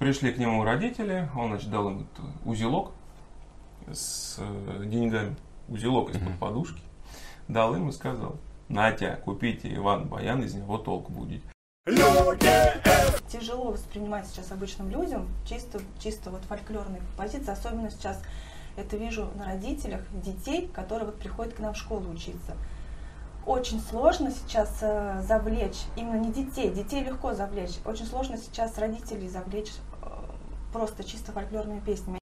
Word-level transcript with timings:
пришли 0.00 0.32
к 0.32 0.38
нему 0.38 0.64
родители, 0.64 1.28
он, 1.36 1.50
значит, 1.50 1.70
дал 1.70 1.90
им 1.90 2.08
узелок 2.46 2.92
с 3.92 4.36
э, 4.38 4.84
деньгами, 4.86 5.36
узелок 5.68 6.10
из-под 6.10 6.38
подушки, 6.38 6.80
дал 7.48 7.76
им 7.76 7.90
и 7.90 7.92
сказал, 7.92 8.36
Натя, 8.68 9.20
купите 9.24 9.72
Иван 9.74 10.08
Баян, 10.08 10.42
из 10.42 10.54
него 10.54 10.78
толк 10.78 11.10
будет. 11.10 11.42
Тяжело 13.28 13.72
воспринимать 13.72 14.26
сейчас 14.26 14.50
обычным 14.52 14.90
людям 14.90 15.28
чисто, 15.46 15.80
чисто 16.02 16.30
вот 16.30 16.42
фольклорные 16.44 17.00
композиции, 17.00 17.52
особенно 17.52 17.90
сейчас 17.90 18.22
это 18.76 18.96
вижу 18.96 19.28
на 19.34 19.44
родителях 19.44 20.00
детей, 20.24 20.66
которые 20.72 21.06
вот 21.06 21.18
приходят 21.18 21.52
к 21.52 21.58
нам 21.58 21.74
в 21.74 21.76
школу 21.76 22.08
учиться. 22.10 22.56
Очень 23.44 23.80
сложно 23.80 24.30
сейчас 24.30 24.78
э, 24.80 25.22
завлечь, 25.26 25.78
именно 25.96 26.16
не 26.16 26.32
детей, 26.32 26.70
детей 26.70 27.02
легко 27.04 27.34
завлечь, 27.34 27.78
очень 27.84 28.06
сложно 28.06 28.38
сейчас 28.38 28.78
родителей 28.78 29.28
завлечь 29.28 29.72
просто 30.72 31.04
чисто 31.04 31.32
фольклорными 31.32 31.80
песнями. 31.80 32.18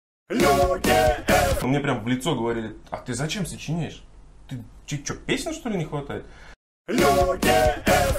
Мне 1.64 1.80
прям 1.80 2.04
в 2.04 2.08
лицо 2.08 2.36
говорили, 2.36 2.76
а 2.90 2.98
ты 2.98 3.14
зачем 3.14 3.46
сочиняешь? 3.46 4.04
Ты 4.48 4.64
что, 5.04 5.16
песен 5.16 5.54
что 5.54 5.70
ли 5.70 5.78
не 5.78 5.86
хватает? 5.86 6.26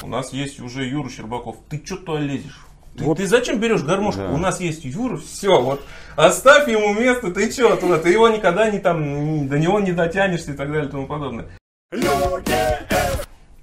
У 0.03 0.07
нас 0.07 0.33
есть 0.33 0.61
уже 0.61 0.85
Юра 0.85 1.09
Щербаков. 1.09 1.57
Ты 1.69 1.83
что 1.85 1.97
туда 1.97 2.21
лезешь? 2.21 2.61
Ты, 2.97 3.05
Вот. 3.05 3.19
ты 3.19 3.27
зачем 3.27 3.61
берешь 3.61 3.83
гармошку? 3.83 4.23
Да. 4.23 4.31
У 4.31 4.37
нас 4.39 4.61
есть 4.61 4.85
Юра, 4.85 5.17
все, 5.19 5.61
вот 5.61 5.83
оставь 6.17 6.69
ему 6.69 6.93
место, 6.95 7.31
ты 7.31 7.51
что 7.51 7.77
туда, 7.77 7.99
ты 7.99 8.11
его 8.11 8.29
никогда 8.29 8.71
не 8.71 8.81
там, 8.81 9.49
до 9.49 9.59
него 9.59 9.79
не 9.81 9.93
дотянешься 9.93 10.53
и 10.53 10.57
так 10.57 10.69
далее 10.69 10.89
и 10.89 10.91
тому 10.91 11.07
подобное. 11.07 11.49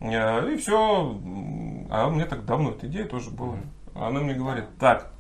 А, 0.02 0.48
И 0.48 0.58
все. 0.58 1.20
А 1.90 2.08
у 2.08 2.12
меня 2.12 2.26
так 2.26 2.46
давно 2.46 2.72
эта 2.72 2.88
идея 2.88 3.06
тоже 3.06 3.30
была. 3.30 3.58
Она 3.94 4.22
мне 4.22 4.34
говорит, 4.34 4.66
так, 4.80 5.12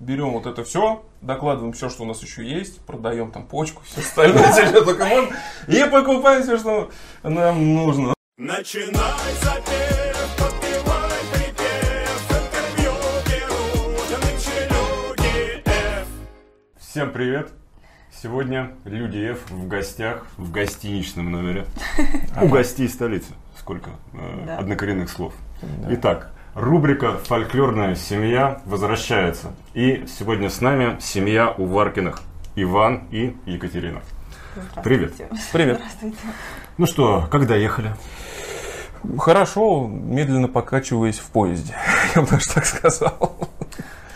берем 0.00 0.30
вот 0.30 0.46
это 0.46 0.64
все, 0.64 1.04
докладываем 1.20 1.72
все, 1.72 1.88
что 1.88 2.02
у 2.02 2.06
нас 2.06 2.22
еще 2.22 2.44
есть, 2.44 2.80
продаем 2.80 3.30
там 3.30 3.46
почку, 3.46 3.82
все 3.84 4.00
остальное, 4.00 4.52
что 4.52 4.84
только 4.84 5.04
можно, 5.04 5.36
и 5.68 5.84
покупаем 5.90 6.42
все, 6.42 6.58
что 6.58 6.90
нам 7.22 7.74
нужно. 7.74 8.14
Начинай 8.36 9.32
запев, 9.42 10.36
подпевай 10.36 11.20
припев. 11.32 11.74
Всем 16.76 17.12
привет! 17.12 17.50
Сегодня 18.22 18.74
Люди 18.84 19.18
F 19.18 19.50
в 19.50 19.68
гостях 19.68 20.26
в 20.36 20.50
гостиничном 20.50 21.30
номере 21.30 21.66
у 22.40 22.48
гостей 22.48 22.88
столицы. 22.88 23.32
Сколько 23.58 23.90
э, 24.12 24.56
однокоренных 24.58 25.10
слов. 25.10 25.34
Итак, 25.90 26.32
рубрика 26.54 27.18
«Фольклорная 27.24 27.94
семья» 27.94 28.60
возвращается. 28.64 29.52
И 29.74 30.04
сегодня 30.06 30.50
с 30.50 30.60
нами 30.60 30.96
семья 31.00 31.50
Уваркиных. 31.50 32.22
Иван 32.56 33.04
и 33.10 33.36
Екатерина. 33.46 34.00
Привет. 34.84 35.14
Привет. 35.52 35.78
Здравствуйте. 35.78 36.16
Ну 36.78 36.86
что, 36.86 37.26
когда 37.30 37.56
ехали? 37.56 37.90
Хорошо, 39.18 39.86
медленно 39.88 40.46
покачиваясь 40.48 41.18
в 41.18 41.28
поезде, 41.30 41.74
я 42.14 42.22
бы 42.22 42.28
даже 42.28 42.46
так 42.54 42.64
сказал. 42.64 43.36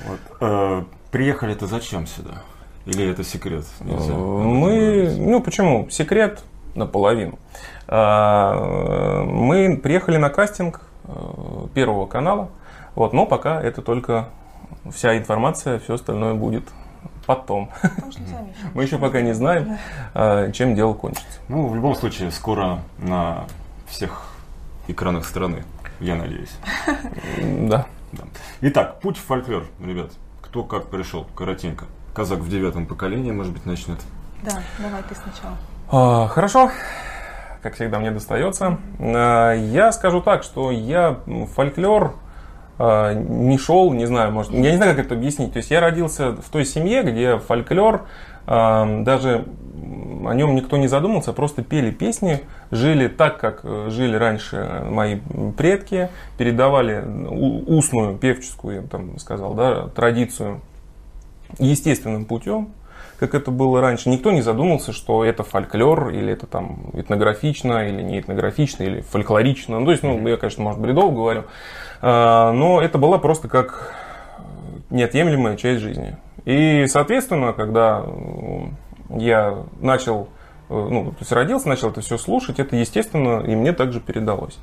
Вот. 0.07 0.21
Э, 0.41 0.85
Приехали-то 1.11 1.67
зачем 1.67 2.07
сюда? 2.07 2.43
Или 2.87 3.11
это 3.11 3.25
секрет? 3.25 3.65
Нельзя 3.81 4.05
этом 4.13 4.47
Мы, 4.55 4.71
говорить? 4.71 5.19
ну 5.19 5.41
почему, 5.43 5.91
секрет 5.91 6.41
наполовину. 6.75 7.39
А, 7.89 9.25
Мы 9.25 9.77
приехали 9.77 10.17
на 10.17 10.31
кастинг 10.31 10.81
э, 10.81 10.88
Первого 11.75 12.07
канала, 12.07 12.51
вот, 12.95 13.13
но 13.13 13.27
пока 13.27 13.61
это 13.63 13.83
только 13.83 14.29
вся 14.93 15.17
информация, 15.17 15.79
все 15.79 15.95
остальное 15.95 16.35
будет 16.35 16.65
потом. 17.27 17.71
Мы 18.75 18.83
еще 18.83 18.99
пока 18.99 19.21
не 19.21 19.35
знаем, 19.35 19.79
а, 20.15 20.51
чем 20.51 20.75
дело 20.75 20.95
кончится. 20.95 21.41
Ну, 21.49 21.69
в 21.69 21.75
любом 21.75 21.95
случае, 21.95 22.31
скоро 22.31 22.81
на 22.99 23.45
всех 23.87 24.33
экранах 24.89 25.27
страны, 25.27 25.65
я 26.01 26.17
надеюсь. 26.17 26.53
Да. 27.69 27.87
Да. 28.13 28.25
Итак, 28.63 29.01
путь 29.01 29.19
в 29.19 29.25
фольклор, 29.25 29.65
ребят. 29.85 30.13
Кто 30.41 30.65
как 30.65 30.87
пришел, 30.87 31.27
коротенько. 31.35 31.85
Казак 32.15 32.39
в 32.39 32.49
девятом 32.49 32.87
поколении, 32.87 33.31
может 33.31 33.53
быть, 33.53 33.67
начнет. 33.67 33.99
Да, 34.43 34.63
давай 34.79 35.03
ты 35.03 35.15
сначала. 35.15 35.59
А, 35.91 36.27
Хорошо, 36.29 36.71
как 37.63 37.75
всегда 37.75 37.99
мне 37.99 38.11
достается. 38.11 38.79
А, 39.01 39.53
Я 39.55 39.93
скажу 39.93 40.21
так, 40.21 40.43
что 40.43 40.71
я 40.71 41.19
в 41.27 41.47
фольклор 41.47 42.15
а, 42.79 43.13
не 43.15 43.59
шел, 43.59 43.93
не 43.93 44.07
знаю, 44.07 44.33
может, 44.33 44.53
я 44.53 44.71
не 44.71 44.77
знаю, 44.77 44.95
как 44.95 45.07
это 45.07 45.15
объяснить. 45.15 45.53
То 45.53 45.59
есть 45.59 45.71
я 45.71 45.81
родился 45.81 46.33
в 46.33 46.49
той 46.51 46.65
семье, 46.65 47.03
где 47.03 47.39
фольклор, 47.39 48.07
а, 48.47 49.03
даже 49.03 49.47
о 50.27 50.35
нем 50.35 50.55
никто 50.55 50.77
не 50.77 50.89
задумался, 50.89 51.33
просто 51.33 51.63
пели 51.63 51.91
песни, 51.91 52.41
жили 52.71 53.09
так, 53.09 53.39
как 53.39 53.61
э, 53.63 53.89
жили 53.91 54.17
раньше 54.17 54.85
мои 54.85 55.19
предки, 55.57 56.11
передавали 56.37 57.05
устную, 57.67 58.17
певческую, 58.19 58.77
я 58.77 58.83
бы 58.83 58.89
там 58.89 59.19
сказал, 59.19 59.55
да, 59.55 59.89
традицию 59.89 60.61
естественным 61.59 62.25
путем, 62.25 62.71
как 63.19 63.35
это 63.35 63.51
было 63.51 63.81
раньше. 63.81 64.09
Никто 64.09 64.31
не 64.31 64.43
задумался, 64.43 64.93
что 64.93 65.25
это 65.25 65.43
фольклор, 65.43 66.11
или 66.11 66.33
это 66.33 66.47
там 66.47 66.91
этнографично, 66.93 67.89
или 67.89 68.01
не 68.03 68.21
этнографично, 68.21 68.85
или 68.85 69.01
фольклорично. 69.01 69.81
Ну, 69.81 69.87
то 69.87 69.91
есть, 69.91 70.03
ну, 70.03 70.27
я, 70.29 70.37
конечно, 70.37 70.63
может, 70.63 70.81
бредово 70.81 71.13
говорю. 71.13 71.45
А, 72.01 72.53
Но 72.53 72.81
это 72.81 72.99
была 72.99 73.19
просто 73.19 73.49
как 73.49 73.95
неотъемлемая 74.91 75.57
часть 75.57 75.81
жизни. 75.81 76.17
И, 76.45 76.87
соответственно, 76.87 77.53
когда 77.53 78.05
я 79.11 79.65
начал, 79.81 80.29
э, 80.71 80.75
ну, 80.75 81.11
то 81.11 81.17
есть 81.21 81.33
родился, 81.33 81.69
начал 81.69 81.91
это 81.91 82.01
все 82.01 82.17
слушать, 82.19 82.61
это, 82.61 82.77
естественно, 82.77 83.41
и 83.41 83.55
мне 83.55 83.73
также 83.73 84.01
передалось. 84.01 84.59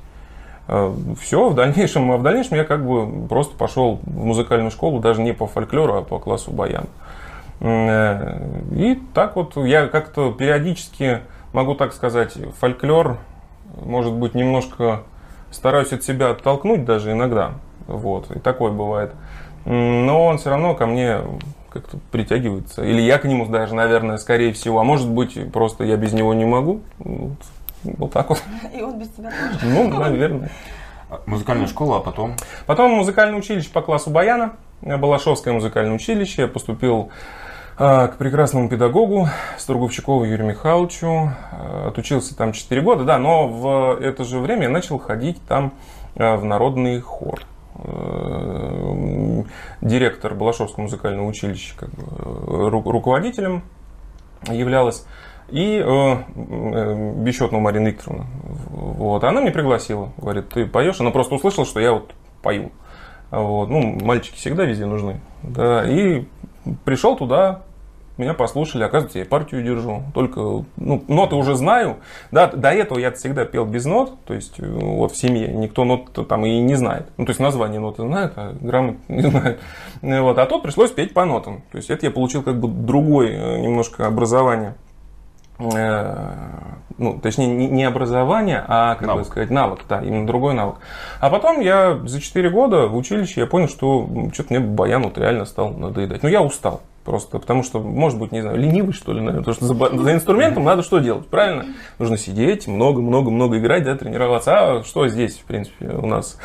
Все, 1.20 1.48
в 1.48 1.54
дальнейшем, 1.54 2.10
а 2.10 2.16
в 2.16 2.24
дальнейшем 2.24 2.56
я 2.56 2.64
как 2.64 2.84
бы 2.84 3.28
просто 3.28 3.56
пошел 3.56 4.00
в 4.02 4.24
музыкальную 4.24 4.72
школу, 4.72 4.98
даже 4.98 5.22
не 5.22 5.32
по 5.32 5.46
фольклору, 5.46 5.94
а 5.94 6.02
по 6.02 6.18
классу 6.18 6.50
баян. 6.50 6.86
Э, 7.60 8.40
И 8.74 9.00
так 9.14 9.36
вот 9.36 9.56
я 9.56 9.86
как-то 9.88 10.32
периодически, 10.32 11.20
могу 11.52 11.74
так 11.74 11.92
сказать, 11.92 12.36
фольклор, 12.60 13.18
может 13.82 14.12
быть, 14.12 14.34
немножко 14.34 15.02
стараюсь 15.50 15.92
от 15.92 16.02
себя 16.02 16.30
оттолкнуть 16.30 16.84
даже 16.84 17.12
иногда. 17.12 17.52
Вот, 17.86 18.30
и 18.34 18.38
такое 18.38 18.72
бывает. 18.72 19.12
Но 19.64 20.26
он 20.26 20.38
все 20.38 20.50
равно 20.50 20.74
ко 20.74 20.86
мне 20.86 21.20
как-то 21.70 21.98
притягивается. 22.10 22.84
Или 22.84 23.00
я 23.00 23.18
к 23.18 23.24
нему 23.24 23.46
даже, 23.46 23.74
наверное, 23.74 24.16
скорее 24.18 24.52
всего. 24.52 24.80
А 24.80 24.84
может 24.84 25.08
быть, 25.08 25.52
просто 25.52 25.84
я 25.84 25.96
без 25.96 26.12
него 26.12 26.34
не 26.34 26.44
могу. 26.44 26.80
Вот, 26.98 27.38
вот 27.84 28.12
так 28.12 28.28
вот. 28.30 28.42
И 28.74 28.80
он 28.82 28.98
без 28.98 29.08
тебя 29.08 29.30
тоже. 29.30 29.72
Ну, 29.72 29.88
наверное. 29.88 30.50
А, 31.10 31.20
Музыкальная 31.26 31.66
школа, 31.66 31.98
а 31.98 32.00
потом... 32.00 32.34
Потом 32.66 32.92
музыкальное 32.92 33.38
училище 33.38 33.70
по 33.70 33.82
классу 33.82 34.10
баяна, 34.10 34.52
Балашовское 34.80 35.52
музыкальное 35.52 35.94
училище. 35.94 36.42
Я 36.42 36.48
поступил 36.48 37.10
к 37.76 38.14
прекрасному 38.18 38.68
педагогу 38.70 39.28
Строгувчикову 39.58 40.24
Юрию 40.24 40.48
Михайловичу. 40.48 41.30
А, 41.52 41.88
Отучился 41.88 42.36
там 42.36 42.52
4 42.52 42.80
года, 42.80 43.04
да, 43.04 43.18
но 43.18 43.48
в 43.48 44.00
это 44.00 44.24
же 44.24 44.38
время 44.38 44.64
я 44.64 44.68
начал 44.70 44.98
ходить 44.98 45.40
там 45.46 45.74
а, 46.16 46.36
в 46.36 46.44
народный 46.44 47.00
хор. 47.00 47.40
Э, 47.84 49.42
Директор 49.82 50.34
Балашовского 50.34 50.84
музыкального 50.84 51.26
училища 51.26 51.74
как 51.76 51.90
бы, 51.90 52.02
э, 52.04 52.68
ру- 52.70 52.90
руководителем 52.90 53.62
являлась. 54.48 55.06
И 55.50 55.76
э, 55.76 55.84
э, 55.84 57.12
Бесчетного 57.18 57.60
Марина 57.60 57.88
Викторовна. 57.88 58.26
Вот. 58.70 59.22
Она 59.24 59.42
меня 59.42 59.52
пригласила. 59.52 60.12
Говорит, 60.16 60.48
ты 60.48 60.64
поешь? 60.66 60.98
Она 61.00 61.10
просто 61.10 61.34
услышала, 61.34 61.66
что 61.66 61.78
я 61.80 61.92
вот 61.92 62.14
пою. 62.42 62.72
Вот. 63.30 63.68
Ну, 63.68 63.98
мальчики 64.02 64.36
всегда 64.36 64.64
везде 64.64 64.86
нужны. 64.86 65.20
Да. 65.42 65.84
И 65.86 66.24
пришел 66.84 67.16
туда, 67.16 67.62
меня 68.18 68.34
послушали, 68.34 68.82
оказывается, 68.82 69.18
я 69.18 69.24
партию 69.26 69.62
держу. 69.62 70.02
Только, 70.14 70.40
ну, 70.76 71.04
ноты 71.08 71.34
уже 71.34 71.54
знаю. 71.54 71.96
Да, 72.30 72.46
до 72.46 72.70
этого 72.70 72.98
я 72.98 73.12
всегда 73.12 73.44
пел 73.44 73.64
без 73.66 73.84
нот, 73.84 74.14
то 74.24 74.34
есть 74.34 74.58
э, 74.58 74.66
вот 74.66 75.12
в 75.12 75.16
семье 75.16 75.48
никто 75.48 75.84
нот 75.84 76.26
там 76.28 76.46
и 76.46 76.60
не 76.60 76.74
знает. 76.74 77.08
Ну, 77.16 77.26
то 77.26 77.30
есть 77.30 77.40
название 77.40 77.80
ноты 77.80 78.02
знают, 78.02 78.32
а 78.36 78.54
грамот 78.60 78.96
не 79.08 79.22
знают. 79.22 79.60
Э, 80.02 80.20
Вот. 80.20 80.38
А 80.38 80.46
тут 80.46 80.62
пришлось 80.62 80.90
петь 80.90 81.12
по 81.14 81.24
нотам. 81.24 81.62
То 81.70 81.78
есть 81.78 81.90
это 81.90 82.06
я 82.06 82.12
получил 82.12 82.42
как 82.42 82.58
бы 82.58 82.68
другое 82.68 83.32
э, 83.32 83.60
немножко 83.60 84.06
образование. 84.06 84.74
Э, 85.58 86.32
Ну, 86.98 87.18
точнее, 87.18 87.46
не 87.48 87.66
не 87.68 87.84
образование, 87.84 88.64
а, 88.68 88.94
как 88.94 89.06
Навык. 89.06 89.24
бы 89.24 89.28
сказать, 89.30 89.50
навык, 89.50 89.80
да, 89.86 90.00
именно 90.02 90.26
другой 90.26 90.54
навык. 90.54 90.76
А 91.20 91.28
потом 91.28 91.60
я 91.60 91.98
за 92.04 92.20
4 92.22 92.48
года 92.48 92.86
в 92.86 92.96
училище 92.96 93.40
я 93.42 93.46
понял, 93.46 93.68
что 93.68 94.08
что-то 94.32 94.54
мне 94.54 94.60
баян 94.60 95.02
вот 95.02 95.18
реально 95.18 95.44
стал 95.44 95.70
надоедать. 95.74 96.22
Ну, 96.22 96.30
я 96.30 96.40
устал 96.40 96.80
просто, 97.04 97.38
потому 97.38 97.62
что, 97.62 97.80
может 97.80 98.18
быть, 98.18 98.32
не 98.32 98.40
знаю, 98.40 98.56
ленивый, 98.58 98.94
что 98.94 99.12
ли, 99.12 99.20
наверное, 99.20 99.44
потому 99.44 99.54
что 99.54 99.66
за, 99.66 100.02
за 100.02 100.12
инструментом 100.14 100.64
надо 100.64 100.82
что 100.82 100.98
делать, 100.98 101.26
правильно? 101.26 101.66
Нужно 101.98 102.16
сидеть, 102.16 102.66
много-много-много 102.66 103.58
играть, 103.58 103.84
да, 103.84 103.94
тренироваться. 103.94 104.78
А 104.78 104.82
что 104.82 105.06
здесь, 105.08 105.38
в 105.38 105.44
принципе, 105.44 105.88
у 105.88 106.06
нас? 106.06 106.38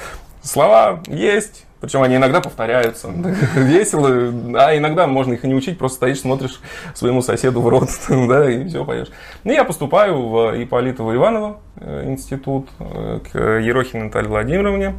Слова 0.43 0.99
есть, 1.07 1.65
Причем 1.81 2.03
они 2.03 2.15
иногда 2.15 2.41
повторяются. 2.41 3.09
Весело, 3.55 4.07
а 4.55 4.77
иногда 4.77 5.07
можно 5.07 5.33
их 5.33 5.43
и 5.43 5.47
не 5.47 5.55
учить, 5.55 5.79
просто 5.79 5.97
стоишь, 5.97 6.19
смотришь 6.19 6.61
своему 6.93 7.23
соседу 7.23 7.59
в 7.61 7.67
рот, 7.67 7.89
да, 8.09 8.49
и 8.49 8.67
все 8.67 8.85
поешь. 8.85 9.07
И 9.43 9.49
я 9.49 9.63
поступаю 9.63 10.21
в 10.29 10.63
Ипполитово 10.63 11.15
Иваново 11.15 11.57
э, 11.77 12.03
институт 12.05 12.69
э, 12.79 13.19
к 13.31 13.37
Ерохиной 13.37 14.05
Наталье 14.05 14.29
Владимировне 14.29 14.95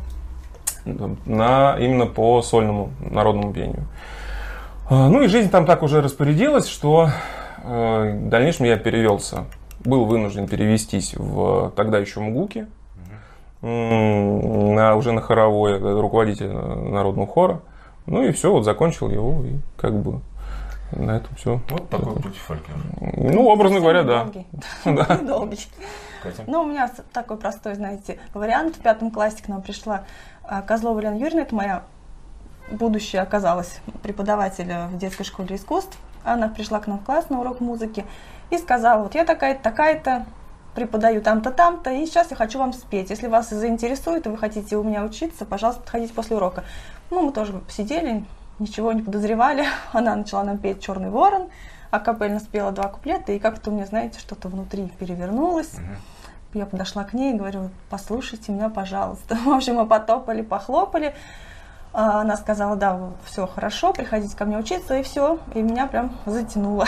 на, 0.85 1.77
именно 1.79 2.07
по 2.07 2.43
сольному 2.43 2.91
народному 2.99 3.53
пению. 3.53 3.85
А, 4.91 5.09
Ну 5.09 5.23
и 5.23 5.29
жизнь 5.29 5.51
там 5.51 5.65
так 5.65 5.85
уже 5.85 6.01
распорядилась, 6.01 6.67
что 6.67 7.11
э, 7.63 8.19
в 8.25 8.29
дальнейшем 8.29 8.67
я 8.67 8.77
перевелся, 8.77 9.45
был 9.85 10.05
вынужден 10.05 10.49
перевестись 10.49 11.15
в 11.15 11.73
тогда 11.77 11.99
еще 11.99 12.19
МГУКе, 12.19 12.67
на, 13.63 14.97
уже 14.97 15.13
на 15.13 15.21
хоровое, 15.21 15.79
э, 15.79 16.01
руководитель 16.01 16.47
э, 16.47 16.91
народного 16.91 17.27
хора. 17.27 17.61
Ну 18.07 18.23
и 18.23 18.33
все, 18.33 18.53
вот 18.53 18.65
закончил 18.65 19.09
его, 19.09 19.45
и 19.45 19.59
как 19.77 19.95
бы 19.95 20.21
на 20.91 21.17
этом 21.17 21.35
все. 21.37 21.61
Вот 21.71 21.89
такой 21.89 22.15
путь 22.17 22.37
фольклора. 22.37 22.81
Ну, 23.17 23.47
образно 23.47 23.81
говоря, 23.81 24.03
да. 24.03 24.25
Долгий. 25.23 25.69
Ну, 26.47 26.63
у 26.63 26.67
меня 26.67 26.91
такой 27.13 27.37
простой, 27.37 27.75
знаете, 27.75 28.19
вариант. 28.35 28.77
В 28.77 28.81
пятом 28.81 29.11
классе 29.11 29.43
к 29.43 29.49
нам 29.49 29.63
пришла 29.63 30.05
а, 30.45 30.63
Козлова 30.63 31.01
Лена 31.01 31.17
Юрьевна, 31.17 31.43
это 31.43 31.55
моя 31.55 31.83
будущая 32.71 33.23
оказалась 33.23 33.81
преподаватель 34.03 34.71
э, 34.71 34.87
в 34.87 34.99
детской 34.99 35.25
школе 35.25 35.57
искусств. 35.57 35.99
Она 36.25 36.49
пришла 36.49 36.79
к 36.81 36.87
нам 36.87 36.99
в 36.99 37.05
класс 37.05 37.29
на 37.29 37.41
урок 37.41 37.61
музыки 37.61 38.05
и 38.51 38.59
сказала, 38.59 39.03
вот 39.03 39.15
я 39.15 39.25
такая-то, 39.25 39.63
такая-то, 39.63 40.25
преподаю 40.75 41.21
там-то, 41.21 41.51
там-то, 41.51 41.91
и 41.91 42.07
сейчас 42.07 42.31
я 42.31 42.37
хочу 42.37 42.59
вам 42.59 42.73
спеть. 42.73 43.11
Если 43.11 43.27
вас 43.27 43.51
заинтересует, 43.51 44.27
и 44.27 44.31
вы 44.31 44.39
хотите 44.39 44.77
у 44.77 44.83
меня 44.83 45.05
учиться, 45.05 45.45
пожалуйста, 45.45 45.83
подходите 45.83 46.15
после 46.15 46.37
урока. 46.37 46.65
Ну, 47.11 47.23
мы 47.23 47.33
тоже 47.33 47.61
сидели, 47.69 48.25
ничего 48.59 48.93
не 48.93 49.03
подозревали. 49.03 49.67
Она 49.93 50.17
начала 50.17 50.45
нам 50.45 50.59
петь 50.59 50.83
«Черный 50.83 51.11
ворон», 51.11 51.49
а 51.91 52.01
капельно 52.01 52.41
спела 52.41 52.73
два 52.73 52.89
куплета, 52.89 53.33
и 53.33 53.39
как-то 53.39 53.71
у 53.71 53.75
меня, 53.75 53.87
знаете, 53.87 54.19
что-то 54.19 54.49
внутри 54.49 54.89
перевернулось. 54.99 55.73
Я 56.55 56.67
подошла 56.67 57.05
к 57.05 57.15
ней 57.15 57.35
и 57.35 57.37
говорю, 57.37 57.71
послушайте 57.89 58.53
меня, 58.53 58.69
пожалуйста. 58.69 59.35
В 59.45 59.51
общем, 59.51 59.77
мы 59.77 59.87
потопали, 59.87 60.43
похлопали. 60.43 61.15
А 61.95 62.23
Она 62.23 62.39
сказала, 62.39 62.77
да, 62.77 62.99
все 63.25 63.47
хорошо, 63.47 63.93
приходите 63.93 64.35
ко 64.35 64.47
мне 64.47 64.57
учиться, 64.57 64.97
и 64.97 65.03
все. 65.03 65.39
И 65.55 65.61
меня 65.61 65.87
прям 65.87 66.17
затянуло. 66.25 66.87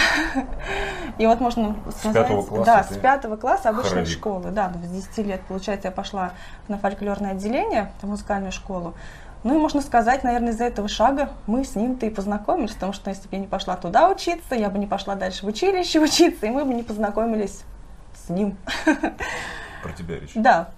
И 1.19 1.27
вот 1.27 1.41
можно 1.41 1.77
сказать... 1.99 2.27
пятого 2.27 2.43
класса 2.43 2.65
Да, 2.65 2.83
с 2.85 2.99
пятого 2.99 3.37
класса 3.37 3.69
обычной 3.69 3.91
хоровик. 3.91 4.09
школы. 4.09 4.51
Да, 4.51 4.73
ну, 4.75 4.83
с 4.83 4.91
10 4.91 5.19
лет, 5.27 5.43
получается, 5.47 5.89
я 5.89 5.93
пошла 5.93 6.33
на 6.69 6.79
фольклорное 6.79 7.33
отделение, 7.33 7.93
в 8.01 8.09
музыкальную 8.09 8.53
школу. 8.53 8.95
Ну 9.43 9.55
и 9.55 9.59
можно 9.59 9.83
сказать, 9.83 10.25
наверное, 10.25 10.53
из-за 10.53 10.65
этого 10.65 10.89
шага 10.89 11.29
мы 11.47 11.65
с 11.65 11.75
ним-то 11.75 12.07
и 12.07 12.11
познакомились, 12.11 12.73
потому 12.73 12.95
что 12.95 13.11
если 13.11 13.29
бы 13.29 13.37
я 13.37 13.41
не 13.41 13.47
пошла 13.47 13.77
туда 13.77 14.09
учиться, 14.09 14.55
я 14.55 14.71
бы 14.71 14.79
не 14.79 14.87
пошла 14.87 15.17
дальше 15.17 15.45
в 15.45 15.49
училище 15.49 16.01
учиться, 16.01 16.47
и 16.47 16.51
мы 16.51 16.65
бы 16.65 16.73
не 16.73 16.83
познакомились 16.83 17.63
с 18.15 18.31
ним. 18.31 18.57
Про 19.83 19.93
тебя 19.93 20.19
речь. 20.19 20.33
Да, 20.35 20.71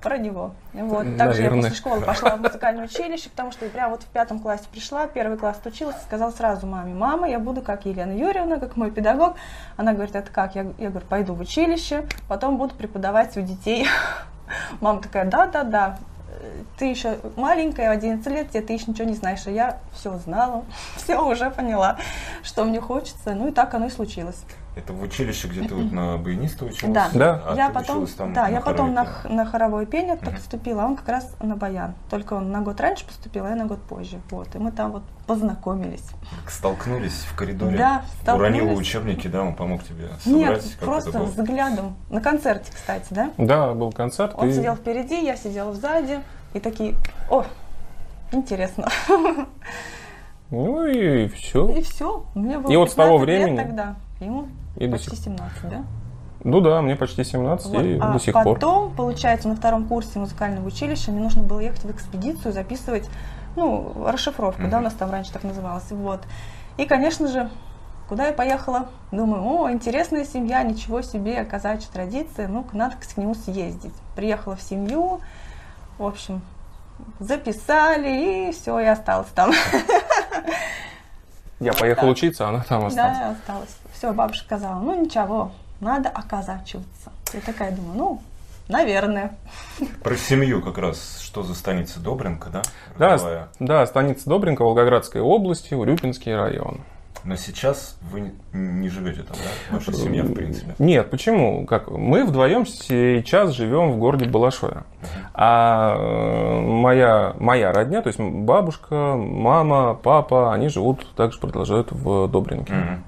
про 0.00 0.18
него. 0.18 0.52
Вот. 0.72 1.16
Также 1.16 1.42
я 1.42 1.50
Наверное. 1.50 1.70
после 1.70 1.76
школы 1.76 2.00
пошла 2.00 2.36
в 2.36 2.40
музыкальное 2.40 2.84
училище, 2.84 3.28
потому 3.30 3.52
что 3.52 3.66
прям 3.66 3.90
вот 3.90 4.02
в 4.02 4.06
пятом 4.06 4.40
классе 4.40 4.64
пришла, 4.70 5.06
первый 5.06 5.36
класс 5.38 5.60
училась, 5.64 5.96
сказала 6.02 6.30
сразу 6.30 6.66
маме, 6.66 6.94
мама, 6.94 7.28
я 7.28 7.38
буду 7.38 7.62
как 7.62 7.84
Елена 7.86 8.12
Юрьевна, 8.12 8.58
как 8.58 8.76
мой 8.76 8.90
педагог. 8.90 9.36
Она 9.76 9.92
говорит, 9.92 10.14
это 10.14 10.30
как? 10.30 10.54
Я, 10.54 10.66
я 10.78 10.90
говорю, 10.90 11.06
пойду 11.06 11.34
в 11.34 11.40
училище, 11.40 12.06
потом 12.28 12.56
буду 12.56 12.74
преподавать 12.74 13.36
у 13.36 13.42
детей. 13.42 13.86
Мама 14.80 15.00
такая, 15.00 15.26
да-да-да, 15.26 15.98
э, 16.28 16.62
ты 16.78 16.86
еще 16.86 17.18
маленькая, 17.36 17.90
11 17.90 18.26
лет, 18.26 18.50
тебе 18.50 18.62
ты 18.62 18.72
еще 18.72 18.86
ничего 18.88 19.06
не 19.06 19.14
знаешь, 19.14 19.46
а 19.46 19.50
я 19.50 19.78
все 19.92 20.16
знала, 20.18 20.64
все 20.96 21.20
уже 21.20 21.50
поняла, 21.50 21.98
что 22.42 22.64
мне 22.64 22.80
хочется, 22.80 23.34
ну 23.34 23.48
и 23.48 23.52
так 23.52 23.74
оно 23.74 23.86
и 23.86 23.90
случилось. 23.90 24.42
Это 24.76 24.92
в 24.92 25.02
училище, 25.02 25.48
где 25.48 25.66
ты 25.66 25.74
вот 25.74 25.90
на 25.90 26.16
баяниста 26.16 26.64
училась? 26.64 26.94
Да. 26.94 27.08
Да. 27.12 27.42
А 27.44 27.54
я 27.56 27.70
потом, 27.70 28.06
там 28.06 28.32
да, 28.32 28.46
я 28.48 28.60
потом 28.60 28.94
на, 28.94 29.06
на 29.24 29.44
хоровое 29.44 29.84
пение 29.84 30.14
Мгм. 30.14 30.32
поступила, 30.32 30.84
а 30.84 30.86
он 30.86 30.96
как 30.96 31.08
раз 31.08 31.34
на 31.40 31.56
баян. 31.56 31.94
Только 32.08 32.34
он 32.34 32.52
на 32.52 32.60
год 32.60 32.80
раньше 32.80 33.04
поступил, 33.04 33.44
а 33.46 33.50
я 33.50 33.56
на 33.56 33.66
год 33.66 33.82
позже. 33.82 34.20
Вот. 34.30 34.54
И 34.54 34.58
мы 34.58 34.70
там 34.70 34.92
вот 34.92 35.02
познакомились. 35.26 36.04
Столкнулись 36.48 37.24
в 37.24 37.34
коридоре? 37.34 37.76
Да, 37.76 38.04
столкнулись. 38.22 38.60
Уронила 38.60 38.78
учебники, 38.78 39.26
да, 39.26 39.42
он 39.42 39.54
помог 39.54 39.82
тебе 39.82 40.08
собрать? 40.22 40.26
Нет, 40.26 40.76
просто 40.80 41.18
взглядом. 41.24 41.96
На 42.08 42.20
концерте, 42.20 42.70
кстати, 42.72 43.06
да? 43.10 43.30
Да, 43.38 43.74
был 43.74 43.90
концерт. 43.90 44.34
Он 44.36 44.48
и- 44.48 44.52
сидел 44.52 44.76
впереди, 44.76 45.24
я 45.24 45.36
сидела 45.36 45.74
сзади. 45.74 46.20
И 46.54 46.60
такие, 46.60 46.94
о, 47.28 47.44
интересно. 48.32 48.88
Ну 50.50 50.84
и 50.84 51.28
все. 51.28 51.68
И 51.70 51.82
все. 51.82 52.24
Мне 52.34 52.58
было 52.58 52.72
И 52.72 52.76
вот 52.76 52.90
с 52.90 52.94
того 52.94 53.18
15 53.20 53.28
лет 53.28 53.40
времени 53.42 53.56
тогда. 53.56 53.94
Ему 54.20 54.48
И 54.80 54.86
до 54.86 54.92
почти 54.92 55.10
сих 55.10 55.24
17, 55.26 55.68
да? 55.68 55.84
Ну 56.42 56.60
да, 56.60 56.80
мне 56.80 56.96
почти 56.96 57.22
17 57.22 57.66
Вот. 57.66 57.84
и 57.84 57.98
а 58.00 58.12
до 58.12 58.18
сих 58.18 58.32
пор. 58.32 58.54
потом, 58.54 58.94
получается, 58.94 59.46
на 59.46 59.56
втором 59.56 59.86
курсе 59.86 60.18
музыкального 60.18 60.66
училища 60.66 61.10
мне 61.10 61.20
нужно 61.20 61.42
было 61.42 61.60
ехать 61.60 61.84
в 61.84 61.90
экспедицию, 61.90 62.54
записывать, 62.54 63.08
ну, 63.56 63.92
расшифровку, 64.06 64.62
да, 64.68 64.78
у 64.78 64.80
нас 64.80 64.94
там 64.94 65.10
раньше 65.10 65.32
так 65.32 65.44
называлось, 65.44 65.90
вот. 65.90 66.22
И, 66.78 66.86
конечно 66.86 67.28
же, 67.28 67.50
куда 68.08 68.28
я 68.28 68.32
поехала? 68.32 68.88
Думаю, 69.12 69.44
о, 69.44 69.70
интересная 69.70 70.24
семья, 70.24 70.62
ничего 70.62 71.02
себе, 71.02 71.44
казачья 71.44 71.90
традиция, 71.92 72.48
ну-ка, 72.48 72.74
надо 72.74 72.96
к 72.96 73.16
нему 73.18 73.34
съездить. 73.34 73.94
Приехала 74.16 74.56
в 74.56 74.62
семью, 74.62 75.20
в 75.98 76.06
общем, 76.06 76.40
записали, 77.18 78.48
и 78.48 78.52
все, 78.52 78.78
я 78.78 78.92
осталась 78.92 79.28
там. 79.34 79.52
Я 81.60 81.74
поехал 81.74 82.08
учиться, 82.08 82.48
она 82.48 82.64
там 82.66 82.86
осталась. 82.86 83.18
Да, 83.18 83.30
осталась. 83.32 83.79
Все, 84.00 84.14
бабушка 84.14 84.44
сказала, 84.46 84.80
ну 84.80 84.98
ничего, 84.98 85.50
надо 85.80 86.08
оказачиваться. 86.08 87.12
Я 87.34 87.40
такая 87.40 87.70
думаю, 87.70 87.98
ну, 87.98 88.22
наверное. 88.66 89.32
Про 90.02 90.16
семью 90.16 90.62
как 90.62 90.78
раз. 90.78 91.20
Что 91.20 91.42
за 91.42 91.54
станица 91.54 92.00
Добринка, 92.00 92.48
да? 92.48 92.62
Да, 92.98 93.16
Родовая. 93.16 93.48
да, 93.58 93.86
станица 93.86 94.26
Добринка, 94.26 94.62
Волгоградской 94.62 95.20
области, 95.20 95.74
Урюпинский 95.74 96.34
район. 96.34 96.80
Но 97.24 97.36
сейчас 97.36 97.98
вы 98.10 98.32
не- 98.54 98.88
живете 98.88 99.20
там, 99.22 99.36
да? 99.36 99.76
Ваша 99.76 99.92
семья, 99.92 100.22
в 100.22 100.32
принципе. 100.32 100.74
Нет, 100.78 101.10
почему? 101.10 101.66
Как? 101.66 101.90
Мы 101.90 102.24
вдвоем 102.24 102.64
сейчас 102.64 103.50
живем 103.50 103.92
в 103.92 103.98
городе 103.98 104.24
Балашове. 104.24 104.84
А 105.34 105.94
э, 105.98 106.60
моя, 106.62 107.34
моя 107.38 107.70
родня, 107.70 108.00
то 108.00 108.06
есть 108.08 108.18
бабушка, 108.18 108.94
мама, 109.14 109.92
папа, 109.92 110.54
они 110.54 110.70
живут, 110.70 111.06
также 111.16 111.38
продолжают 111.38 111.92
в 111.92 112.26
Добринке. 112.28 112.72
Мгм. 112.72 113.04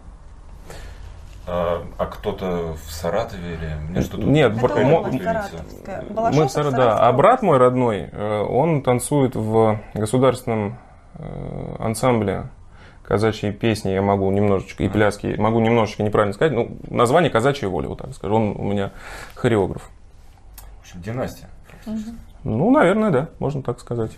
А, 1.44 1.84
а 1.98 2.06
кто-то 2.06 2.74
в 2.74 2.92
Саратове 2.92 3.54
или 3.54 3.74
мне 3.88 4.02
что-то 4.02 4.22
Нет, 4.22 4.54
бр-. 4.60 4.84
Мы 4.84 6.46
в 6.46 6.50
Сара- 6.50 6.68
это 6.68 6.76
да, 6.76 6.98
а 6.98 7.12
брат 7.12 7.42
мой 7.42 7.58
родной, 7.58 8.08
э, 8.12 8.40
он 8.42 8.82
танцует 8.82 9.34
в 9.34 9.80
государственном 9.94 10.78
э, 11.14 11.76
ансамбле 11.80 12.44
казачьи 13.02 13.50
песни, 13.50 13.90
я 13.90 14.02
могу 14.02 14.30
немножечко, 14.30 14.84
и 14.84 14.88
пляски, 14.88 15.34
могу 15.36 15.58
немножечко 15.58 16.04
неправильно 16.04 16.32
сказать, 16.32 16.52
ну, 16.52 16.76
название 16.88 17.30
«Казачья 17.30 17.68
воля», 17.68 17.88
вот 17.88 17.98
так 17.98 18.14
скажу, 18.14 18.34
он 18.34 18.56
у 18.56 18.62
меня 18.62 18.92
хореограф. 19.34 19.90
В 20.78 20.80
общем, 20.82 21.02
династия. 21.02 21.48
фактически. 21.84 22.14
Ну, 22.44 22.70
наверное, 22.70 23.10
да, 23.10 23.28
можно 23.38 23.62
так 23.62 23.80
сказать. 23.80 24.12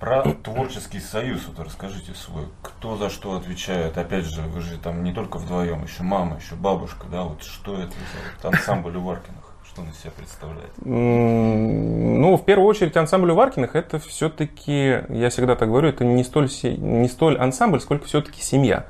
Про 0.00 0.22
творческий 0.42 0.98
союз, 0.98 1.46
вот 1.46 1.64
расскажите 1.66 2.14
свой. 2.14 2.44
Кто 2.62 2.96
за 2.96 3.10
что 3.10 3.36
отвечает? 3.36 3.98
Опять 3.98 4.24
же, 4.24 4.40
вы 4.40 4.62
же 4.62 4.78
там 4.78 5.04
не 5.04 5.12
только 5.12 5.36
вдвоем, 5.36 5.84
еще 5.84 6.02
мама, 6.02 6.38
еще 6.38 6.54
бабушка, 6.54 7.06
да? 7.12 7.24
Вот 7.24 7.42
что 7.42 7.74
это 7.74 7.92
за 7.92 8.48
вот 8.48 8.54
ансамбль 8.54 8.96
у 8.96 9.02
Варкиных? 9.02 9.44
Что 9.66 9.82
он 9.82 9.90
из 9.90 10.00
себя 10.00 10.10
представляет? 10.16 10.72
Ну, 10.82 12.36
в 12.36 12.44
первую 12.46 12.66
очередь, 12.66 12.96
ансамбль 12.96 13.32
у 13.32 13.34
Варкиных 13.34 13.76
это 13.76 13.98
все-таки, 13.98 15.02
я 15.10 15.28
всегда 15.28 15.54
так 15.54 15.68
говорю, 15.68 15.90
это 15.90 16.02
не 16.02 16.24
столь, 16.24 16.48
не 16.62 17.06
столь 17.06 17.36
ансамбль, 17.36 17.80
сколько 17.80 18.06
все-таки 18.06 18.40
семья. 18.40 18.86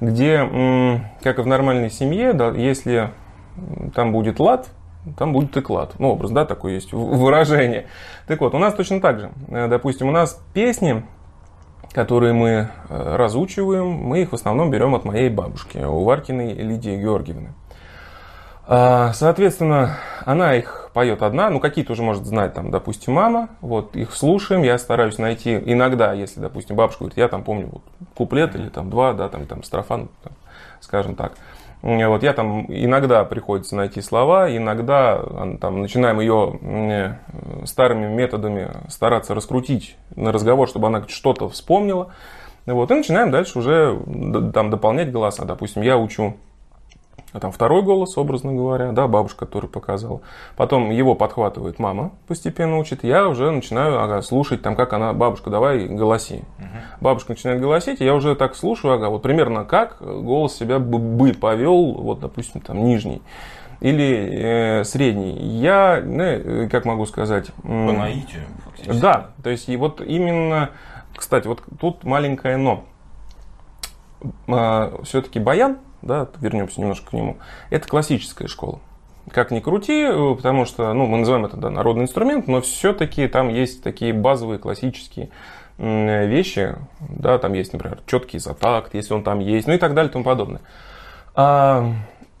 Где, 0.00 0.38
как 1.22 1.38
и 1.38 1.42
в 1.42 1.46
нормальной 1.46 1.90
семье, 1.90 2.32
да, 2.32 2.50
если 2.50 3.12
там 3.94 4.12
будет 4.12 4.40
лад, 4.40 4.68
там 5.16 5.32
будет 5.32 5.56
и 5.56 5.60
клад. 5.60 5.94
Ну, 5.98 6.10
образ, 6.10 6.30
да, 6.30 6.44
такое 6.44 6.74
есть 6.74 6.92
выражение. 6.92 7.86
Так 8.26 8.40
вот, 8.40 8.54
у 8.54 8.58
нас 8.58 8.74
точно 8.74 9.00
так 9.00 9.20
же. 9.20 9.30
Э, 9.48 9.68
Допустим, 9.68 10.08
у 10.08 10.12
нас 10.12 10.40
песни, 10.52 11.04
которые 11.92 12.32
мы 12.32 12.48
э, 12.88 13.16
разучиваем, 13.16 13.86
мы 13.86 14.22
их 14.22 14.30
в 14.30 14.34
основном 14.34 14.70
берем 14.70 14.94
от 14.94 15.04
моей 15.04 15.30
бабушки, 15.30 15.78
у 15.78 16.04
Варкиной 16.04 16.52
Лидии 16.54 16.96
Георгиевны. 16.96 17.54
А, 18.66 19.12
Соответственно, 19.14 19.96
она 20.26 20.54
их 20.54 20.90
поет 20.92 21.22
одна, 21.22 21.48
ну 21.48 21.58
какие-то 21.58 21.92
уже 21.92 22.02
может 22.02 22.26
знать, 22.26 22.52
там, 22.52 22.70
допустим, 22.70 23.14
мама, 23.14 23.48
вот 23.62 23.96
их 23.96 24.12
слушаем, 24.12 24.62
я 24.62 24.76
стараюсь 24.78 25.16
найти 25.16 25.56
иногда, 25.56 26.12
если, 26.12 26.40
допустим, 26.40 26.76
бабушка 26.76 27.00
говорит, 27.00 27.16
я 27.16 27.28
там 27.28 27.44
помню 27.44 27.70
вот, 27.72 27.82
куплет 28.14 28.54
или 28.56 28.68
там 28.68 28.90
два, 28.90 29.14
да, 29.14 29.28
там, 29.28 29.46
там 29.46 29.62
строфа, 29.62 29.96
ну, 29.96 30.08
там, 30.22 30.32
скажем 30.80 31.14
так. 31.14 31.32
М, 31.82 32.08
Вот 32.10 32.22
я 32.22 32.32
там 32.32 32.66
иногда 32.68 33.24
приходится 33.24 33.76
найти 33.76 34.00
слова, 34.00 34.54
иногда 34.54 35.22
там, 35.60 35.80
начинаем 35.80 36.20
ее 36.20 36.58
э, 36.60 37.14
старыми 37.66 38.06
методами 38.06 38.70
стараться 38.88 39.34
раскрутить 39.34 39.96
на 40.16 40.32
разговор, 40.32 40.68
чтобы 40.68 40.88
она 40.88 41.04
что-то 41.08 41.48
вспомнила. 41.48 42.12
Вот, 42.66 42.90
и 42.90 42.94
начинаем 42.94 43.30
дальше 43.30 43.58
уже 43.58 43.98
там 44.52 44.70
дополнять 44.70 45.10
голоса. 45.10 45.44
Допустим, 45.44 45.82
я 45.82 45.96
учу 45.96 46.34
а 47.32 47.40
там 47.40 47.52
второй 47.52 47.82
голос, 47.82 48.16
образно 48.16 48.54
говоря, 48.54 48.92
да, 48.92 49.06
бабушка, 49.06 49.44
который 49.44 49.68
показала. 49.68 50.22
Потом 50.56 50.90
его 50.90 51.14
подхватывает 51.14 51.78
мама, 51.78 52.12
постепенно 52.26 52.78
учит. 52.78 53.04
Я 53.04 53.28
уже 53.28 53.50
начинаю 53.50 54.02
ага, 54.02 54.22
слушать, 54.22 54.62
там, 54.62 54.74
как 54.74 54.94
она, 54.94 55.12
бабушка, 55.12 55.50
давай 55.50 55.86
голоси. 55.86 56.42
Бабушка 57.00 57.32
начинает 57.32 57.60
голосить, 57.60 58.00
и 58.00 58.04
я 58.04 58.14
уже 58.14 58.34
так 58.34 58.56
слушаю, 58.56 58.94
ага, 58.94 59.08
вот 59.08 59.22
примерно 59.22 59.64
как 59.64 59.98
голос 60.00 60.56
себя 60.56 60.78
бы, 60.78 60.98
бы 60.98 61.32
повел, 61.32 61.92
вот, 61.92 62.20
допустим, 62.20 62.60
там, 62.60 62.84
нижний 62.84 63.22
или 63.80 64.80
э, 64.80 64.84
средний. 64.84 65.34
Я, 65.60 66.02
ну, 66.04 66.22
э, 66.22 66.68
как 66.68 66.84
могу 66.84 67.06
сказать... 67.06 67.52
По 67.62 67.68
наитию, 67.68 68.42
фактически. 68.64 69.00
да, 69.00 69.30
то 69.42 69.50
есть 69.50 69.68
и 69.68 69.76
вот 69.76 70.00
именно, 70.00 70.70
кстати, 71.14 71.46
вот 71.46 71.62
тут 71.80 72.04
маленькое 72.04 72.56
но. 72.56 72.84
Все-таки 75.04 75.38
баян, 75.38 75.78
да, 76.02 76.28
вернемся 76.40 76.80
немножко 76.80 77.10
к 77.10 77.12
нему, 77.12 77.36
это 77.70 77.86
классическая 77.86 78.48
школа. 78.48 78.80
Как 79.30 79.52
ни 79.52 79.60
крути, 79.60 80.02
э, 80.02 80.34
потому 80.34 80.64
что, 80.64 80.92
ну, 80.92 81.06
мы 81.06 81.18
называем 81.18 81.44
это 81.44 81.56
да, 81.56 81.70
народный 81.70 82.04
инструмент, 82.04 82.48
но 82.48 82.60
все-таки 82.60 83.28
там 83.28 83.48
есть 83.48 83.82
такие 83.82 84.12
базовые 84.12 84.58
классические 84.58 85.30
вещи, 85.78 86.74
да, 87.00 87.38
там 87.38 87.52
есть, 87.52 87.72
например, 87.72 88.00
четкий 88.06 88.38
затакт, 88.38 88.94
если 88.94 89.14
он 89.14 89.22
там 89.22 89.38
есть, 89.38 89.66
ну 89.68 89.74
и 89.74 89.78
так 89.78 89.94
далее 89.94 90.10
и 90.10 90.12
тому 90.12 90.24
подобное. 90.24 90.60
А, 91.34 91.92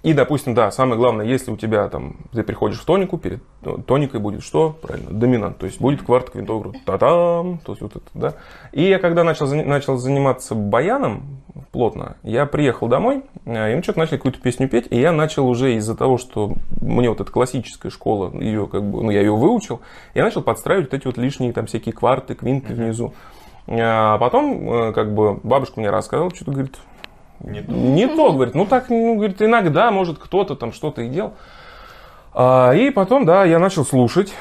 и, 0.04 0.12
допустим, 0.12 0.54
да, 0.54 0.70
самое 0.70 0.96
главное, 0.96 1.26
если 1.26 1.50
у 1.50 1.56
тебя 1.56 1.88
там, 1.88 2.16
ты 2.32 2.44
приходишь 2.44 2.78
в 2.78 2.84
тонику, 2.84 3.18
перед 3.18 3.42
ну, 3.62 3.78
тоникой 3.78 4.20
будет 4.20 4.44
что? 4.44 4.70
Правильно, 4.80 5.10
доминант, 5.10 5.58
то 5.58 5.66
есть 5.66 5.80
будет 5.80 6.02
кварт 6.02 6.30
квинтовый 6.30 6.62
груд, 6.62 6.76
та-там, 6.84 7.58
то 7.58 7.72
есть 7.72 7.82
вот 7.82 7.96
это, 7.96 8.06
да. 8.14 8.34
И 8.70 8.84
я 8.84 9.00
когда 9.00 9.24
начал, 9.24 9.52
начал 9.52 9.96
заниматься 9.96 10.54
баяном 10.54 11.40
плотно, 11.72 12.16
я 12.22 12.46
приехал 12.46 12.86
домой, 12.86 13.24
э, 13.44 13.72
и 13.72 13.74
мы 13.74 13.82
что-то 13.82 13.98
начали 13.98 14.18
какую-то 14.18 14.40
песню 14.40 14.68
петь, 14.68 14.86
и 14.88 15.00
я 15.00 15.10
начал 15.10 15.48
уже 15.48 15.74
из-за 15.74 15.96
того, 15.96 16.16
что 16.16 16.52
мне 16.80 17.08
вот 17.08 17.20
эта 17.20 17.32
классическая 17.32 17.90
школа, 17.90 18.32
ее 18.40 18.68
как 18.68 18.84
бы, 18.84 19.02
ну, 19.02 19.10
я 19.10 19.20
ее 19.20 19.34
выучил, 19.34 19.80
я 20.14 20.22
начал 20.22 20.42
подстраивать 20.42 20.92
вот 20.92 20.94
эти 20.94 21.06
вот 21.06 21.18
лишние 21.18 21.52
там 21.52 21.66
всякие 21.66 21.92
кварты, 21.92 22.36
квинты 22.36 22.72
внизу. 22.72 23.14
А 23.66 24.16
потом, 24.18 24.72
э, 24.72 24.92
как 24.92 25.12
бы, 25.12 25.34
бабушка 25.42 25.80
мне 25.80 25.90
рассказала, 25.90 26.30
что-то 26.34 26.52
говорит, 26.52 26.76
Не 27.40 27.62
то. 27.62 27.72
не 27.72 28.06
то, 28.08 28.32
говорит, 28.32 28.54
ну 28.54 28.66
так, 28.66 28.88
ну, 28.88 29.16
говорит, 29.16 29.40
иногда, 29.40 29.90
может, 29.90 30.18
кто-то 30.18 30.56
там 30.56 30.72
что-то 30.72 31.02
и 31.02 31.08
делал. 31.08 31.34
А, 32.34 32.72
И 32.72 32.90
потом, 32.90 33.24
да, 33.24 33.44
я 33.44 33.58
начал 33.58 33.84
слушать, 33.84 34.32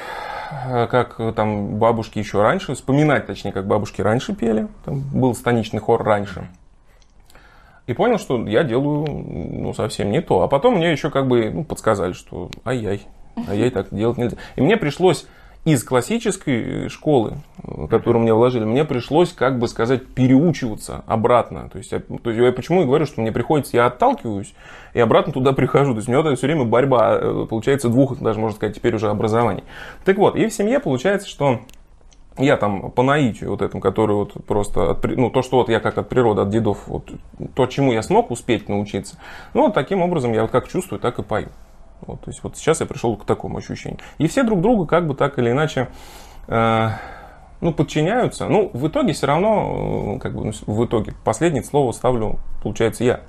э, 0.67 0.87
как 0.87 1.19
э, 1.19 1.31
там 1.35 1.77
бабушки 1.77 2.19
еще 2.19 2.41
раньше, 2.41 2.73
вспоминать, 2.73 3.27
точнее, 3.27 3.51
как 3.51 3.67
бабушки 3.67 4.01
раньше 4.01 4.35
пели. 4.35 4.67
Там 4.85 5.01
был 5.13 5.35
станичный 5.35 5.79
хор 5.79 6.03
раньше. 6.03 6.47
И 7.87 7.93
понял, 7.93 8.17
что 8.17 8.45
я 8.45 8.63
делаю 8.63 9.05
ну, 9.07 9.73
совсем 9.73 10.11
не 10.11 10.21
то. 10.21 10.41
А 10.41 10.47
потом 10.47 10.75
мне 10.75 10.91
еще 10.91 11.09
как 11.09 11.27
бы 11.27 11.49
ну, 11.49 11.63
подсказали, 11.63 12.11
что 12.11 12.49
ай-яй, 12.65 13.07
ай-яй, 13.47 13.69
так 13.69 13.87
делать 13.91 14.17
нельзя. 14.17 14.37
И 14.57 14.61
мне 14.61 14.75
пришлось 14.75 15.25
из 15.67 15.83
классической 15.83 16.85
э, 16.85 16.89
школы, 16.89 17.33
э, 17.61 17.87
которую 17.89 18.23
мне 18.23 18.33
вложили, 18.33 18.63
мне 18.63 18.85
пришлось, 18.85 19.33
как 19.33 19.59
бы 19.59 19.67
сказать, 19.67 20.07
переучиваться 20.07 21.03
обратно. 21.07 21.69
То 21.69 21.77
есть, 21.77 21.91
я, 21.91 21.99
то 21.99 22.29
есть 22.29 22.41
я 22.41 22.53
почему 22.53 22.83
и 22.83 22.85
говорю, 22.85 23.05
что 23.05 23.19
мне 23.19 23.33
приходится, 23.33 23.75
я 23.75 23.87
отталкиваюсь 23.87 24.53
и 24.93 25.01
обратно 25.01 25.33
туда 25.33 25.51
прихожу. 25.51 25.91
То 25.91 25.97
есть 25.97 26.07
у 26.07 26.11
меня 26.13 26.35
все 26.37 26.47
время 26.47 26.63
борьба, 26.63 27.17
э, 27.19 27.45
получается, 27.49 27.89
двух, 27.89 28.17
даже 28.17 28.39
можно 28.39 28.55
сказать, 28.55 28.77
теперь 28.77 28.95
уже 28.95 29.09
образований. 29.09 29.65
Так 30.05 30.17
вот, 30.17 30.37
и 30.37 30.47
в 30.47 30.53
семье 30.53 30.79
получается, 30.79 31.27
что 31.27 31.59
я 32.37 32.55
там 32.55 32.89
по 32.91 33.03
наитию 33.03 33.49
вот 33.49 33.61
этому, 33.61 33.81
который 33.81 34.15
вот 34.15 34.35
просто, 34.45 34.91
от 34.91 35.03
ну, 35.03 35.29
то, 35.29 35.41
что 35.41 35.57
вот 35.57 35.67
я 35.67 35.81
как 35.81 35.97
от 35.97 36.07
природы, 36.07 36.43
от 36.43 36.49
дедов, 36.49 36.87
вот, 36.87 37.11
то, 37.55 37.65
чему 37.65 37.91
я 37.91 38.03
смог 38.03 38.31
успеть 38.31 38.69
научиться, 38.69 39.17
ну, 39.53 39.63
вот 39.63 39.73
таким 39.73 40.01
образом 40.01 40.31
я 40.31 40.43
вот 40.43 40.51
как 40.51 40.69
чувствую, 40.69 41.01
так 41.01 41.19
и 41.19 41.23
пою. 41.23 41.49
Вот, 42.05 42.21
то 42.21 42.29
есть 42.29 42.43
вот 42.43 42.57
сейчас 42.57 42.79
я 42.79 42.85
пришел 42.85 43.15
к 43.15 43.25
такому 43.25 43.57
ощущению. 43.57 43.99
И 44.17 44.27
все 44.27 44.43
друг 44.43 44.61
другу 44.61 44.85
как 44.85 45.07
бы 45.07 45.15
так 45.15 45.39
или 45.39 45.51
иначе 45.51 45.89
э, 46.47 46.89
ну, 47.61 47.73
подчиняются. 47.73 48.47
Ну, 48.47 48.69
в 48.73 48.87
итоге 48.87 49.13
все 49.13 49.27
равно, 49.27 50.15
э, 50.15 50.19
как 50.19 50.35
бы, 50.35 50.45
ну, 50.45 50.51
в 50.65 50.85
итоге, 50.85 51.13
последнее 51.23 51.63
слово 51.63 51.91
ставлю, 51.91 52.39
получается, 52.61 53.03
я. 53.03 53.21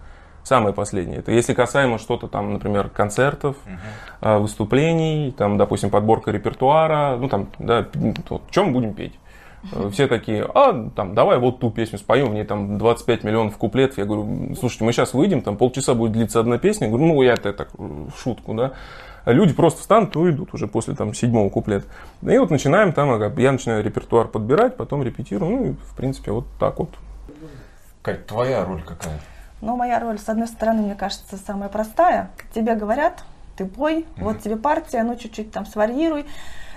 Самое 0.44 0.74
последнее. 0.74 1.18
Это 1.18 1.30
если 1.30 1.52
касаемо 1.52 1.98
что-то 1.98 2.26
там, 2.26 2.54
например, 2.54 2.88
концертов, 2.88 3.56
э, 4.20 4.38
выступлений, 4.38 5.32
там, 5.32 5.58
допустим, 5.58 5.90
подборка 5.90 6.30
репертуара, 6.30 7.16
ну, 7.18 7.28
там, 7.28 7.48
да, 7.58 7.86
вот, 8.28 8.50
чем 8.50 8.72
будем 8.72 8.94
петь? 8.94 9.18
Все 9.92 10.06
такие, 10.06 10.48
а, 10.54 10.88
там, 10.94 11.14
давай 11.14 11.38
вот 11.38 11.58
ту 11.60 11.70
песню 11.70 11.98
споем, 11.98 12.30
в 12.30 12.34
ней 12.34 12.44
там 12.44 12.78
25 12.78 13.24
миллионов 13.24 13.56
куплетов. 13.56 13.98
Я 13.98 14.04
говорю, 14.04 14.54
слушайте, 14.54 14.84
мы 14.84 14.92
сейчас 14.92 15.14
выйдем, 15.14 15.42
там 15.42 15.56
полчаса 15.56 15.94
будет 15.94 16.12
длиться 16.12 16.40
одна 16.40 16.58
песня. 16.58 16.86
Я 16.86 16.92
говорю, 16.92 17.12
ну, 17.12 17.22
я 17.22 17.34
это 17.34 17.52
так, 17.52 17.68
в 17.74 18.12
шутку, 18.16 18.54
да. 18.54 18.72
А 19.24 19.32
люди 19.32 19.52
просто 19.52 19.80
встанут 19.80 20.14
и 20.16 20.18
уйдут 20.18 20.54
уже 20.54 20.68
после 20.68 20.94
там 20.94 21.12
седьмого 21.12 21.50
куплета. 21.50 21.86
И 22.22 22.38
вот 22.38 22.50
начинаем 22.50 22.92
там, 22.92 23.20
я 23.36 23.52
начинаю 23.52 23.84
репертуар 23.84 24.28
подбирать, 24.28 24.76
потом 24.76 25.02
репетирую, 25.02 25.50
ну, 25.50 25.64
и, 25.66 25.72
в 25.72 25.94
принципе, 25.96 26.30
вот 26.30 26.46
так 26.58 26.78
вот. 26.78 26.90
Кать, 28.02 28.26
твоя 28.26 28.64
роль 28.64 28.82
какая? 28.82 29.20
Но 29.60 29.76
моя 29.76 29.98
роль, 29.98 30.18
с 30.18 30.28
одной 30.28 30.46
стороны, 30.46 30.82
мне 30.82 30.94
кажется, 30.94 31.36
самая 31.36 31.68
простая. 31.68 32.30
Тебе 32.54 32.74
говорят, 32.76 33.24
ты 33.56 33.66
пой, 33.66 34.06
вот 34.16 34.40
тебе 34.40 34.56
партия, 34.56 35.02
ну 35.02 35.16
чуть-чуть 35.16 35.50
там 35.50 35.66
сварьируй 35.66 36.24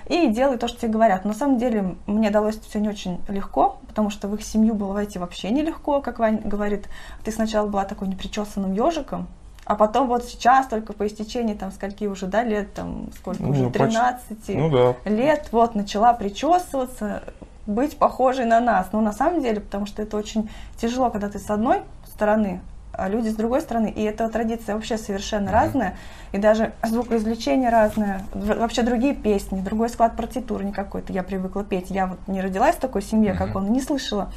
и 0.06 0.28
делай 0.28 0.58
то, 0.58 0.68
что 0.68 0.80
тебе 0.80 0.92
говорят. 0.92 1.24
На 1.24 1.34
самом 1.34 1.58
деле 1.58 1.96
мне 2.06 2.30
далось 2.30 2.56
это 2.56 2.68
все 2.68 2.80
не 2.80 2.88
очень 2.88 3.20
легко, 3.28 3.78
потому 3.86 4.10
что 4.10 4.28
в 4.28 4.34
их 4.34 4.42
семью 4.42 4.74
было 4.74 4.92
войти 4.92 5.18
вообще 5.18 5.50
нелегко, 5.50 6.00
как 6.00 6.18
Ваня 6.18 6.40
говорит. 6.44 6.86
Ты 7.24 7.32
сначала 7.32 7.66
была 7.66 7.84
такой 7.84 8.08
непричесанным 8.08 8.72
ежиком, 8.72 9.26
а 9.64 9.76
потом 9.76 10.08
вот 10.08 10.24
сейчас, 10.24 10.66
только 10.66 10.92
по 10.92 11.06
истечении 11.06 11.54
там 11.54 11.70
скольки 11.70 12.04
уже, 12.06 12.26
да, 12.26 12.42
лет, 12.42 12.74
там 12.74 13.08
сколько 13.16 13.42
Ну, 13.42 13.50
уже, 13.50 13.64
почти. 13.70 13.78
13 13.78 14.48
Ну 14.48 14.70
да. 14.70 15.10
лет, 15.10 15.48
вот, 15.52 15.74
начала 15.74 16.12
причесываться, 16.14 17.22
быть 17.66 17.96
похожей 17.96 18.44
на 18.44 18.60
нас. 18.60 18.88
Ну, 18.92 19.00
на 19.00 19.12
самом 19.12 19.40
деле, 19.40 19.60
потому 19.60 19.86
что 19.86 20.02
это 20.02 20.16
очень 20.16 20.50
тяжело, 20.76 21.10
когда 21.10 21.28
ты 21.28 21.38
с 21.38 21.48
одной 21.48 21.82
стороны, 22.06 22.60
а 22.92 23.08
люди 23.08 23.28
с 23.28 23.34
другой 23.34 23.60
стороны. 23.60 23.90
И 23.90 24.02
эта 24.02 24.28
традиция 24.28 24.74
вообще 24.74 24.98
совершенно 24.98 25.50
разная. 25.50 25.96
И 26.32 26.38
даже 26.38 26.72
звукоизвлечение 26.82 27.70
разное. 27.70 28.22
Вообще 28.32 28.82
другие 28.82 29.14
песни, 29.14 29.60
другой 29.60 29.88
склад 29.88 30.16
партитуры 30.16 30.64
не 30.64 30.72
какой-то. 30.72 31.12
Я 31.12 31.22
привыкла 31.22 31.64
петь. 31.64 31.90
Я 31.90 32.06
вот 32.06 32.18
не 32.26 32.40
родилась 32.40 32.76
в 32.76 32.80
такой 32.80 33.02
семье, 33.02 33.34
как 33.34 33.56
он, 33.56 33.72
не 33.72 33.80
слышала 33.80 34.32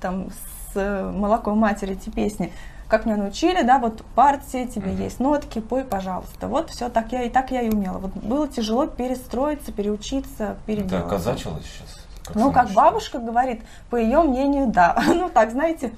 там 0.00 0.28
с 0.30 0.76
э, 0.76 1.10
молоком 1.10 1.58
матери 1.58 1.92
эти 1.92 2.10
песни. 2.10 2.52
Как 2.88 3.06
меня 3.06 3.16
научили, 3.16 3.62
да, 3.62 3.78
вот 3.78 4.04
партии, 4.16 4.66
тебе 4.66 4.92
есть 4.92 5.20
нотки, 5.20 5.60
пой, 5.60 5.84
пожалуйста. 5.84 6.48
Вот 6.48 6.70
все, 6.70 6.88
так 6.88 7.12
я 7.12 7.22
и 7.22 7.30
так 7.30 7.52
я 7.52 7.62
и 7.62 7.70
умела. 7.70 7.98
Вот 7.98 8.12
было 8.14 8.48
тяжело 8.48 8.86
перестроиться, 8.86 9.70
переучиться, 9.70 10.56
Ты 10.66 10.74
переделать. 10.74 11.04
оказачилась 11.04 11.64
сейчас? 11.64 12.00
Ну, 12.34 12.50
как 12.52 12.70
бабушка 12.70 13.18
говорит, 13.18 13.62
по 13.90 13.96
ее 13.96 14.22
мнению, 14.22 14.66
да. 14.66 15.00
Ну, 15.06 15.28
так, 15.28 15.52
знаете, 15.52 15.92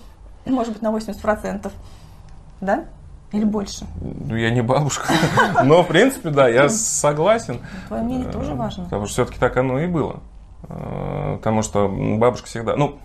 может 0.45 0.75
быть, 0.75 0.83
на 0.83 0.89
80%. 0.89 1.73
Да? 2.63 2.85
Или 3.33 3.45
больше? 3.45 3.87
Ну, 4.01 4.37
я 4.37 4.51
не 4.51 4.63
бабушка. 4.63 5.13
Но, 5.65 5.83
в 5.83 5.89
принципе, 5.89 6.31
да, 6.31 6.49
я 6.49 6.69
согласен. 6.69 7.59
Твое 7.89 8.03
мнение 8.05 8.31
тоже 8.31 8.53
Э, 8.53 8.55
важно. 8.55 8.85
Потому 8.85 9.07
что 9.07 9.15
все-таки 9.15 9.41
так 9.41 9.57
оно 9.57 9.81
и 9.81 9.87
было. 9.87 10.21
Э, 10.69 11.37
Потому 11.39 11.63
что 11.63 11.89
бабушка 11.89 12.47
всегда... 12.47 12.77
Ну, 12.77 12.99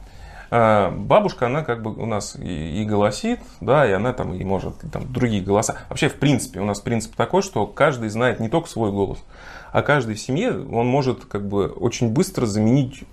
э, 0.52 0.92
бабушка, 0.92 1.48
она 1.48 1.64
как 1.64 1.82
бы 1.82 1.92
у 1.92 2.06
нас 2.06 2.36
и, 2.36 2.82
и 2.82 2.86
голосит, 2.86 3.40
да, 3.62 3.88
и 3.88 3.94
она 3.94 4.14
там 4.14 4.34
и 4.34 4.44
может 4.44 4.84
и 4.84 4.90
там 4.90 5.12
другие 5.12 5.42
голоса. 5.42 5.78
Вообще, 5.90 6.08
в 6.08 6.16
принципе, 6.16 6.60
у 6.60 6.66
нас 6.66 6.82
принцип 6.82 7.16
такой, 7.16 7.42
что 7.42 7.66
каждый 7.66 8.10
знает 8.10 8.40
не 8.40 8.50
только 8.50 8.70
свой 8.70 8.92
голос, 8.92 9.18
а 9.72 9.82
каждый 9.82 10.16
в 10.16 10.20
семье, 10.20 10.52
он 10.52 10.88
может 10.88 11.26
как 11.26 11.48
бы 11.48 11.68
очень 11.68 12.10
быстро 12.10 12.46
заменить 12.46 13.06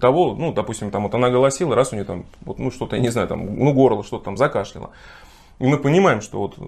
того, 0.00 0.34
ну, 0.34 0.52
допустим, 0.52 0.90
там 0.90 1.04
вот 1.04 1.14
она 1.14 1.30
голосила, 1.30 1.74
раз 1.74 1.92
у 1.92 1.96
нее 1.96 2.04
там, 2.04 2.26
вот, 2.42 2.58
ну, 2.58 2.70
что-то, 2.70 2.96
я 2.96 3.02
не 3.02 3.08
знаю, 3.08 3.26
там, 3.26 3.58
ну, 3.58 3.72
горло 3.72 4.04
что-то 4.04 4.26
там 4.26 4.36
закашляло. 4.36 4.90
И 5.58 5.66
мы 5.66 5.78
понимаем, 5.78 6.20
что 6.20 6.38
вот 6.38 6.58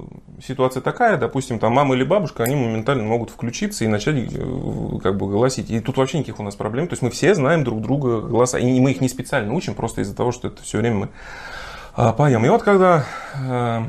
ситуация 0.42 0.80
такая, 0.80 1.18
допустим, 1.18 1.58
там 1.58 1.74
мама 1.74 1.94
или 1.94 2.04
бабушка, 2.04 2.44
они 2.44 2.56
моментально 2.56 3.04
могут 3.04 3.28
включиться 3.28 3.84
и 3.84 3.88
начать 3.88 4.32
э, 4.32 4.98
как 5.02 5.18
бы 5.18 5.28
голосить. 5.28 5.70
И 5.70 5.80
тут 5.80 5.98
вообще 5.98 6.18
никаких 6.18 6.40
у 6.40 6.42
нас 6.42 6.56
проблем. 6.56 6.88
То 6.88 6.94
есть 6.94 7.02
мы 7.02 7.10
все 7.10 7.34
знаем 7.34 7.64
друг 7.64 7.82
друга 7.82 8.22
голоса. 8.22 8.58
И 8.58 8.80
мы 8.80 8.92
их 8.92 9.02
не 9.02 9.08
специально 9.08 9.52
учим, 9.52 9.74
просто 9.74 10.00
из-за 10.00 10.16
того, 10.16 10.32
что 10.32 10.48
это 10.48 10.62
все 10.62 10.78
время 10.78 10.96
мы 10.96 11.08
а, 11.96 12.14
поем. 12.14 12.46
И 12.46 12.48
вот 12.48 12.62
когда 12.62 13.04
э, 13.34 13.84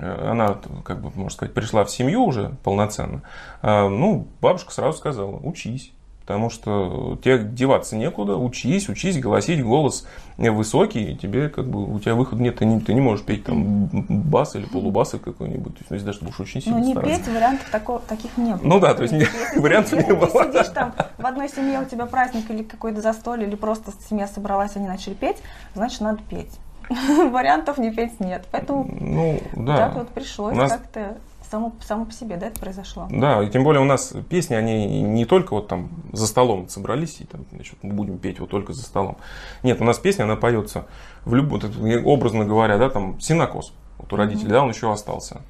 она, 0.00 0.58
как 0.84 1.00
бы, 1.00 1.10
можно 1.14 1.30
сказать, 1.30 1.54
пришла 1.54 1.84
в 1.84 1.90
семью 1.90 2.24
уже 2.24 2.56
полноценно, 2.64 3.22
э, 3.62 3.88
ну, 3.88 4.26
бабушка 4.40 4.72
сразу 4.72 4.98
сказала, 4.98 5.36
учись. 5.36 5.92
Потому 6.30 6.48
что 6.48 7.18
тебе 7.24 7.38
деваться 7.40 7.96
некуда, 7.96 8.36
учись, 8.36 8.88
учись, 8.88 9.18
голосить, 9.18 9.60
голос 9.64 10.06
высокий, 10.38 11.12
и 11.12 11.16
тебе 11.16 11.48
как 11.48 11.66
бы, 11.68 11.92
у 11.92 11.98
тебя 11.98 12.14
выхода 12.14 12.40
нет, 12.40 12.56
ты 12.58 12.64
не, 12.66 12.78
ты 12.80 12.94
не 12.94 13.00
можешь 13.00 13.24
петь 13.24 13.42
там 13.44 13.88
бас 14.30 14.54
или 14.54 14.64
полубас 14.64 15.12
или 15.14 15.20
какой-нибудь, 15.20 15.74
то 15.74 15.78
есть, 15.80 15.90
ну, 15.90 15.94
если 15.96 16.06
даже 16.06 16.20
будешь 16.20 16.38
очень 16.38 16.62
Ну, 16.66 16.76
сильно 16.76 16.78
не 16.86 16.92
стараться. 16.92 17.18
петь, 17.24 17.34
вариантов 17.34 17.68
тако- 17.72 18.00
таких 18.08 18.36
не 18.36 18.52
было. 18.54 18.60
Ну 18.62 18.78
да, 18.78 18.94
то 18.94 19.02
есть 19.02 19.12
не- 19.12 19.26
вариантов 19.60 20.06
не 20.06 20.14
было. 20.14 20.28
ты 20.28 20.52
сидишь 20.52 20.68
там, 20.68 20.94
в 21.18 21.26
одной 21.26 21.48
семье 21.48 21.80
у 21.80 21.84
тебя 21.84 22.06
праздник 22.06 22.48
или 22.48 22.62
какое-то 22.62 23.00
застолье, 23.00 23.48
или 23.48 23.56
просто 23.56 23.90
семья 24.08 24.28
собралась, 24.28 24.76
они 24.76 24.86
начали 24.86 25.14
петь, 25.14 25.38
значит, 25.74 26.00
надо 26.00 26.20
петь. 26.30 26.52
Вариантов 27.32 27.78
не 27.78 27.90
петь 27.90 28.18
нет. 28.20 28.46
Поэтому 28.52 28.88
Ну, 29.00 29.40
да. 29.56 29.76
так 29.76 29.94
вот 29.96 30.08
пришлось 30.10 30.56
нас- 30.56 30.70
как-то 30.72 31.16
само, 31.50 31.72
само 31.80 32.04
по 32.04 32.12
себе, 32.12 32.36
да, 32.36 32.46
это 32.46 32.60
произошло. 32.60 33.08
Да, 33.10 33.42
и 33.42 33.50
тем 33.50 33.64
более 33.64 33.80
у 33.80 33.84
нас 33.84 34.14
песни, 34.28 34.54
они 34.54 35.02
не 35.02 35.24
только 35.24 35.54
вот 35.54 35.68
там 35.68 35.90
за 36.12 36.26
столом 36.26 36.68
собрались 36.68 37.20
и 37.20 37.24
там, 37.24 37.44
значит, 37.52 37.76
мы 37.82 37.92
будем 37.92 38.18
петь 38.18 38.38
вот 38.40 38.50
только 38.50 38.72
за 38.72 38.82
столом. 38.82 39.16
Нет, 39.62 39.80
у 39.80 39.84
нас 39.84 39.98
песня, 39.98 40.24
она 40.24 40.36
поется 40.36 40.86
в 41.24 41.34
любом, 41.34 41.60
образно 42.04 42.44
говоря, 42.44 42.78
да, 42.78 42.88
там 42.88 43.20
синокос. 43.20 43.72
Вот 43.98 44.12
у 44.12 44.16
родителей, 44.16 44.50
да, 44.50 44.62
он 44.62 44.70
еще 44.70 44.90
остался. 44.90 45.42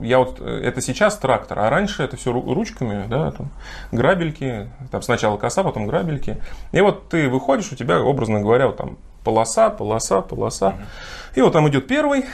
Я 0.00 0.20
вот, 0.20 0.40
э, 0.40 0.62
это 0.64 0.80
сейчас 0.80 1.18
трактор, 1.18 1.58
а 1.58 1.68
раньше 1.68 2.02
это 2.02 2.16
все 2.16 2.32
ручками, 2.32 3.06
да, 3.08 3.32
там, 3.32 3.50
грабельки, 3.92 4.70
там 4.90 5.02
сначала 5.02 5.36
коса, 5.36 5.62
потом 5.64 5.86
грабельки. 5.86 6.40
И 6.72 6.80
вот 6.80 7.08
ты 7.08 7.28
выходишь, 7.28 7.70
у 7.72 7.76
тебя, 7.76 8.00
образно 8.00 8.40
говоря, 8.40 8.68
вот 8.68 8.76
там 8.76 8.96
полоса, 9.24 9.68
полоса, 9.70 10.22
полоса. 10.22 10.76
И 11.34 11.42
вот 11.42 11.52
там 11.52 11.68
идет 11.68 11.86
первый, 11.86 12.24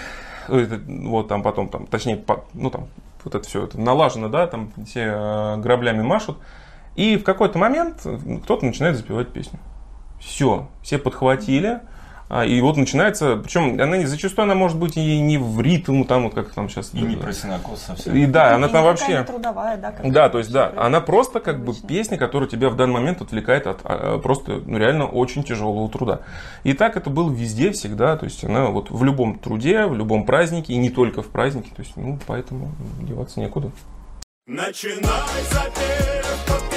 вот 0.48 1.28
там 1.28 1.42
потом, 1.42 1.68
там, 1.68 1.86
точнее, 1.86 2.16
по- 2.16 2.44
ну 2.54 2.70
там, 2.70 2.86
вот 3.24 3.34
это 3.34 3.46
все 3.46 3.64
это 3.64 3.80
налажено, 3.80 4.28
да, 4.28 4.46
там 4.46 4.72
все 4.86 5.00
э, 5.00 5.56
граблями 5.58 6.02
машут. 6.02 6.38
И 6.96 7.16
в 7.16 7.24
какой-то 7.24 7.58
момент 7.58 8.06
кто-то 8.44 8.64
начинает 8.64 8.96
запевать 8.96 9.28
песню. 9.28 9.58
Все, 10.20 10.68
все 10.82 10.98
подхватили. 10.98 11.68
а, 11.68 11.93
И 12.42 12.60
вот 12.60 12.76
начинается, 12.76 13.36
причем 13.36 13.80
она 13.80 13.96
не- 13.96 14.06
зачастую 14.06 14.44
она 14.44 14.54
может 14.54 14.78
быть 14.78 14.96
и 14.96 15.20
не 15.20 15.38
в 15.38 15.60
ритм, 15.60 16.02
там 16.04 16.24
вот 16.24 16.34
как 16.34 16.50
там 16.52 16.68
сейчас. 16.68 16.90
И 16.92 17.00
не 17.00 17.16
про 17.16 17.32
синокос 17.32 17.82
совсем. 17.82 18.16
И 18.16 18.26
да, 18.26 18.54
она 18.56 18.66
И 18.66 18.70
там 18.70 18.82
не 18.82 18.88
вообще. 18.88 19.22
трудовая, 19.24 19.76
да, 19.76 19.92
как 19.92 20.10
Да, 20.10 20.28
то 20.28 20.38
есть, 20.38 20.50
да, 20.50 20.72
она 20.76 21.00
просто 21.00 21.40
как 21.40 21.58
бы 21.64 21.70
Обычно. 21.72 21.88
песня, 21.88 22.18
которая 22.18 22.48
тебя 22.48 22.70
в 22.70 22.76
данный 22.76 22.94
момент 22.94 23.20
отвлекает 23.22 23.66
от 23.66 23.80
а, 23.84 24.18
просто, 24.18 24.62
ну, 24.66 24.78
реально 24.78 25.06
очень 25.06 25.44
тяжелого 25.44 25.88
труда. 25.88 26.20
И 26.64 26.72
так 26.72 26.96
это 26.96 27.10
было 27.10 27.30
везде, 27.30 27.70
всегда, 27.70 28.16
то 28.16 28.24
есть 28.24 28.42
она 28.44 28.66
вот 28.66 28.90
в 28.90 29.04
любом 29.04 29.38
труде, 29.38 29.86
в 29.86 29.94
любом 29.94 30.24
празднике, 30.26 30.72
и 30.72 30.76
не 30.76 30.90
только 30.90 31.22
в 31.22 31.28
празднике, 31.28 31.70
то 31.76 31.82
есть, 31.82 31.96
ну, 31.96 32.18
поэтому 32.26 32.72
деваться 33.02 33.38
некуда. 33.40 33.70
Начинай 34.46 35.00
запев, 35.50 36.73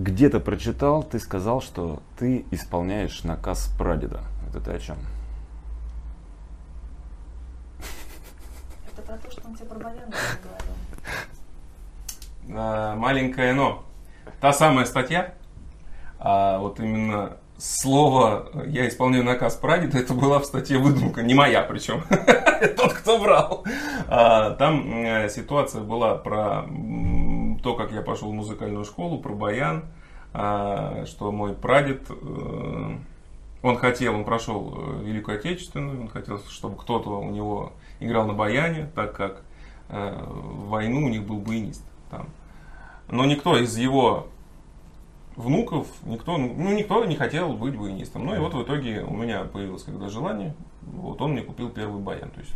Где-то 0.00 0.40
прочитал, 0.40 1.02
ты 1.02 1.18
сказал, 1.18 1.60
что 1.60 2.02
ты 2.18 2.46
исполняешь 2.50 3.22
наказ 3.22 3.70
прадеда. 3.76 4.22
Это 4.48 4.58
ты 4.58 4.70
о 4.70 4.78
чем? 4.78 4.96
Это 8.90 9.02
про 9.02 9.18
то, 9.18 9.30
что 9.30 9.46
он 9.46 9.54
тебе 9.56 9.66
про 9.66 9.78
баян 9.78 10.10
говорил. 10.42 10.74
А, 12.56 12.96
маленькое 12.96 13.52
но. 13.52 13.84
Та 14.40 14.54
самая 14.54 14.86
статья, 14.86 15.34
а 16.18 16.60
вот 16.60 16.80
именно 16.80 17.36
слово 17.58 18.48
«я 18.68 18.88
исполняю 18.88 19.22
наказ 19.22 19.56
прадеда» 19.56 19.98
это 19.98 20.14
была 20.14 20.38
в 20.38 20.46
статье 20.46 20.78
выдумка, 20.78 21.22
не 21.22 21.34
моя 21.34 21.60
причем, 21.60 22.04
тот, 22.78 22.94
кто 22.94 23.18
брал. 23.18 23.66
А, 24.08 24.52
Там 24.52 25.04
э, 25.04 25.28
ситуация 25.28 25.82
была 25.82 26.14
про 26.14 26.64
то, 27.62 27.74
как 27.74 27.92
я 27.92 28.02
пошел 28.02 28.30
в 28.30 28.34
музыкальную 28.34 28.84
школу, 28.84 29.18
про 29.18 29.32
баян, 29.34 29.84
а, 30.32 31.04
что 31.06 31.32
мой 31.32 31.54
прадед, 31.54 32.02
э, 32.08 32.96
он 33.62 33.76
хотел, 33.76 34.14
он 34.14 34.24
прошел 34.24 34.74
э, 34.76 35.02
Великую 35.04 35.38
Отечественную, 35.38 36.02
он 36.02 36.08
хотел, 36.08 36.38
чтобы 36.38 36.76
кто-то 36.76 37.20
у 37.20 37.30
него 37.30 37.72
играл 37.98 38.26
на 38.26 38.32
баяне, 38.32 38.90
так 38.94 39.14
как 39.14 39.42
э, 39.88 40.24
в 40.24 40.68
войну 40.68 41.06
у 41.06 41.08
них 41.08 41.24
был 41.24 41.38
баянист 41.38 41.84
там. 42.10 42.28
Но 43.08 43.24
никто 43.24 43.58
из 43.58 43.76
его 43.76 44.28
внуков, 45.34 45.88
никто, 46.04 46.38
ну, 46.38 46.72
никто 46.72 47.04
не 47.04 47.16
хотел 47.16 47.52
быть 47.54 47.76
баянистом. 47.76 48.24
Ну 48.24 48.34
и 48.36 48.38
вот 48.38 48.54
в 48.54 48.62
итоге 48.62 49.02
у 49.02 49.14
меня 49.14 49.44
появилось 49.44 49.82
когда 49.82 50.08
желание, 50.08 50.54
вот 50.82 51.20
он 51.20 51.32
мне 51.32 51.42
купил 51.42 51.70
первый 51.70 52.00
баян. 52.00 52.30
То 52.30 52.40
есть 52.40 52.52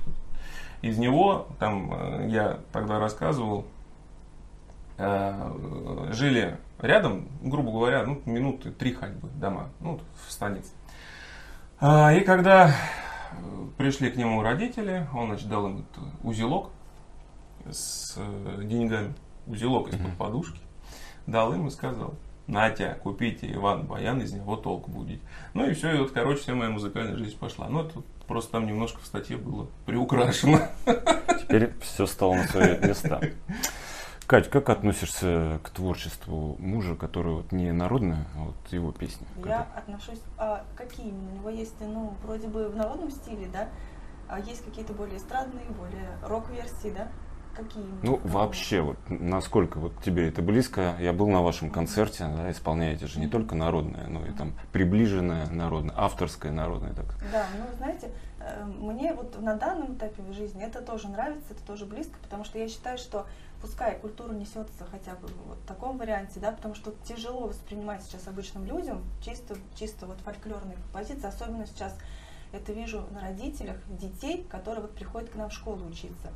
из 0.81 0.97
него, 0.99 1.49
там 1.59 2.29
я 2.29 2.61
тогда 2.73 3.01
рассказывал, 3.01 3.65
жили 4.97 6.59
рядом, 6.81 7.29
грубо 7.43 7.73
говоря, 7.73 8.05
ну, 8.05 8.21
минуты 8.27 8.71
три 8.71 8.93
ходьбы 8.93 9.29
дома, 9.31 9.71
ну, 9.81 10.01
в 10.27 10.33
станице. 10.33 10.71
А, 11.81 12.13
И 12.13 12.21
когда 12.21 12.69
э, 12.69 12.73
пришли 13.77 14.11
к 14.11 14.17
нему 14.17 14.43
родители, 14.43 15.07
он, 15.15 15.29
значит, 15.29 15.49
дал 15.49 15.67
им 15.67 15.87
узелок 16.23 16.71
с 17.69 18.15
э, 18.17 18.63
деньгами, 18.65 19.15
узелок 19.47 19.89
из-под 19.89 20.17
подушки, 20.17 20.61
дал 21.27 21.53
им 21.55 21.67
и 21.67 21.71
сказал, 21.71 22.15
Натя, 22.47 22.99
купите 23.03 23.51
Иван 23.53 23.87
Баян, 23.87 24.21
из 24.21 24.33
него 24.33 24.57
толк 24.57 24.89
будет. 24.89 25.21
Ну 25.55 25.67
и 25.67 25.73
все, 25.73 25.95
и 25.95 25.99
вот, 25.99 26.13
короче, 26.13 26.43
вся 26.43 26.55
моя 26.55 26.71
музыкальная 26.71 27.17
жизнь 27.17 27.39
пошла. 27.39 27.69
Ну, 27.69 27.85
это 27.85 28.03
просто 28.27 28.53
там 28.53 28.67
немножко 28.67 29.01
в 29.01 29.07
статье 29.07 29.39
было 29.39 29.67
приукрашено. 29.87 30.69
Теперь 31.41 31.73
все 31.81 32.07
стало 32.07 32.35
на 32.35 32.45
свои 32.45 32.79
места. 32.79 33.21
Кать, 34.27 34.49
как 34.49 34.71
относишься 34.71 35.61
к 35.63 35.69
творчеству 35.69 36.57
мужа, 36.59 36.97
который 36.97 37.35
вот 37.35 37.53
не 37.53 37.73
народное, 37.73 38.27
а 38.37 38.45
вот 38.45 38.55
его 38.71 38.91
песни? 38.91 39.27
Я 39.45 39.67
отношусь... 39.77 40.21
А 40.39 40.65
какие 40.77 41.09
именно? 41.09 41.33
У 41.33 41.35
него 41.37 41.51
есть, 41.51 41.75
ну, 41.81 42.15
вроде 42.23 42.49
бы 42.49 42.69
в 42.71 42.77
народном 42.77 43.11
стиле, 43.11 43.49
да? 43.53 43.69
А 44.27 44.41
есть 44.41 44.65
какие-то 44.65 44.95
более 44.95 45.19
эстрадные, 45.19 45.67
более 45.79 46.09
рок-версии, 46.23 46.91
да? 46.97 47.09
Какие 47.55 47.83
именно? 47.83 47.99
Ну, 48.03 48.21
вообще, 48.25 48.81
вот 48.81 48.97
насколько 49.09 49.79
вот 49.79 50.03
тебе 50.03 50.27
это 50.29 50.41
близко, 50.41 50.95
я 51.01 51.13
был 51.13 51.29
на 51.29 51.43
вашем 51.43 51.71
концерте, 51.71 52.25
да, 52.25 52.51
исполняете 52.51 53.07
же 53.07 53.21
не 53.21 53.29
только 53.29 53.55
народное, 53.55 54.07
но 54.07 54.25
и 54.25 54.31
там 54.31 54.55
приближенное 54.73 55.51
народное, 55.51 55.95
авторское 55.99 56.51
народное. 56.51 56.95
Так. 56.95 57.15
Да, 57.31 57.47
ну, 57.59 57.77
знаете, 57.77 58.11
э, 58.41 58.65
мне 58.65 59.13
вот 59.13 59.39
на 59.41 59.55
данном 59.55 59.95
этапе 59.95 60.23
в 60.23 60.33
жизни 60.33 60.65
это 60.65 60.81
тоже 60.81 61.09
нравится, 61.09 61.53
это 61.53 61.63
тоже 61.67 61.85
близко, 61.85 62.15
потому 62.23 62.45
что 62.45 62.59
я 62.59 62.69
считаю, 62.69 62.97
что 62.97 63.27
пускай 63.65 63.99
культура 63.99 64.35
несется 64.35 64.85
хотя 64.91 65.15
бы 65.15 65.27
вот 65.47 65.57
в 65.57 65.67
таком 65.67 65.97
варианте, 65.97 66.39
да, 66.39 66.53
потому 66.53 66.75
что 66.75 66.95
тяжело 67.09 67.47
воспринимать 67.47 68.03
сейчас 68.03 68.29
обычным 68.29 68.67
людям 68.67 69.03
чисто, 69.25 69.57
чисто 69.75 70.05
вот 70.07 70.19
фольклорные 70.21 70.77
композиции, 70.77 71.27
особенно 71.27 71.67
сейчас 71.67 71.97
это 72.53 72.75
вижу 72.75 73.07
на 73.11 73.23
родителях 73.23 73.79
детей, 73.89 74.45
которые 74.51 74.83
вот 74.83 74.95
приходят 74.95 75.31
к 75.31 75.35
нам 75.37 75.49
в 75.49 75.55
школу 75.55 75.87
учиться. 75.87 76.29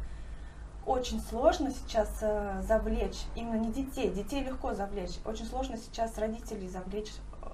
Очень 0.87 1.21
сложно 1.21 1.71
сейчас 1.71 2.09
э, 2.23 2.63
завлечь, 2.67 3.19
именно 3.35 3.57
не 3.57 3.71
детей, 3.75 4.11
детей 4.11 4.43
легко 4.43 4.73
завлечь, 4.73 5.19
очень 5.27 5.45
сложно 5.45 5.77
сейчас 5.77 6.17
родителей 6.17 6.67
завлечь 6.67 7.13
э, 7.43 7.49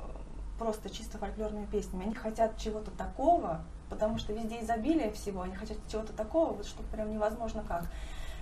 просто 0.57 0.89
чисто 0.89 1.19
фольклорными 1.19 1.67
песнями. 1.67 2.05
Они 2.05 2.15
хотят 2.15 2.59
чего-то 2.59 2.93
такого, 2.93 3.65
потому 3.91 4.19
что 4.19 4.33
везде 4.35 4.61
изобилие 4.61 5.11
всего, 5.11 5.43
они 5.43 5.57
хотят 5.57 5.79
чего-то 5.91 6.13
такого, 6.13 6.53
вот 6.53 6.65
что 6.65 6.85
прям 6.85 7.13
невозможно 7.13 7.65
как. 7.67 7.87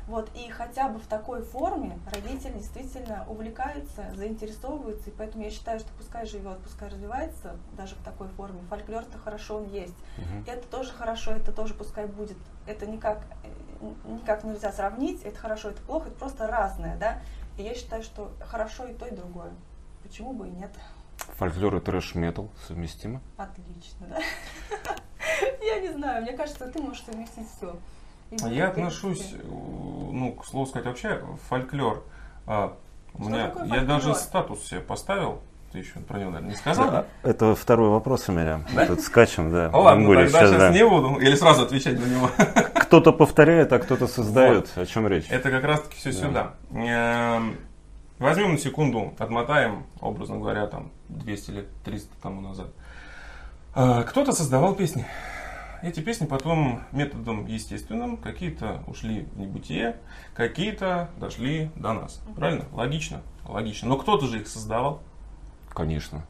Вот, 0.09 0.31
и 0.35 0.51
хотя 0.51 0.89
бы 0.89 0.99
в 0.99 1.07
такой 1.07 1.43
форме 1.43 1.99
родители 2.13 2.53
действительно 2.55 3.25
увлекаются, 3.29 4.13
заинтересовываются, 4.15 5.11
и 5.11 5.13
поэтому 5.13 5.45
я 5.45 5.51
считаю, 5.51 5.79
что 5.79 5.89
пускай 5.97 6.27
живет, 6.27 6.59
пускай 6.59 6.89
развивается 6.89 7.57
даже 7.77 7.95
в 7.95 8.03
такой 8.03 8.29
форме. 8.29 8.61
Фольклор-то 8.69 9.19
хорошо 9.19 9.59
он 9.59 9.69
есть. 9.69 9.95
Мгм. 10.19 10.45
Это 10.47 10.67
тоже 10.67 10.91
хорошо, 10.93 11.33
это 11.33 11.53
тоже 11.53 11.75
пускай 11.75 12.07
будет. 12.07 12.37
Это 12.67 12.87
никак, 12.87 13.23
э, 13.45 13.93
никак 14.07 14.45
нельзя 14.45 14.73
сравнить, 14.73 15.23
это 15.23 15.39
хорошо, 15.39 15.71
это 15.71 15.81
плохо, 15.83 16.09
это 16.09 16.19
просто 16.19 16.47
разное, 16.49 16.97
да. 16.97 17.21
И 17.57 17.63
я 17.63 17.75
считаю, 17.75 18.03
что 18.03 18.33
хорошо 18.41 18.87
и 18.87 18.95
то, 18.95 19.07
и 19.07 19.15
другое. 19.15 19.53
Почему 20.03 20.33
бы 20.33 20.49
и 20.49 20.51
нет? 20.51 20.73
Фольклор 21.37 21.77
и 21.77 21.81
трэш-метал 21.81 22.51
совместимы? 22.67 23.21
Отлично, 23.37 24.07
да? 24.09 24.21
Я 25.63 25.81
не 25.81 25.93
знаю, 25.93 26.23
мне 26.23 26.33
кажется, 26.33 26.67
ты 26.67 26.81
можешь 26.83 27.05
совместить 27.05 27.47
все. 27.57 27.77
А 28.43 28.49
Я 28.49 28.69
отношусь, 28.69 29.35
э, 29.35 29.37
ну, 29.47 30.33
к 30.33 30.47
слову 30.47 30.67
сказать, 30.67 30.87
вообще 30.87 31.21
фольклор. 31.49 32.03
а, 32.47 32.75
У 33.15 33.25
меня, 33.29 33.49
такое 33.49 33.67
я 33.67 33.81
даже 33.83 34.07
фольклор? 34.13 34.17
статус 34.17 34.65
себе 34.65 34.81
поставил. 34.81 35.41
Ты 35.73 35.79
еще 35.79 36.01
про 36.01 36.19
него, 36.19 36.31
наверное, 36.31 36.51
не 36.51 36.57
сказал, 36.57 36.91
да? 36.91 37.07
Это 37.23 37.55
второй 37.55 37.89
вопрос 37.89 38.29
у 38.29 38.33
меня. 38.33 38.61
Да? 38.75 38.87
Тут 38.87 39.01
скачем, 39.01 39.51
да. 39.51 39.71
Ну 39.73 39.81
ладно, 39.81 40.07
Будем 40.07 40.25
тогда 40.25 40.39
сейчас, 40.41 40.51
сейчас 40.51 40.61
да. 40.61 40.71
не 40.71 40.87
буду. 40.87 41.17
Или 41.19 41.35
сразу 41.35 41.63
отвечать 41.63 41.99
на 41.99 42.05
него. 42.05 42.31
Кто-то 42.75 43.13
повторяет, 43.13 43.73
а 43.73 43.79
кто-то 43.79 44.07
создает. 44.07 44.71
О 44.77 44.85
чем 44.85 45.07
речь? 45.09 45.25
Это 45.31 45.51
как 45.51 45.65
раз 45.65 45.81
таки 45.81 45.97
все 45.97 46.13
Да. 46.13 46.19
сюда. 46.19 46.55
Эм, 46.75 47.57
Возьмем 48.19 48.53
на 48.53 48.59
секунду, 48.59 49.15
отмотаем, 49.19 49.85
образно 50.01 50.37
говоря, 50.37 50.67
там 50.67 50.91
200 51.09 51.51
лет, 51.51 51.67
300 51.85 52.09
тому 52.23 52.41
назад. 52.43 52.69
А, 53.75 54.03
Кто-то 54.03 54.33
создавал 54.33 54.75
песни. 54.75 55.07
Эти 55.83 56.01
песни 56.01 56.27
потом 56.27 56.83
методом 56.93 57.47
естественным 57.47 58.17
какие-то 58.17 58.83
ушли 58.87 59.27
в 59.33 59.39
небытие, 59.39 59.97
какие-то 60.35 61.11
дошли 61.19 61.71
до 61.77 61.93
нас. 61.93 62.21
Правильно? 62.37 62.65
Логично. 62.73 63.23
Логично. 63.47 63.89
Но 63.89 63.97
кто-то 63.97 64.27
же 64.27 64.41
их 64.41 64.49
создавал. 64.49 65.01
Конечно. 65.71 66.25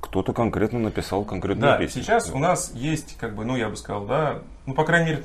Кто-то 0.00 0.32
конкретно 0.32 0.78
написал 0.78 1.24
конкретную 1.24 1.72
Да, 1.72 1.78
песню. 1.78 2.02
сейчас 2.02 2.30
у 2.30 2.38
нас 2.38 2.72
есть, 2.74 3.16
как 3.16 3.34
бы, 3.34 3.44
ну 3.44 3.56
я 3.56 3.68
бы 3.68 3.76
сказал, 3.76 4.06
да, 4.06 4.42
ну 4.66 4.74
по 4.74 4.84
крайней 4.84 5.10
мере, 5.10 5.24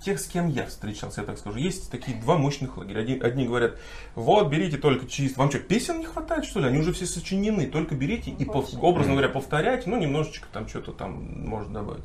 тех, 0.00 0.20
с 0.20 0.26
кем 0.26 0.48
я 0.48 0.66
встречался, 0.66 1.22
я 1.22 1.26
так 1.26 1.38
скажу, 1.38 1.58
есть 1.58 1.90
такие 1.90 2.16
два 2.20 2.36
мощных 2.38 2.76
лагеря. 2.76 3.00
Одни, 3.00 3.18
одни 3.18 3.46
говорят, 3.46 3.78
вот, 4.14 4.48
берите 4.48 4.76
только 4.76 5.06
чисто. 5.06 5.40
Вам 5.40 5.50
что, 5.50 5.58
песен 5.60 5.98
не 5.98 6.04
хватает, 6.04 6.44
что 6.44 6.60
ли? 6.60 6.66
Они 6.66 6.78
уже 6.78 6.92
все 6.92 7.06
сочинены. 7.06 7.66
Только 7.66 7.94
берите 7.94 8.30
и, 8.30 8.44
пов- 8.44 8.78
образно 8.80 9.12
говоря, 9.12 9.28
повторяйте, 9.28 9.88
ну, 9.90 9.98
немножечко 9.98 10.46
там 10.52 10.68
что-то 10.68 10.92
там 10.92 11.48
можно 11.48 11.72
добавить. 11.74 12.04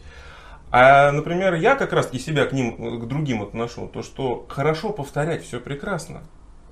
А, 0.72 1.12
например, 1.12 1.56
я 1.56 1.76
как 1.76 1.92
раз 1.92 2.10
и 2.14 2.20
себя 2.20 2.46
к 2.46 2.54
ним, 2.54 2.76
э, 2.80 3.00
к 3.00 3.08
другим 3.08 3.42
отношу, 3.44 3.88
то, 3.88 4.02
что 4.02 4.46
хорошо 4.48 4.92
повторять, 4.92 5.44
все 5.44 5.60
прекрасно. 5.60 6.22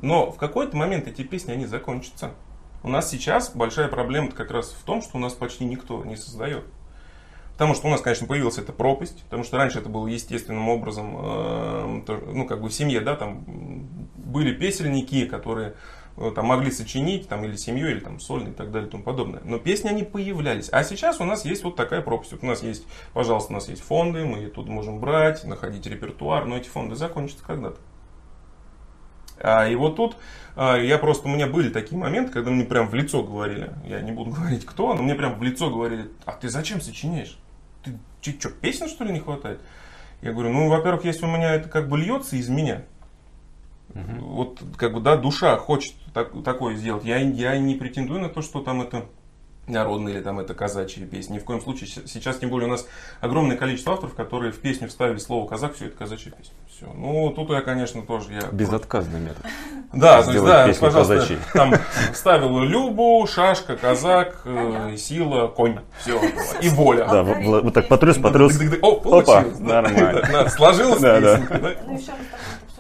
Но 0.02 0.32
в 0.32 0.38
какой-то 0.38 0.78
момент 0.78 1.08
эти 1.08 1.24
песни, 1.24 1.52
они 1.52 1.66
закончатся. 1.66 2.32
У 2.82 2.90
нас 2.90 3.10
сейчас 3.10 3.52
большая 3.54 3.90
проблема 3.90 4.32
как 4.32 4.52
раз 4.52 4.70
в 4.70 4.84
том, 4.86 5.02
что 5.02 5.18
у 5.18 5.20
нас 5.20 5.34
почти 5.34 5.66
никто 5.66 6.06
не 6.06 6.16
создает. 6.16 6.64
Потому 7.54 7.74
что 7.74 7.88
у 7.88 7.92
нас, 7.92 8.00
конечно, 8.00 8.26
появилась 8.26 8.58
эта 8.58 8.72
пропасть, 8.72 9.22
потому 9.26 9.44
что 9.44 9.58
раньше 9.58 9.80
это 9.80 9.90
было 9.90 10.08
естественным 10.08 10.70
образом, 10.70 11.18
э, 11.20 12.02
то- 12.06 12.24
ну, 12.26 12.48
как 12.48 12.62
бы 12.62 12.70
в 12.70 12.74
семье, 12.74 13.02
да, 13.02 13.18
там 13.18 13.44
были 14.16 14.54
песельники, 14.54 15.26
которые 15.26 15.74
там 16.36 16.48
могли 16.48 16.70
сочинить, 16.70 17.30
там, 17.30 17.46
или 17.46 17.56
семью, 17.56 17.90
или 17.90 18.00
там 18.00 18.20
сольный 18.20 18.52
и 18.52 18.54
так 18.54 18.72
далее 18.72 18.90
и 18.90 18.92
тому 18.92 19.04
подобное. 19.04 19.42
Но 19.46 19.58
песни, 19.58 19.88
они 19.88 20.04
появлялись. 20.04 20.70
А 20.72 20.84
сейчас 20.84 21.22
у 21.22 21.24
нас 21.24 21.46
есть 21.46 21.64
вот 21.64 21.76
такая 21.78 22.02
пропасть. 22.02 22.34
Вот 22.34 22.44
у 22.44 22.46
нас 22.46 22.62
есть, 22.62 22.86
пожалуйста, 23.14 23.52
у 23.52 23.56
нас 23.56 23.70
есть 23.70 23.82
фонды, 23.82 24.26
мы 24.26 24.48
тут 24.48 24.68
можем 24.68 25.00
брать, 25.00 25.46
находить 25.46 25.86
репертуар, 25.86 26.46
но 26.46 26.58
эти 26.58 26.68
фонды 26.68 26.96
закончатся 26.96 27.44
когда-то. 27.46 27.80
А, 29.42 29.68
и 29.68 29.76
вот 29.76 29.96
тут 29.96 30.18
а, 30.56 30.76
я 30.76 30.98
просто, 30.98 31.28
у 31.28 31.32
меня 31.32 31.48
были 31.48 31.70
такие 31.70 31.98
моменты, 31.98 32.34
когда 32.34 32.52
мне 32.52 32.66
прям 32.66 32.90
в 32.90 32.94
лицо 32.94 33.24
говорили, 33.24 33.72
я 33.86 34.02
не 34.02 34.12
буду 34.12 34.32
говорить 34.38 34.66
кто, 34.66 34.94
но 34.94 35.02
мне 35.02 35.16
прям 35.16 35.40
в 35.40 35.44
лицо 35.44 35.70
говорили, 35.70 36.10
а 36.26 36.34
ты 36.34 36.50
зачем 36.50 36.82
сочиняешь? 36.82 37.40
Ты 37.84 37.98
что, 38.38 38.50
песен 38.50 38.90
что 38.90 39.06
ли 39.06 39.14
не 39.14 39.22
хватает? 39.22 39.62
Я 40.22 40.34
говорю, 40.34 40.52
ну, 40.52 40.68
во-первых, 40.68 41.06
если 41.06 41.26
у 41.26 41.30
меня 41.30 41.54
это 41.54 41.70
как 41.70 41.88
бы 41.88 41.98
льется 41.98 42.36
из 42.36 42.50
меня, 42.50 42.84
вот 43.94 44.60
как 44.78 44.94
бы, 44.94 45.00
да, 45.00 45.18
душа 45.18 45.58
хочет 45.58 45.94
так- 46.14 46.44
такое 46.44 46.76
сделать, 46.76 47.06
я, 47.06 47.18
я 47.18 47.58
не 47.58 47.76
претендую 47.76 48.22
на 48.22 48.30
то, 48.30 48.42
что 48.42 48.62
там 48.62 48.82
это 48.82 49.06
народные 49.70 50.16
или 50.16 50.22
там 50.24 50.40
это 50.40 50.54
казачьи 50.54 51.06
песни. 51.06 51.36
Ни 51.36 51.40
в 51.40 51.46
коем 51.46 51.62
случае. 51.62 51.88
Сейчас, 51.88 52.38
тем 52.38 52.50
более, 52.50 52.68
у 52.68 52.72
нас 52.72 52.88
огромное 53.22 53.56
количество 53.56 53.94
авторов, 53.94 54.16
которые 54.16 54.52
в 54.52 54.60
песню 54.60 54.88
вставили 54.88 55.18
слово 55.18 55.48
казак, 55.48 55.76
все 55.76 55.86
это 55.86 55.98
казачья 55.98 56.32
песня. 56.32 56.54
Все. 56.70 56.88
Ну, 56.96 57.32
тут 57.36 57.50
я, 57.50 57.62
конечно, 57.62 58.02
тоже 58.02 58.34
я. 58.34 58.42
Безотказный 58.52 59.20
метод. 59.20 59.46
Да, 59.94 60.14
то 60.14 60.18
есть, 60.18 60.30
сделать 60.30 60.50
да, 60.50 60.68
песню 60.68 60.82
пожалуйста, 60.82 61.16
казачьей. 61.16 61.40
там 61.54 61.74
ставил 62.14 62.60
Любу, 62.60 63.26
Шашка, 63.28 63.76
Казак, 63.76 64.42
э, 64.46 64.96
Сила, 64.98 65.48
Конь. 65.48 65.80
Все. 66.00 66.20
И 66.62 66.70
воля. 66.70 67.06
Да, 67.06 67.24
вот, 67.24 67.74
так 67.74 67.88
потряс, 67.88 68.18
потряс. 68.18 68.60
О, 68.82 68.96
получилось. 68.96 69.56
Опа, 69.56 69.60
нормально. 69.60 70.50
Сложилась 70.50 71.00
песенка? 71.00 71.60
Ну, 71.86 71.98
еще 71.98 72.12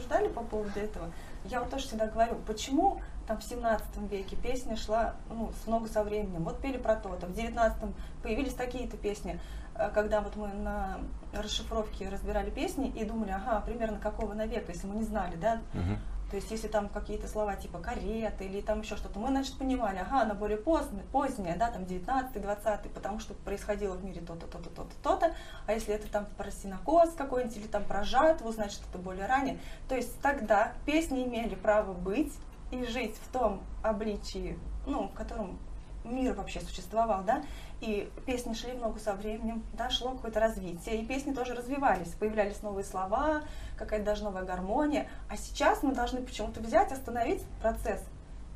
обсуждали 0.09 0.27
по 0.27 0.41
поводу 0.41 0.79
этого. 0.79 1.11
Я 1.45 1.59
вот 1.61 1.69
тоже 1.69 1.87
всегда 1.87 2.07
говорю, 2.07 2.35
почему 2.47 3.01
там 3.27 3.37
в 3.37 3.43
17 3.43 3.85
веке 4.11 4.35
песня 4.35 4.75
шла 4.75 5.15
ну, 5.29 5.51
с 5.63 5.67
много 5.67 5.87
со 5.87 6.03
временем. 6.03 6.43
Вот 6.43 6.59
пели 6.59 6.77
про 6.77 6.95
то-то. 6.95 7.27
В 7.27 7.33
19 7.33 7.77
появились 8.23 8.53
такие-то 8.53 8.97
песни. 8.97 9.39
Э, 9.75 9.89
Когда 9.93 10.21
вот 10.21 10.35
мы 10.35 10.47
на 10.47 10.97
расшифровке 11.33 12.09
разбирали 12.09 12.49
песни 12.49 12.89
и 12.89 13.05
думали, 13.05 13.31
ага, 13.31 13.61
примерно 13.61 13.99
какого 13.99 14.33
на 14.33 14.45
века, 14.45 14.71
если 14.71 14.87
мы 14.87 14.95
не 14.95 15.03
знали, 15.03 15.35
да, 15.35 15.61
Мгм. 15.73 15.99
То 16.29 16.35
есть, 16.35 16.51
если 16.51 16.67
там 16.67 16.89
какие-то 16.89 17.27
слова 17.27 17.55
типа 17.55 17.79
карета 17.79 18.43
или 18.43 18.61
там 18.61 18.81
еще 18.81 18.95
что-то, 18.95 19.19
мы, 19.19 19.29
значит, 19.29 19.57
понимали, 19.57 19.97
ага, 19.97 20.21
она 20.21 20.35
более 20.35 20.57
поздняя, 20.57 21.03
поздняя 21.11 21.57
да, 21.57 21.71
там 21.71 21.83
19-20, 21.83 22.89
потому 22.89 23.19
что 23.19 23.33
происходило 23.33 23.95
в 23.95 24.03
мире 24.03 24.21
то-то, 24.21 24.45
то-то, 24.45 24.69
то-то, 24.69 24.95
то-то, 25.01 25.35
а 25.65 25.73
если 25.73 25.93
это 25.93 26.07
там 26.07 26.27
про 26.37 26.51
синокос 26.51 27.13
какой-нибудь 27.15 27.57
или 27.57 27.67
там 27.67 27.83
про 27.83 28.03
жатву, 28.03 28.51
значит, 28.51 28.81
это 28.89 28.99
более 28.99 29.25
ранее. 29.25 29.59
То 29.87 29.95
есть, 29.95 30.19
тогда 30.21 30.73
песни 30.85 31.25
имели 31.25 31.55
право 31.55 31.93
быть 31.93 32.33
и 32.71 32.85
жить 32.85 33.15
в 33.15 33.31
том 33.31 33.61
обличии, 33.81 34.59
ну, 34.85 35.07
в 35.07 35.13
котором 35.13 35.57
мир 36.03 36.33
вообще 36.33 36.61
существовал, 36.61 37.23
да, 37.23 37.43
и 37.81 38.09
песни 38.25 38.53
шли 38.53 38.73
много 38.73 38.99
со 38.99 39.13
временем, 39.13 39.63
да, 39.73 39.89
шло 39.89 40.11
какое-то 40.11 40.39
развитие, 40.39 41.01
и 41.01 41.05
песни 41.05 41.33
тоже 41.33 41.53
развивались, 41.53 42.09
появлялись 42.09 42.61
новые 42.61 42.83
слова, 42.83 43.41
какая-то 43.77 44.05
даже 44.05 44.23
новая 44.23 44.43
гармония. 44.43 45.07
А 45.29 45.37
сейчас 45.37 45.81
мы 45.83 45.93
должны 45.93 46.21
почему-то 46.21 46.59
взять, 46.59 46.91
остановить 46.91 47.41
процесс 47.61 48.01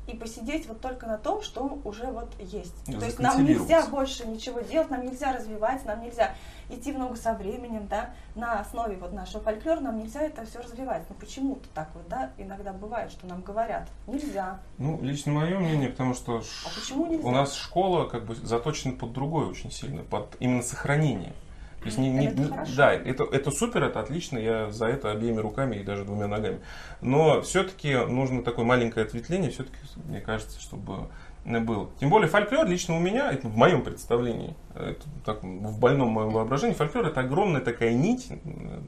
и 0.06 0.16
посидеть 0.16 0.66
вот 0.68 0.80
только 0.80 1.06
на 1.06 1.16
том, 1.16 1.42
что 1.42 1.78
уже 1.84 2.06
вот 2.06 2.28
есть. 2.38 2.84
То 2.84 3.04
есть 3.04 3.18
нам 3.18 3.42
нельзя 3.44 3.86
больше 3.86 4.26
ничего 4.26 4.60
делать, 4.60 4.90
нам 4.90 5.06
нельзя 5.06 5.32
развивать, 5.32 5.84
нам 5.86 6.02
нельзя 6.02 6.34
идти 6.74 6.92
в 6.92 6.98
ногу 6.98 7.16
со 7.16 7.34
временем, 7.34 7.86
да, 7.88 8.10
на 8.34 8.60
основе 8.60 8.96
вот 8.96 9.12
нашего 9.12 9.42
фольклора 9.42 9.80
нам 9.80 9.98
нельзя 9.98 10.22
это 10.22 10.44
все 10.44 10.60
развивать. 10.60 11.04
Ну 11.08 11.14
почему-то 11.18 11.68
так 11.74 11.90
вот, 11.94 12.08
да, 12.08 12.30
иногда 12.38 12.72
бывает, 12.72 13.10
что 13.10 13.26
нам 13.26 13.42
говорят, 13.42 13.88
нельзя. 14.06 14.60
Ну, 14.78 15.00
лично 15.02 15.32
мое 15.32 15.58
мнение, 15.58 15.88
потому 15.88 16.14
что 16.14 16.42
А 16.66 16.68
почему 16.78 17.06
нельзя? 17.06 17.26
у 17.26 17.30
нас 17.30 17.54
школа 17.54 18.06
как 18.06 18.24
бы 18.24 18.34
заточена 18.34 18.94
под 18.96 19.12
другое 19.12 19.46
очень 19.46 19.70
сильно, 19.70 20.02
под 20.02 20.36
именно 20.40 20.62
сохранение. 20.62 21.32
То 21.80 21.86
есть 21.88 21.98
не, 21.98 22.08
не- 22.08 22.28
Это 22.28 22.36
не- 22.40 22.48
хорошо. 22.48 22.72
да, 22.78 22.92
это, 22.94 23.24
это 23.24 23.50
супер, 23.50 23.84
это 23.84 24.00
отлично, 24.00 24.38
я 24.38 24.70
за 24.70 24.86
это 24.86 25.10
обеими 25.10 25.38
руками 25.40 25.76
и 25.76 25.82
даже 25.82 26.04
двумя 26.06 26.26
ногами. 26.28 26.60
Но 27.02 27.42
все-таки 27.42 27.94
нужно 27.94 28.42
такое 28.42 28.64
маленькое 28.64 29.04
ответвление, 29.04 29.50
все-таки, 29.50 29.76
мне 30.06 30.22
кажется, 30.22 30.58
чтобы 30.60 31.08
было. 31.44 31.90
Тем 32.00 32.08
более 32.10 32.28
фольклор 32.28 32.66
лично 32.66 32.96
у 32.96 33.00
меня, 33.00 33.30
это 33.30 33.48
в 33.48 33.56
моем 33.56 33.82
представлении, 33.82 34.54
это 34.74 35.02
так, 35.24 35.42
в 35.42 35.78
больном 35.78 36.08
моем 36.08 36.30
воображении, 36.30 36.74
фольклор 36.74 37.06
это 37.06 37.20
огромная 37.20 37.60
такая 37.60 37.92
нить, 37.92 38.28
э, 38.30 38.36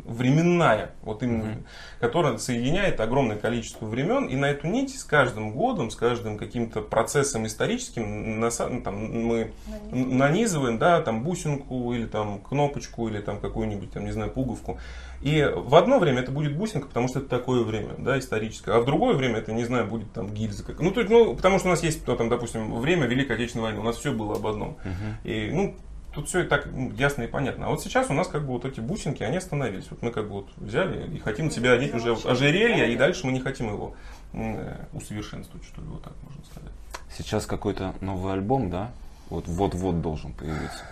временная, 0.07 0.93
вот 1.03 1.23
именно, 1.23 1.45
Мгм. 1.45 1.65
которая 2.01 2.39
соединяет 2.39 2.99
огромное 3.01 3.37
количество 3.37 3.87
времен, 3.87 4.25
и 4.27 4.37
на 4.37 4.47
эту 4.47 4.67
нить 4.69 4.99
с 4.99 5.05
каждым 5.05 5.53
годом, 5.53 5.91
с 5.91 5.97
каждым 5.97 6.39
каким-то 6.39 6.81
процессом 6.81 7.47
историческим 7.47 8.41
наса- 8.43 8.69
ну, 8.69 8.81
там, 8.83 8.97
мы 9.27 9.53
На 9.91 10.27
нанизываем, 10.27 10.79
да, 10.79 11.01
там 11.03 11.23
бусинку 11.23 11.93
или 11.93 12.07
там 12.07 12.41
кнопочку 12.41 13.09
или 13.09 13.21
там 13.21 13.39
какую-нибудь, 13.39 13.93
там, 13.93 14.05
не 14.05 14.13
знаю, 14.13 14.31
пуговку. 14.31 14.79
И 15.23 15.51
в 15.55 15.75
одно 15.75 15.99
время 15.99 16.21
это 16.21 16.31
будет 16.33 16.57
бусинка, 16.57 16.87
потому 16.89 17.09
что 17.09 17.21
это 17.21 17.29
такое 17.29 17.63
время, 17.65 17.95
да, 17.99 18.19
историческое. 18.19 18.73
А 18.77 18.81
в 18.81 18.85
другое 18.85 19.15
время 19.15 19.39
это, 19.39 19.53
не 19.53 19.65
знаю, 19.65 19.87
будет 19.87 20.13
там 20.13 20.29
гильза. 20.33 20.63
как- 20.65 20.81
Ну, 20.81 20.91
то 20.91 21.01
есть, 21.01 21.11
ну, 21.11 21.35
потому 21.35 21.59
что 21.59 21.69
у 21.69 21.71
нас 21.71 21.83
есть, 21.83 22.07
ну, 22.07 22.17
там, 22.17 22.29
допустим, 22.29 22.79
время 22.81 23.07
Великой 23.07 23.37
Отечественной 23.37 23.65
войны, 23.65 23.81
у 23.81 23.85
нас 23.85 23.97
все 23.97 24.13
было 24.13 24.37
об 24.37 24.47
одном. 24.47 24.77
Мгм. 24.85 25.17
И, 25.25 25.51
ну, 25.53 25.75
тут 26.15 26.29
все 26.29 26.41
и 26.41 26.45
так 26.45 26.67
ну, 26.73 26.91
ясно 26.97 27.23
и 27.23 27.27
понятно. 27.27 27.67
А 27.67 27.71
вот 27.71 27.83
сейчас 27.83 28.09
у 28.11 28.13
нас 28.15 28.27
как 28.29 28.43
бы 28.43 28.53
вот 28.53 28.65
эти 28.65 28.81
бусинки, 28.81 29.23
они 29.23 29.37
остановились. 29.37 29.87
Вот 29.91 30.03
мы 30.03 30.11
как 30.11 30.25
бы 30.29 30.35
вот 30.35 30.49
взяли 30.57 31.15
и 31.15 31.19
хотим 31.19 31.51
себя 31.51 31.73
одеть 31.73 31.95
уже 31.95 32.15
вот 32.15 32.25
ожерелье, 32.27 32.93
и 32.93 32.97
дальше 32.97 33.27
мы 33.27 33.33
не 33.33 33.41
хотим 33.41 33.69
его 33.69 33.95
э, 34.33 34.77
усовершенствовать, 34.93 35.65
что 35.67 35.81
ли, 35.81 35.87
вот 35.89 36.03
так 36.03 36.13
можно 36.23 36.43
сказать. 36.45 36.71
Сейчас 37.17 37.47
какой-то 37.47 37.95
новый 38.01 38.33
альбом, 38.33 38.71
да? 38.71 38.91
Вот 39.31 39.47
вот-вот 39.49 40.01
должен 40.03 40.33
появиться. 40.33 40.85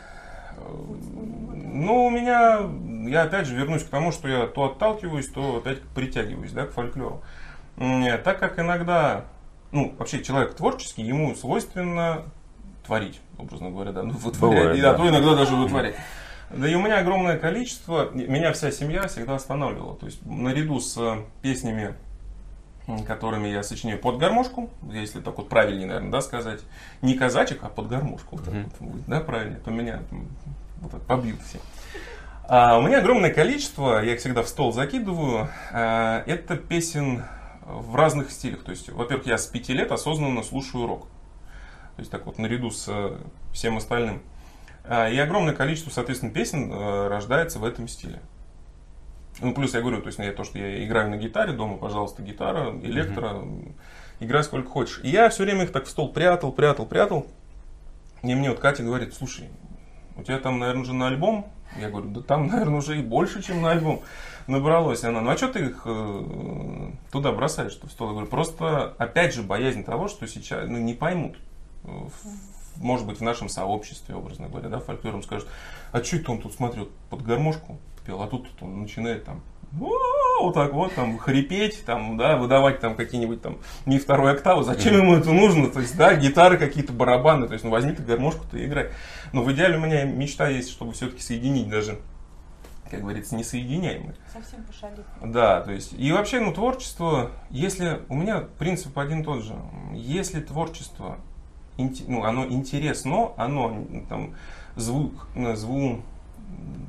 Ну, 0.56 2.06
у 2.06 2.10
меня, 2.10 2.60
я 3.10 3.22
опять 3.22 3.46
же 3.46 3.56
вернусь 3.56 3.82
к 3.82 3.88
тому, 3.88 4.12
что 4.12 4.28
я 4.28 4.46
то 4.46 4.64
отталкиваюсь, 4.64 5.28
то 5.28 5.56
опять 5.56 5.80
притягиваюсь, 5.94 6.52
да, 6.52 6.66
к 6.66 6.72
фольклору. 6.72 7.22
Э, 7.76 8.18
Так 8.18 8.38
как 8.38 8.58
иногда, 8.58 9.24
ну, 9.72 9.94
вообще 9.98 10.22
человек 10.22 10.54
творческий, 10.54 11.02
ему 11.02 11.34
свойственно 11.34 12.22
творить, 12.86 13.20
образно 13.38 13.70
говоря, 13.70 13.92
да, 13.92 14.02
ну, 14.02 14.10
вытворять, 14.12 14.60
Бывает, 14.60 14.78
и, 14.78 14.80
да, 14.82 14.92
да. 14.92 14.98
то 14.98 15.08
иногда 15.08 15.34
даже 15.34 15.56
вытворять. 15.56 15.96
Да 16.50 16.68
и 16.68 16.74
у 16.74 16.82
меня 16.82 16.98
огромное 16.98 17.38
количество, 17.38 18.10
меня 18.12 18.52
вся 18.52 18.70
семья 18.70 19.08
всегда 19.08 19.34
останавливала. 19.36 19.96
То 19.96 20.06
есть 20.06 20.24
наряду 20.24 20.78
с 20.78 20.96
э, 20.98 21.22
песнями, 21.42 21.94
которыми 23.06 23.48
я 23.48 23.62
сочиняю 23.62 23.98
под 23.98 24.18
гармошку, 24.18 24.70
если 24.90 25.20
так 25.20 25.38
вот 25.38 25.48
правильнее, 25.48 25.86
наверное, 25.86 26.10
да, 26.10 26.20
сказать, 26.20 26.60
не 27.02 27.14
казачек, 27.14 27.60
а 27.62 27.68
под 27.68 27.88
гармошку, 27.88 28.36
вот 28.36 28.46
Мгм. 28.46 28.70
вот 28.80 28.88
будет, 28.90 29.06
да, 29.06 29.20
правильно, 29.20 29.56
то 29.56 29.70
меня 29.70 30.00
м, 30.10 30.28
вот 30.80 30.90
так 30.92 31.00
побьют 31.02 31.40
все. 31.42 31.58
А 32.46 32.76
у 32.78 32.82
меня 32.82 32.98
огромное 32.98 33.32
количество, 33.32 34.02
я 34.04 34.12
их 34.12 34.20
всегда 34.20 34.42
в 34.42 34.48
стол 34.48 34.72
закидываю, 34.72 35.48
а, 35.72 36.22
это 36.26 36.56
песен 36.56 37.24
в 37.64 37.96
разных 37.96 38.30
стилях. 38.30 38.62
То 38.64 38.70
есть, 38.72 38.90
во-первых, 38.90 39.26
я 39.26 39.38
с 39.38 39.46
пяти 39.46 39.72
лет 39.72 39.90
осознанно 39.90 40.42
слушаю 40.42 40.86
рок. 40.86 41.06
То 41.96 42.00
есть 42.00 42.10
так 42.10 42.26
вот 42.26 42.36
наряду 42.38 42.70
с 42.70 42.84
э, 42.88 43.16
всем 43.54 43.78
остальным. 43.78 44.20
А, 44.84 45.08
И 45.08 45.16
огромное 45.16 45.54
количество, 45.54 45.88
соответственно, 45.90 46.32
песен 46.32 46.70
э, 46.70 47.08
рождается 47.08 47.58
в 47.58 47.64
этом 47.64 47.88
стиле. 47.88 48.20
Ну, 49.40 49.52
плюс 49.52 49.74
я 49.74 49.80
говорю, 49.80 50.00
то 50.00 50.06
есть 50.06 50.18
я, 50.18 50.32
то, 50.32 50.44
что 50.44 50.58
я 50.58 50.84
играю 50.84 51.10
на 51.10 51.16
гитаре 51.16 51.52
дома, 51.52 51.76
пожалуйста, 51.76 52.22
гитара, 52.22 52.70
электро, 52.82 53.42
играй 54.20 54.44
сколько 54.44 54.68
хочешь. 54.70 55.00
И 55.02 55.08
я 55.08 55.28
все 55.28 55.44
время 55.44 55.64
их 55.64 55.72
так 55.72 55.86
в 55.86 55.90
стол 55.90 56.12
прятал, 56.12 56.52
прятал, 56.52 56.86
прятал. 56.86 57.26
И 58.22 58.34
мне 58.34 58.50
вот 58.50 58.60
Катя 58.60 58.82
говорит, 58.82 59.12
слушай, 59.14 59.48
у 60.16 60.22
тебя 60.22 60.38
там, 60.38 60.58
наверное, 60.58 60.82
уже 60.82 60.94
на 60.94 61.08
альбом? 61.08 61.46
Я 61.78 61.90
говорю, 61.90 62.08
да 62.10 62.20
там, 62.22 62.46
наверное, 62.48 62.78
уже 62.78 62.98
и 62.98 63.02
больше, 63.02 63.42
чем 63.42 63.60
на 63.60 63.72
альбом 63.72 64.02
набралось. 64.46 65.04
Она, 65.04 65.20
ну 65.20 65.30
а 65.30 65.36
что 65.36 65.48
ты 65.48 65.66
их 65.66 65.82
э, 65.84 66.90
туда 67.10 67.32
бросаешь, 67.32 67.72
что 67.72 67.88
в 67.88 67.90
стол? 67.90 68.08
Я 68.08 68.12
говорю, 68.12 68.28
просто, 68.28 68.94
опять 68.98 69.34
же, 69.34 69.42
боязнь 69.42 69.84
того, 69.84 70.08
что 70.08 70.26
сейчас 70.26 70.68
ну, 70.68 70.78
не 70.78 70.94
поймут. 70.94 71.36
э, 71.84 71.88
Может 72.76 73.06
быть, 73.06 73.18
в 73.18 73.22
нашем 73.22 73.48
сообществе, 73.48 74.14
образно 74.14 74.48
говоря, 74.48 74.68
да, 74.68 74.78
фольклором 74.78 75.22
скажут, 75.22 75.48
а 75.92 76.02
что 76.02 76.16
это 76.16 76.32
он 76.32 76.40
тут 76.40 76.54
смотрел 76.54 76.88
под 77.10 77.22
гармошку 77.22 77.78
пел, 78.04 78.22
а 78.22 78.26
тут 78.26 78.46
он 78.60 78.82
начинает 78.82 79.24
там 79.24 79.40
«О, 79.80 80.44
вот 80.44 80.54
так 80.54 80.72
вот 80.72 80.94
там 80.94 81.18
хрипеть, 81.18 81.84
там, 81.84 82.16
да, 82.16 82.36
выдавать 82.36 82.78
там 82.78 82.94
какие-нибудь 82.94 83.42
там 83.42 83.58
не 83.86 83.98
второй 83.98 84.32
октавы. 84.32 84.62
Зачем 84.62 84.94
ему 84.96 85.14
это 85.16 85.32
нужно? 85.32 85.68
То 85.68 85.80
есть, 85.80 85.96
да, 85.96 86.14
гитары 86.14 86.58
какие-то, 86.58 86.92
барабаны, 86.92 87.48
то 87.48 87.54
есть, 87.54 87.64
ну 87.64 87.70
возьми 87.70 87.92
ты 87.92 88.02
гармошку-то 88.04 88.56
и 88.56 88.66
играй. 88.66 88.90
Но 89.32 89.42
в 89.42 89.52
идеале 89.52 89.76
у 89.76 89.80
меня 89.80 90.04
мечта 90.04 90.48
есть, 90.48 90.70
чтобы 90.70 90.92
все-таки 90.92 91.22
соединить 91.22 91.68
даже, 91.68 91.98
как 92.88 93.00
говорится, 93.00 93.34
несоединяемые. 93.34 94.14
Совсем 94.32 94.62
пошалит. 94.62 95.04
Да, 95.24 95.62
то 95.62 95.72
есть, 95.72 95.92
и 95.98 96.12
вообще, 96.12 96.38
ну, 96.38 96.52
творчество, 96.52 97.32
если, 97.50 98.02
у 98.08 98.14
меня 98.14 98.44
принцип 98.58 98.96
один 98.96 99.22
и 99.22 99.24
тот 99.24 99.42
же, 99.42 99.54
если 99.92 100.40
творчество, 100.40 101.18
ну, 101.76 102.22
оно 102.22 102.46
интересно, 102.46 103.32
оно 103.36 103.84
там 104.08 104.34
звук, 104.76 105.26
э, 105.34 105.54
зву- 105.54 106.00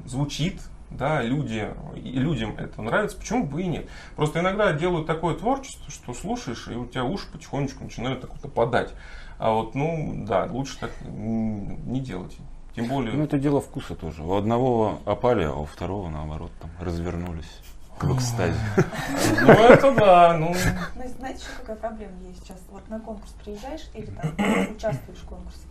звучит, 0.06 0.62
да, 0.90 1.22
люди, 1.22 1.70
и 1.96 2.12
людям 2.12 2.56
это 2.58 2.82
нравится, 2.82 3.18
почему 3.18 3.46
бы 3.46 3.62
и 3.62 3.68
нет? 3.68 3.88
Просто 4.16 4.40
иногда 4.40 4.72
делают 4.74 5.08
такое 5.08 5.36
творчество, 5.36 5.92
что 5.92 6.14
слушаешь, 6.14 6.68
и 6.68 6.76
у 6.76 6.86
тебя 6.86 7.04
уши 7.04 7.28
потихонечку 7.32 7.84
начинают 7.84 8.22
так 8.22 8.32
вот 8.32 8.46
опадать. 8.46 8.94
А 9.38 9.52
вот, 9.52 9.76
ну, 9.76 10.24
да, 10.26 10.48
лучше 10.50 10.80
так 10.80 10.92
не 11.02 12.00
делать. 12.00 12.38
Тем 12.76 12.88
более... 12.88 13.14
Ну, 13.14 13.24
это 13.24 13.38
дело 13.38 13.62
вкуса 13.62 13.96
тоже. 13.96 14.22
У 14.24 14.34
одного 14.34 15.00
опали, 15.06 15.44
а 15.44 15.54
у 15.54 15.66
второго, 15.66 16.10
наоборот, 16.10 16.52
там 16.62 16.70
развернулись 16.80 17.62
в 18.00 18.16
экстазе. 18.16 18.60
Ну, 19.42 19.52
это 19.52 19.96
да, 19.96 20.38
ну... 20.38 20.54
Но 20.96 21.08
знаете, 21.08 21.40
еще 21.40 21.52
какая 21.60 21.78
проблема 21.78 22.14
есть 22.28 22.44
сейчас? 22.44 22.58
Вот 22.70 22.88
на 22.90 23.00
конкурс 23.00 23.32
приезжаешь 23.44 23.90
или 23.94 24.08
там 24.08 24.76
участвуешь 24.76 25.20
в 25.20 25.26
конкурсе, 25.26 25.62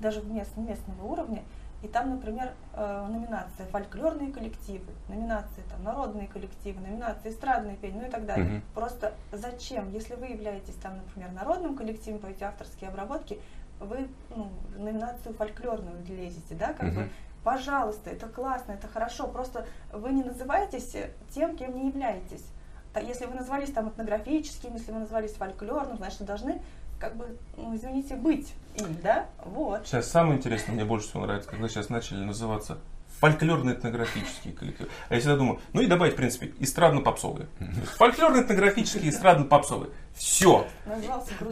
даже 0.00 0.22
мест, 0.22 0.56
местного 0.56 1.04
уровня, 1.04 1.42
и 1.82 1.88
там, 1.88 2.10
например, 2.10 2.52
э, 2.74 3.06
номинация 3.08 3.66
фольклорные 3.66 4.32
коллективы, 4.32 4.84
номинации 5.08 5.62
там 5.70 5.82
народные 5.82 6.28
коллективы, 6.28 6.80
номинации 6.80 7.30
эстрадные 7.30 7.76
пение, 7.76 8.02
ну 8.02 8.08
и 8.08 8.10
так 8.10 8.26
далее. 8.26 8.44
Мгм. 8.46 8.62
Просто 8.74 9.14
зачем, 9.32 9.90
если 9.90 10.14
вы 10.14 10.26
являетесь 10.26 10.74
там, 10.74 10.96
например, 10.96 11.32
народным 11.32 11.76
коллективом, 11.76 12.20
поете 12.20 12.44
авторские 12.44 12.90
обработки, 12.90 13.40
вы 13.78 14.08
ну, 14.36 14.48
номинацию 14.76 15.34
фольклорную 15.34 16.04
лезете, 16.06 16.54
да, 16.54 16.72
как 16.74 16.92
бы 16.94 17.00
Мгм. 17.02 17.10
Пожалуйста, 17.42 18.10
это 18.10 18.28
классно, 18.28 18.72
это 18.72 18.86
хорошо. 18.86 19.26
Просто 19.26 19.64
вы 19.94 20.12
не 20.12 20.22
называетесь 20.22 20.94
тем, 21.34 21.56
кем 21.56 21.74
не 21.74 21.86
являетесь. 21.88 22.44
Та- 22.92 23.00
Если 23.00 23.24
вы 23.24 23.34
назвались 23.34 23.72
там 23.72 23.88
этнографическим, 23.88 24.74
если 24.74 24.92
вы 24.92 24.98
назвались 24.98 25.32
фольклорным, 25.32 25.96
значит, 25.96 26.20
вы 26.20 26.26
должны, 26.26 26.60
как 27.00 27.16
бы, 27.16 27.36
ну, 27.56 27.74
извините, 27.74 28.14
быть 28.14 28.52
им, 28.76 28.96
да? 29.02 29.26
Вот. 29.44 29.86
Сейчас 29.86 30.10
самое 30.10 30.36
интересное, 30.38 30.74
мне 30.74 30.84
больше 30.84 31.08
всего 31.08 31.24
нравится, 31.24 31.48
когда 31.48 31.68
сейчас 31.68 31.88
начали 31.88 32.18
называться 32.18 32.78
фольклорно-этнографические 33.20 34.52
коллективы. 34.52 34.88
А 35.08 35.14
я 35.14 35.20
всегда 35.20 35.36
думаю, 35.36 35.60
ну 35.72 35.80
и 35.80 35.86
добавить, 35.86 36.14
в 36.14 36.16
принципе, 36.16 36.52
эстрадно-попсовые. 36.58 37.48
Фольклорно-этнографические, 37.98 39.10
эстрадно-попсовые. 39.10 39.90
Все. 40.14 40.66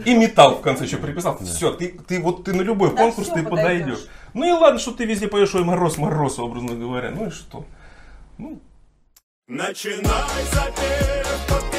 И 0.05 0.15
металл 0.15 0.55
в 0.55 0.61
конце 0.61 0.85
еще 0.85 0.97
приписал. 0.97 1.37
Все, 1.39 1.73
ты, 1.73 1.89
ты 2.07 2.21
вот 2.21 2.43
ты 2.43 2.53
на 2.53 2.61
любой 2.61 2.91
На 2.91 2.97
конкурс 2.97 3.27
ты 3.29 3.43
подойдёшь. 3.43 3.49
подойдешь. 3.49 4.07
Ну 4.33 4.47
и 4.47 4.51
ладно, 4.51 4.79
что 4.79 4.91
ты 4.91 5.05
везде 5.05 5.27
поешь, 5.27 5.53
ой, 5.55 5.63
мороз, 5.63 5.97
мороз, 5.97 6.39
образно 6.39 6.75
говоря. 6.75 7.11
Ну 7.11 7.27
и 7.27 7.29
что? 7.29 7.65
Ну, 8.37 8.59
Начинай 9.47 10.43
запев, 10.53 11.78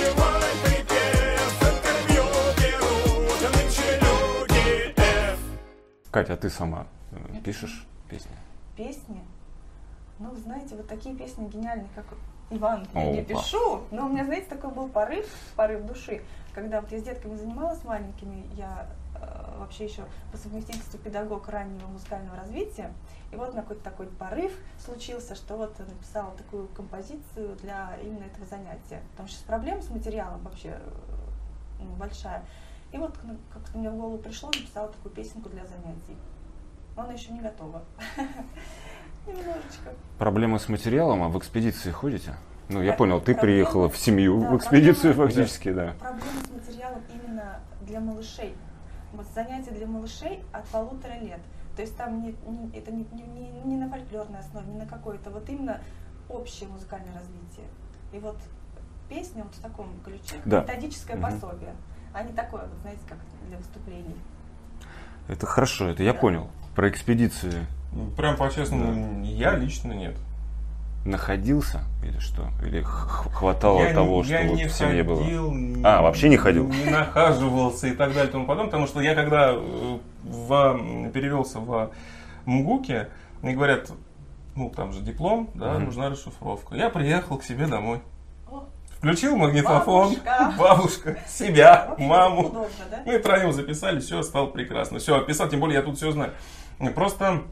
Катя, 6.11 6.35
а 6.35 6.37
ты 6.37 6.51
сама 6.51 6.87
э, 7.12 7.40
пишешь 7.44 7.87
песни? 8.09 8.33
Песни. 8.77 9.23
Ну, 10.18 10.35
знаете, 10.35 10.75
вот 10.75 10.88
такие 10.88 11.14
песни 11.14 11.49
гениальные, 11.49 11.88
как 11.94 12.05
Иван, 12.51 12.87
я 12.94 13.12
не 13.12 13.20
Опа. 13.20 13.35
пишу. 13.35 13.83
Но 13.90 14.07
у 14.07 14.09
меня, 14.09 14.25
знаете, 14.25 14.46
такой 14.49 14.70
был 14.70 14.88
порыв, 14.88 15.27
порыв 15.55 15.87
души. 15.87 16.23
Когда 16.53 16.81
вот 16.81 16.90
я 16.90 16.99
с 16.99 17.05
детками 17.05 17.37
занималась 17.37 17.83
маленькими, 17.85 18.44
я 18.57 18.88
э, 19.14 19.59
вообще 19.59 19.85
еще 19.85 20.05
по 20.33 20.37
совместительству 20.37 20.99
педагог 20.99 21.49
раннего 21.49 21.87
музыкального 21.87 22.37
развития. 22.37 22.92
И 23.31 23.37
вот 23.37 23.55
на 23.55 23.62
какой-то 23.62 23.83
такой 23.85 24.07
порыв 24.07 24.53
случился, 24.85 25.37
что 25.37 25.57
вот 25.57 25.79
написала 25.79 26.35
такую 26.37 26.66
композицию 26.68 27.57
для 27.62 27.96
именно 28.03 28.25
этого 28.25 28.44
занятия. 28.46 29.01
Потому 29.12 29.29
что 29.29 29.44
проблема 29.46 29.81
с 29.81 29.90
материалом 29.90 30.42
вообще 30.42 30.77
ну, 31.79 31.90
большая. 31.96 32.44
И 32.92 32.98
вот 32.98 33.16
как-то 33.53 33.79
мне 33.79 33.90
в 33.90 33.96
голову 33.96 34.18
пришло, 34.18 34.48
написала 34.48 34.88
такую 34.88 35.14
песенку 35.14 35.48
для 35.48 35.64
занятий. 35.66 36.16
Но 36.96 37.03
она 37.05 37.12
еще 37.12 37.33
не 37.33 37.40
готова. 37.40 37.83
Немножечко. 39.26 39.94
Проблемы 40.18 40.59
с 40.59 40.68
материалом, 40.68 41.22
а 41.22 41.29
в 41.29 41.38
экспедиции 41.38 41.90
ходите? 41.90 42.35
Ну, 42.68 42.83
я 42.83 42.92
понял, 42.92 43.20
ты 43.20 43.35
приехала 43.35 43.88
в 43.88 43.96
семью, 43.96 44.40
да, 44.40 44.50
в 44.50 44.57
экспедицию 44.57 45.14
фактически, 45.14 45.72
да. 45.72 45.94
Проблема 45.98 46.40
с 46.46 46.50
материалом 46.68 47.03
именно 47.12 47.61
для 47.83 48.00
малышей. 48.00 48.55
Вот 49.12 49.26
занятия 49.35 49.72
для 49.72 49.87
малышей 49.87 50.42
от 50.53 50.64
полутора 50.66 51.14
лет. 51.18 51.40
То 51.76 51.83
есть 51.83 51.96
там 51.96 52.22
не, 52.22 52.37
не- 52.46 52.76
это 52.76 52.92
не, 52.92 53.05
не- 53.12 53.50
не- 53.64 53.76
на 53.76 53.88
фольклорной 53.88 54.38
основе, 54.40 54.66
не 54.68 54.79
на 54.79 54.87
какой-то, 54.87 55.31
вот 55.31 55.48
именно 55.48 55.81
общее 56.29 56.68
музыкальное 56.68 57.12
развитие. 57.14 57.66
И 58.12 58.18
вот 58.18 58.37
песня 59.09 59.42
вот 59.44 59.55
в 59.55 59.61
таком 59.61 59.88
ключе, 60.05 60.37
Да. 60.44 60.61
методическое 60.61 61.16
Мгм. 61.16 61.24
пособие, 61.24 61.74
а 62.12 62.23
не 62.23 62.33
такое, 62.33 62.62
вот 62.62 62.70
знаете, 62.83 63.01
как 63.09 63.18
для 63.49 63.57
выступлений. 63.59 64.16
Это 65.29 65.46
хорошо, 65.46 65.88
это 65.88 66.03
я 66.03 66.12
Да. 66.12 66.18
понял. 66.18 66.49
Про 66.75 66.88
экспедиции 66.88 67.66
прям 68.16 68.37
по-честному, 68.37 69.25
я 69.25 69.57
лично 69.57 69.92
нет. 69.92 70.16
находился 71.05 71.81
или 72.05 72.18
что? 72.18 72.49
Или 72.62 72.83
хватало 72.83 73.81
я, 73.81 73.94
того, 73.94 74.18
не- 74.18 74.25
что 74.25 74.33
я 74.35 74.49
вот 74.49 74.55
не 74.57 74.66
в 74.66 74.73
семье 74.73 75.03
было? 75.03 75.23
ходил, 75.23 75.51
не- 75.53 75.83
А, 75.83 76.03
вообще 76.03 76.29
не 76.29 76.37
ходил? 76.37 76.68
Не 76.68 76.90
нахаживался 76.90 77.87
и 77.87 77.92
так 77.92 78.09
далее 78.12 78.29
и 78.29 78.31
тому 78.33 78.44
подобное, 78.44 78.66
потому 78.70 78.87
что 78.87 79.01
я 79.01 79.14
когда 79.14 79.53
э, 79.55 79.99
в, 80.25 81.11
перевелся 81.12 81.59
в 81.59 81.90
МГУКе, 82.44 83.09
мне 83.40 83.55
говорят, 83.55 83.90
ну 84.57 84.68
там 84.68 84.92
же 84.92 85.01
диплом, 85.01 85.49
да, 85.55 85.75
Мгм. 85.75 85.85
нужна 85.87 86.11
расшифровка. 86.11 86.75
Я 86.77 86.90
приехал 86.90 87.38
к 87.38 87.44
себе 87.44 87.66
домой. 87.66 88.03
Включил 89.01 89.35
магнитофон, 89.35 90.15
Бабушка. 90.15 90.55
бабушка, 90.59 91.19
себя, 91.27 91.87
вообще 91.89 92.05
маму. 92.05 92.49
удобно, 92.49 92.69
да? 92.91 93.03
Мы 93.07 93.19
троем 93.19 93.51
записали, 93.51 93.99
все, 93.99 94.23
стало 94.23 94.49
прекрасно. 94.49 94.99
Все, 94.99 95.17
описал, 95.17 95.49
тем 95.49 95.61
более 95.61 95.77
я 95.79 95.83
тут 95.83 95.97
все 95.97 96.13
знаю. 96.13 96.35
Просто 96.95 97.45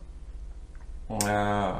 э, 1.08 1.74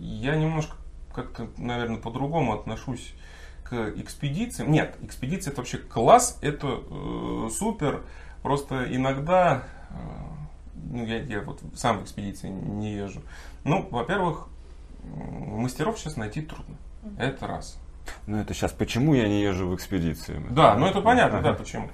я 0.00 0.34
немножко 0.34 0.74
как-то, 1.14 1.50
наверное, 1.56 1.98
по-другому 1.98 2.52
отношусь 2.52 3.14
к 3.62 3.92
экспедициям. 3.94 4.72
Нет, 4.72 4.96
экспедиция 5.02 5.52
это 5.52 5.60
вообще 5.60 5.78
класс, 5.78 6.38
это 6.42 6.80
э, 6.90 7.50
супер. 7.56 8.02
Просто 8.42 8.92
иногда, 8.92 9.62
э, 9.90 9.94
ну 10.90 11.06
я, 11.06 11.22
я 11.22 11.42
вот 11.42 11.60
сам 11.76 12.00
в 12.00 12.02
экспедиции 12.02 12.48
не 12.48 12.92
езжу. 12.94 13.22
Ну, 13.62 13.86
во-первых, 13.88 14.48
мастеров 15.04 15.96
сейчас 15.96 16.16
найти 16.16 16.42
трудно. 16.42 16.76
Это 17.18 17.46
раз. 17.46 17.78
Ну 18.26 18.38
это 18.38 18.54
сейчас 18.54 18.72
почему 18.72 19.14
я 19.14 19.28
не 19.28 19.42
езжу 19.42 19.68
в 19.68 19.74
экспедиции? 19.74 20.42
Да, 20.50 20.74
ну 20.76 20.86
это 20.86 21.00
понятно, 21.00 21.40
да, 21.40 21.52
почему. 21.52 21.90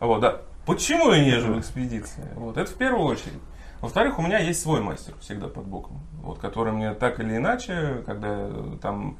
Вот, 0.00 0.20
да. 0.20 0.40
Почему 0.66 1.10
я 1.12 1.22
не 1.22 1.30
езжу 1.30 1.54
в 1.54 1.60
экспедиции? 1.60 2.28
Вот, 2.34 2.56
это 2.56 2.70
в 2.70 2.74
первую 2.74 3.06
очередь. 3.06 3.40
Во-вторых, 3.80 4.18
у 4.18 4.22
меня 4.22 4.38
есть 4.38 4.60
свой 4.60 4.80
мастер 4.80 5.14
всегда 5.20 5.48
под 5.48 5.64
боком, 5.66 6.00
вот, 6.20 6.38
который 6.38 6.72
мне 6.72 6.94
так 6.94 7.20
или 7.20 7.36
иначе, 7.36 8.02
когда 8.06 8.28
э, 8.28 8.76
там 8.82 9.18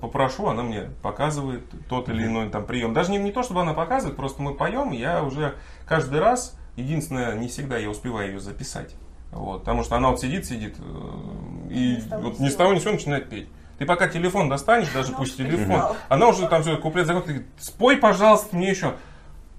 попрошу, 0.00 0.48
она 0.48 0.62
мне 0.62 0.90
показывает 1.02 1.64
тот 1.88 2.08
или 2.08 2.24
иной 2.24 2.48
там 2.50 2.64
прием. 2.64 2.94
Даже 2.94 3.10
не, 3.10 3.18
не 3.18 3.32
то, 3.32 3.42
чтобы 3.42 3.62
она 3.62 3.74
показывает, 3.74 4.16
просто 4.16 4.40
мы 4.40 4.54
поем, 4.54 4.92
я 4.92 5.22
уже 5.22 5.56
каждый 5.86 6.20
раз, 6.20 6.56
единственное, 6.76 7.34
не 7.34 7.48
всегда 7.48 7.76
я 7.76 7.90
успеваю 7.90 8.32
ее 8.32 8.40
записать. 8.40 8.94
Вот, 9.32 9.60
потому 9.60 9.82
что 9.82 9.96
она 9.96 10.10
вот 10.10 10.20
сидит, 10.20 10.44
сидит, 10.44 10.76
э, 10.78 11.68
и 11.70 11.96
Ни 11.96 12.00
с 12.00 12.04
того 12.04 12.20
ни 12.20 12.24
вот 12.24 12.36
с 12.36 12.40
ни 12.40 12.48
с 12.48 12.54
того 12.54 12.72
ни 12.74 12.78
с 12.78 12.82
сего 12.82 12.92
начинает 12.92 13.30
петь. 13.30 13.48
Ты 13.82 13.86
пока 13.86 14.06
телефон 14.06 14.48
достанешь, 14.48 14.92
даже 14.92 15.12
пусть 15.12 15.36
телефон, 15.36 15.96
она 16.08 16.28
уже 16.28 16.46
там 16.46 16.62
все, 16.62 16.76
куплет 16.76 17.04
закончил, 17.04 17.30
говорит, 17.30 17.48
спой, 17.58 17.96
пожалуйста, 17.96 18.54
мне 18.54 18.70
еще. 18.70 18.94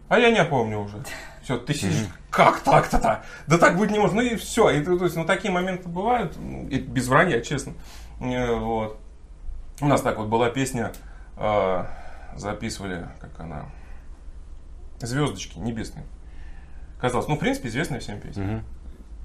А 0.08 0.18
я 0.18 0.32
не 0.32 0.42
помню 0.46 0.80
уже. 0.80 0.96
Все, 1.42 1.58
ты 1.58 1.74
сидишь, 1.74 2.08
как 2.30 2.62
так-то-то? 2.62 3.26
Да 3.48 3.58
так 3.58 3.78
быть 3.78 3.92
не 3.92 4.00
может. 4.00 4.16
Ну 4.16 4.22
и 4.22 4.38
все. 4.38 4.70
И, 4.70 4.82
то 4.82 4.94
есть, 5.04 5.18
ну, 5.18 5.26
такие 5.26 5.52
моменты 5.52 5.90
бывают, 5.90 6.38
ну, 6.38 6.70
и 6.70 6.80
без 6.80 7.10
вранья, 7.10 7.42
честно. 7.42 7.74
Э, 8.22 8.56
Вот. 8.56 8.98
У 9.82 9.88
нас 9.88 10.00
так 10.00 10.18
вот 10.18 10.28
была 10.30 10.50
песня, 10.50 10.94
э, 11.36 11.86
записывали, 12.38 13.10
как 13.20 13.38
она, 13.42 13.66
«Звездочки 15.02 15.60
небесные». 15.60 16.06
Казалось, 17.02 17.28
ну, 17.28 17.36
в 17.36 17.40
принципе, 17.40 17.68
известная 17.68 18.00
всем 18.00 18.22
песня. 18.22 18.64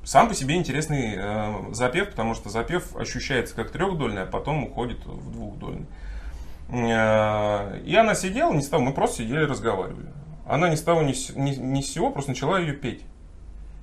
Сам 0.04 0.28
по 0.28 0.34
себе 0.34 0.54
интересный 0.56 1.14
э, 1.16 1.72
запев, 1.72 2.10
потому 2.10 2.34
что 2.34 2.48
запев 2.48 2.96
ощущается 2.96 3.54
как 3.54 3.70
трехдольный, 3.70 4.22
а 4.22 4.26
потом 4.26 4.64
уходит 4.64 5.04
в 5.04 5.30
двухдольный. 5.32 5.86
Э, 6.70 7.80
И 7.84 7.94
она 7.94 8.14
сидела, 8.14 8.52
не 8.52 8.62
с 8.62 8.68
того, 8.68 8.82
мы 8.82 8.92
просто 8.92 9.18
сидели 9.22 9.44
разговаривали. 9.44 10.06
Она 10.46 10.68
ни 10.70 10.76
с 10.76 10.82
того, 10.82 11.02
ни 11.02 11.12
ни- 11.38 11.56
ни 11.56 11.80
с 11.82 11.92
сего 11.92 12.10
просто 12.10 12.30
начала 12.30 12.58
ее 12.58 12.72
петь. 12.72 13.02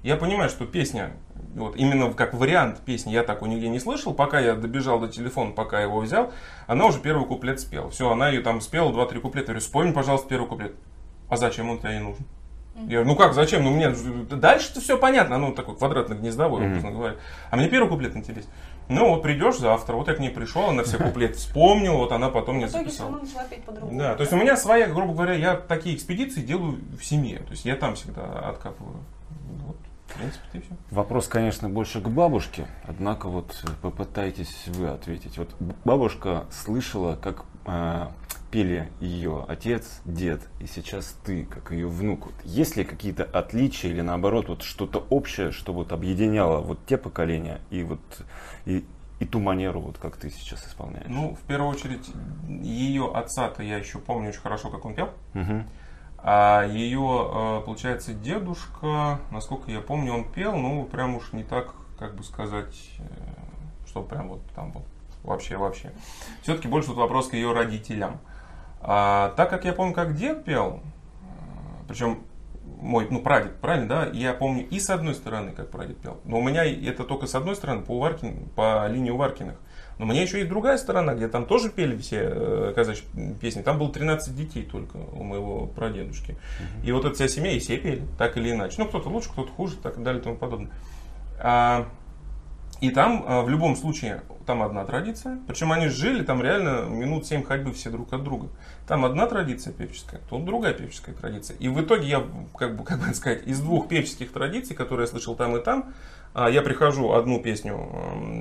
Я 0.01 0.17
понимаю, 0.17 0.49
что 0.49 0.65
песня, 0.65 1.11
вот 1.55 1.75
именно 1.75 2.11
как 2.13 2.33
вариант 2.33 2.79
песни, 2.81 3.11
я 3.11 3.23
такой 3.23 3.49
нигде 3.49 3.69
не 3.69 3.79
слышал, 3.79 4.13
пока 4.13 4.39
я 4.39 4.55
добежал 4.55 4.99
до 4.99 5.07
телефона, 5.07 5.51
пока 5.51 5.81
его 5.81 5.99
взял, 5.99 6.31
она 6.67 6.85
уже 6.85 6.99
первый 6.99 7.25
куплет 7.27 7.59
спела. 7.59 7.89
Все, 7.91 8.09
она 8.11 8.29
ее 8.29 8.41
там 8.41 8.61
спела, 8.61 8.91
два-три 8.91 9.19
куплета. 9.19 9.47
Я 9.47 9.53
говорю, 9.53 9.61
вспомни, 9.61 9.91
пожалуйста, 9.91 10.27
первый 10.27 10.47
куплет. 10.47 10.73
А 11.29 11.37
зачем 11.37 11.69
он 11.69 11.79
тебе 11.79 11.93
не 11.93 11.99
нужен? 11.99 12.25
Я 12.75 12.81
говорю, 12.81 13.05
ну 13.05 13.15
как, 13.15 13.33
зачем? 13.33 13.63
Ну 13.63 13.71
мне 13.71 13.89
дальше-то 14.29 14.81
все 14.81 14.97
понятно, 14.97 15.37
ну 15.37 15.53
такой 15.53 15.75
квадратно-гнездовой, 15.77 16.59
Мгм. 16.61 16.69
образно 16.71 16.91
говоря. 16.91 17.15
А 17.49 17.55
мне 17.55 17.69
первый 17.69 17.87
куплет 17.89 18.15
интересен. 18.17 18.49
Ну 18.89 19.09
вот 19.09 19.23
придешь 19.23 19.57
завтра, 19.57 19.95
вот 19.95 20.07
я 20.09 20.13
к 20.13 20.19
ней 20.19 20.29
пришел, 20.29 20.69
она 20.69 20.83
все 20.83 20.97
куплеты 21.03 21.35
вспомнила, 21.35 21.95
вот 21.97 22.11
она 22.11 22.29
потом 22.29 22.57
мне 22.57 22.67
В 22.67 22.71
итоге 22.71 22.85
все 22.89 22.97
записала. 22.97 23.11
равно 23.11 23.25
начала 23.25 23.43
петь 23.45 23.63
по-другому. 23.63 23.97
Да, 23.97 24.15
то 24.15 24.21
есть 24.21 24.33
у 24.33 24.35
меня 24.35 24.57
своя, 24.57 24.87
грубо 24.87 25.13
говоря, 25.13 25.33
я 25.33 25.55
такие 25.55 25.95
экспедиции 25.95 26.41
делаю 26.41 26.79
в 26.99 27.03
семье. 27.03 27.39
То 27.39 27.51
есть 27.51 27.63
я 27.65 27.75
там 27.77 27.95
всегда 27.95 28.23
откапываю. 28.49 28.97
Вот, 29.65 29.77
в 30.07 30.13
принципе, 30.17 30.43
и 30.53 30.59
все. 30.61 30.71
Вопрос, 30.91 31.27
конечно, 31.27 31.69
больше 31.69 32.01
к 32.01 32.09
бабушке, 32.09 32.67
однако 32.83 33.29
вот 33.29 33.63
попытайтесь 33.81 34.65
вы 34.67 34.89
ответить. 34.89 35.37
Вот 35.37 35.49
бабушка 35.85 36.43
слышала, 36.51 37.15
как 37.15 37.45
э, 37.65 38.07
пели 38.55 38.89
ее 39.01 39.43
отец, 39.49 39.99
дед, 40.05 40.47
и 40.61 40.65
сейчас 40.65 41.17
ты, 41.25 41.43
как 41.43 41.71
ее 41.71 41.89
внук. 41.89 42.27
Вот 42.27 42.35
есть 42.45 42.77
ли 42.77 42.85
какие-то 42.85 43.25
отличия 43.25 43.89
или 43.89 43.99
наоборот 43.99 44.47
вот 44.47 44.61
что-то 44.61 45.05
общее, 45.09 45.51
что 45.51 45.73
вот 45.73 45.91
объединяло 45.91 46.61
вот 46.61 46.79
те 46.85 46.95
поколения 46.97 47.59
и 47.69 47.83
вот 47.83 47.99
и, 48.65 48.85
и 49.19 49.25
ту 49.25 49.41
манеру, 49.41 49.81
вот 49.81 49.97
как 49.97 50.15
ты 50.15 50.29
сейчас 50.29 50.65
исполняешь? 50.65 51.07
Ну, 51.09 51.35
в 51.35 51.45
первую 51.45 51.69
очередь, 51.69 52.09
ее 52.47 53.11
отца-то 53.13 53.61
я 53.61 53.75
еще 53.75 53.99
помню 53.99 54.29
очень 54.29 54.39
хорошо, 54.39 54.69
как 54.69 54.85
он 54.85 54.95
пел. 54.95 55.09
Мгм. 55.33 55.67
А 56.19 56.63
ее, 56.65 57.29
э, 57.59 57.61
получается, 57.65 58.13
дедушка, 58.13 59.19
насколько 59.31 59.69
я 59.69 59.81
помню, 59.81 60.13
он 60.13 60.31
пел, 60.31 60.55
ну, 60.55 60.85
прям 60.85 61.17
уж 61.17 61.33
не 61.33 61.43
так, 61.43 61.73
как 61.99 62.15
бы 62.15 62.23
сказать, 62.23 62.91
э, 62.99 63.03
что 63.85 64.01
прям 64.01 64.29
вот 64.29 64.43
там 64.55 64.71
вот 64.71 64.85
вообще-вообще. 65.25 65.91
Все-таки 66.41 66.69
больше 66.69 66.91
вот 66.91 66.99
вопрос 66.99 67.27
к 67.27 67.33
ее 67.33 67.51
родителям. 67.51 68.21
А, 68.87 69.33
так 69.35 69.49
как 69.49 69.65
я 69.65 69.73
помню, 69.73 69.95
как 69.95 70.15
дед 70.15 70.45
пел, 70.45 70.79
причем 71.87 72.19
мой, 72.79 73.07
ну, 73.09 73.19
прадед, 73.19 73.55
правильно, 73.55 73.87
да, 73.87 74.05
я 74.13 74.35
помню 74.35 74.67
и 74.67 74.79
с 74.79 74.91
одной 74.91 75.15
стороны, 75.15 75.53
как 75.53 75.71
прадед 75.71 75.97
пел, 75.97 76.19
но 76.23 76.37
у 76.37 76.43
меня 76.43 76.63
это 76.65 77.03
только 77.03 77.25
с 77.25 77.33
одной 77.33 77.55
стороны, 77.55 77.81
по, 77.81 77.93
Уваркин, 77.93 78.49
по 78.55 78.87
линии 78.87 79.09
Уваркиных. 79.09 79.55
Но 79.97 80.05
у 80.05 80.07
меня 80.09 80.21
еще 80.21 80.37
есть 80.37 80.49
другая 80.49 80.77
сторона, 80.77 81.15
где 81.15 81.27
там 81.27 81.47
тоже 81.47 81.71
пели 81.71 81.97
все 81.97 82.19
э, 82.21 82.73
казачьи 82.75 83.05
песни. 83.39 83.61
Там 83.61 83.79
было 83.79 83.91
13 83.91 84.35
детей 84.35 84.63
только 84.63 84.97
у 84.97 85.23
моего 85.23 85.67
прадедушки. 85.67 86.37
И 86.83 86.91
вот 86.91 87.05
эта 87.05 87.15
вся 87.15 87.29
семья, 87.29 87.53
и 87.53 87.59
все 87.59 87.77
пели, 87.77 88.03
так 88.17 88.35
или 88.35 88.51
иначе. 88.51 88.75
Ну, 88.77 88.87
кто-то 88.87 89.07
лучше, 89.07 89.29
кто-то 89.29 89.51
хуже, 89.53 89.77
так 89.77 90.03
далее 90.03 90.19
и 90.19 90.23
тому 90.23 90.35
подобное. 90.35 90.71
А, 91.39 91.87
и 92.81 92.89
там, 92.89 93.23
а, 93.27 93.41
в 93.41 93.49
любом 93.49 93.75
случае, 93.75 94.21
там 94.45 94.61
одна 94.61 94.83
традиция. 94.85 95.39
Причем 95.47 95.71
они 95.71 95.87
жили 95.87 96.23
там 96.23 96.41
реально 96.41 96.85
минут 96.89 97.25
7 97.25 97.43
ходьбы 97.43 97.73
все 97.73 97.89
друг 97.89 98.11
от 98.13 98.23
друга. 98.23 98.49
Там 98.87 99.05
одна 99.05 99.27
традиция 99.27 99.73
певческая, 99.73 100.21
тут 100.29 100.45
другая 100.45 100.73
певческая 100.73 101.15
традиция. 101.15 101.57
И 101.57 101.67
в 101.67 101.81
итоге 101.81 102.07
я, 102.07 102.23
как 102.57 102.75
бы, 102.75 102.83
как 102.85 102.99
бы 102.99 103.13
сказать, 103.13 103.47
из 103.47 103.59
двух 103.59 103.87
певческих 103.87 104.31
традиций, 104.31 104.75
которые 104.75 105.05
я 105.05 105.11
слышал 105.11 105.35
там 105.35 105.55
и 105.57 105.63
там, 105.63 105.93
а, 106.33 106.49
я 106.49 106.61
прихожу 106.61 107.13
одну 107.13 107.39
песню 107.41 107.89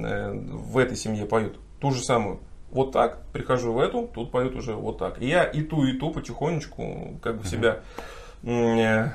э, 0.04 0.32
в 0.34 0.78
этой 0.78 0.96
семье 0.96 1.26
поют 1.26 1.58
ту 1.80 1.92
же 1.92 2.02
самую 2.02 2.40
вот 2.74 2.90
так, 2.90 3.22
прихожу 3.32 3.72
в 3.72 3.78
эту, 3.78 4.10
тут 4.12 4.32
поют 4.32 4.56
уже 4.56 4.74
вот 4.74 4.98
так. 4.98 5.22
И 5.22 5.28
я 5.28 5.44
и 5.44 5.62
ту, 5.62 5.84
и 5.84 5.92
ту 5.92 6.10
потихонечку 6.10 7.20
как 7.22 7.38
бы 7.38 7.46
себя 7.46 7.80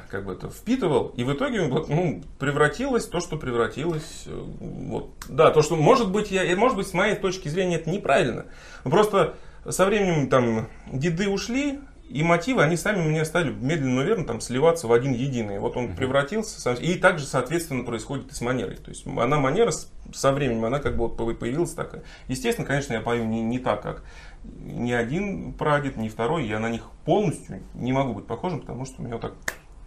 как 0.10 0.26
бы 0.26 0.34
это 0.34 0.50
впитывал, 0.50 1.14
и 1.16 1.24
в 1.24 1.32
итоге 1.34 1.62
вот, 1.68 1.88
ну, 1.88 2.24
превратилось 2.40 3.06
то, 3.06 3.20
что 3.20 3.38
превратилось. 3.38 4.24
э, 4.26 4.44
Вот. 4.60 5.12
Да, 5.30 5.52
то, 5.52 5.62
что 5.62 5.76
может 5.76 6.12
быть, 6.12 6.32
я, 6.32 6.56
может 6.56 6.78
быть, 6.78 6.88
с 6.88 6.94
моей 6.94 7.16
точки 7.16 7.48
зрения, 7.48 7.76
это 7.76 7.90
неправильно. 7.90 8.46
Но 8.84 8.92
Просто 8.92 9.36
со 9.70 9.86
временем 9.86 10.30
там 10.30 10.68
деды 10.92 11.30
ушли, 11.30 11.80
и 12.10 12.24
мотивы, 12.24 12.64
они 12.64 12.76
сами 12.76 13.08
мне 13.08 13.24
стали 13.24 13.52
медленно, 13.52 13.98
но 13.98 14.02
верно 14.02 14.26
там 14.26 14.42
сливаться 14.42 14.88
в 14.88 14.94
один 14.94 15.14
единый. 15.14 15.60
Вот 15.60 15.78
он 15.78 15.96
превратился, 15.96 16.60
сам- 16.60 16.74
и 16.74 16.96
также, 16.96 17.26
соответственно, 17.26 17.84
происходит 17.84 18.32
и 18.32 18.34
с 18.34 18.42
манерой. 18.42 18.78
То 18.78 18.90
есть 18.90 19.06
она 19.06 19.40
манера 19.40 19.72
со 20.12 20.32
временем, 20.32 20.66
она 20.66 20.80
как 20.80 20.98
бы 20.98 21.08
вот 21.08 21.18
появилась 21.38 21.74
такая. 21.74 22.02
Естественно, 22.28 22.66
конечно, 22.66 22.94
я 22.94 23.02
пою 23.02 23.26
не, 23.26 23.44
не 23.44 23.60
так, 23.60 23.84
как 23.84 24.04
ни 24.44 24.92
один 24.92 25.54
прадед, 25.54 25.98
ни 25.98 26.10
второй. 26.10 26.48
Я 26.48 26.60
на 26.60 26.70
них 26.70 26.90
полностью 27.06 27.62
не 27.74 27.92
могу 27.92 28.14
быть 28.14 28.28
похожим, 28.28 28.62
потому 28.62 28.86
что 28.86 29.02
у 29.02 29.06
меня 29.06 29.16
вот 29.16 29.22
так 29.22 29.34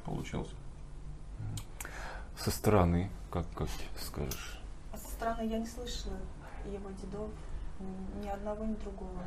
получилось. 0.05 0.51
Со 2.39 2.51
стороны, 2.51 3.11
как, 3.31 3.47
как 3.55 3.69
скажешь? 4.01 4.61
А 4.93 4.99
со 4.99 5.09
стороны 5.09 5.47
я 5.49 5.59
не 5.59 5.67
слышала 5.67 6.17
его 6.67 6.91
дедов, 7.01 7.31
ни 8.23 8.29
одного, 8.29 8.65
ни 8.65 8.75
другого. 8.75 9.23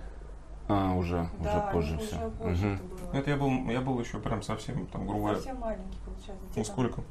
А, 0.67 0.93
уже, 0.95 1.29
да, 1.39 1.69
уже 1.69 1.71
позже 1.71 1.95
уже 1.95 2.05
все. 2.05 2.31
позже 2.31 2.73
это 2.73 2.83
было. 2.83 3.11
Это 3.13 3.29
я 3.29 3.37
был, 3.37 3.69
я 3.69 3.81
был 3.81 3.99
еще 3.99 4.19
прям 4.19 4.41
совсем, 4.41 4.87
там, 4.87 5.05
грубо 5.05 5.19
говоря, 5.19 5.35
Совсем 5.37 5.59
маленький, 5.59 5.99
получается. 6.03 6.45
ну 6.55 6.63
сколько? 6.63 7.03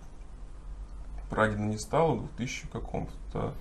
Прадеда 1.30 1.62
не 1.62 1.78
стало, 1.78 2.14
в 2.16 2.26
2000 2.36 2.66
каком-то 2.68 3.54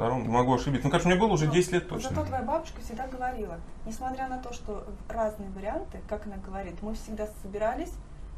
втором, 0.00 0.28
могу 0.28 0.54
ошибиться. 0.54 0.86
Ну, 0.86 0.90
конечно, 0.90 1.10
мне 1.10 1.20
было 1.20 1.32
уже 1.32 1.46
Но 1.46 1.52
10 1.52 1.72
лет 1.72 1.88
точно. 1.88 2.08
Зато 2.10 2.24
твоя 2.24 2.42
бабушка 2.42 2.80
всегда 2.80 3.06
говорила, 3.06 3.58
несмотря 3.86 4.28
на 4.28 4.38
то, 4.38 4.52
что 4.52 4.84
разные 5.08 5.50
варианты, 5.50 6.00
как 6.08 6.26
она 6.26 6.36
говорит, 6.36 6.80
мы 6.82 6.94
всегда 6.94 7.28
собирались 7.42 7.92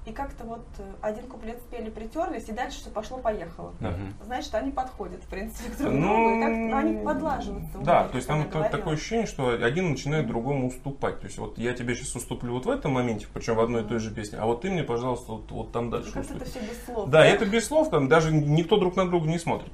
и 0.04 0.10
как-то 0.10 0.42
вот 0.42 0.64
э, 0.78 0.82
один 1.00 1.28
куплет 1.28 1.60
спели, 1.60 1.88
притерлись, 1.88 2.48
и 2.48 2.52
дальше 2.52 2.80
все 2.80 2.90
пошло-поехало. 2.90 3.72
Да. 3.78 3.90
Мгм. 3.90 4.14
Значит, 4.24 4.52
они 4.56 4.72
подходят, 4.72 5.22
в 5.22 5.28
принципе, 5.28 5.70
к 5.70 5.76
друг 5.76 5.92
Ну, 5.92 6.00
другу, 6.08 6.30
и 6.30 6.40
как 6.40 6.82
они 6.82 7.04
подлаживаются. 7.04 7.78
Да, 7.78 8.08
то 8.08 8.16
есть 8.16 8.26
как 8.26 8.38
там 8.38 8.50
говорила. 8.50 8.76
такое 8.76 8.94
ощущение, 8.94 9.26
что 9.26 9.50
один 9.50 9.90
начинает 9.90 10.26
другому 10.26 10.66
уступать. 10.66 11.20
То 11.20 11.26
есть 11.26 11.38
вот 11.38 11.56
я 11.56 11.72
тебе 11.72 11.94
сейчас 11.94 12.16
уступлю 12.16 12.54
вот 12.54 12.66
в 12.66 12.70
этом 12.70 12.94
моменте, 12.94 13.28
причем 13.32 13.54
в 13.54 13.60
одной 13.60 13.84
и 13.84 13.86
той 13.86 14.00
же 14.00 14.10
песне, 14.12 14.38
а 14.40 14.46
вот 14.46 14.62
ты 14.62 14.72
мне, 14.72 14.82
пожалуйста, 14.82 15.34
вот, 15.34 15.48
вот 15.52 15.70
там 15.70 15.86
И 15.86 15.90
дальше 15.92 16.10
как-то 16.10 16.34
это 16.34 16.44
все 16.46 16.58
без 16.58 16.84
слов. 16.84 17.08
Да, 17.08 17.24
и 17.24 17.30
это 17.30 17.46
без 17.46 17.64
слов, 17.64 17.90
там 17.90 18.08
даже 18.08 18.32
никто 18.32 18.78
друг 18.78 18.96
на 18.96 19.08
друга 19.08 19.28
не 19.28 19.38
смотрит. 19.38 19.70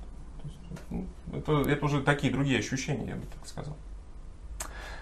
Это, 1.33 1.63
это 1.63 1.85
уже 1.85 2.03
такие 2.03 2.33
другие 2.33 2.59
ощущения, 2.59 3.09
я 3.09 3.17
бы 3.17 3.23
так 3.27 3.47
сказал. 3.47 3.77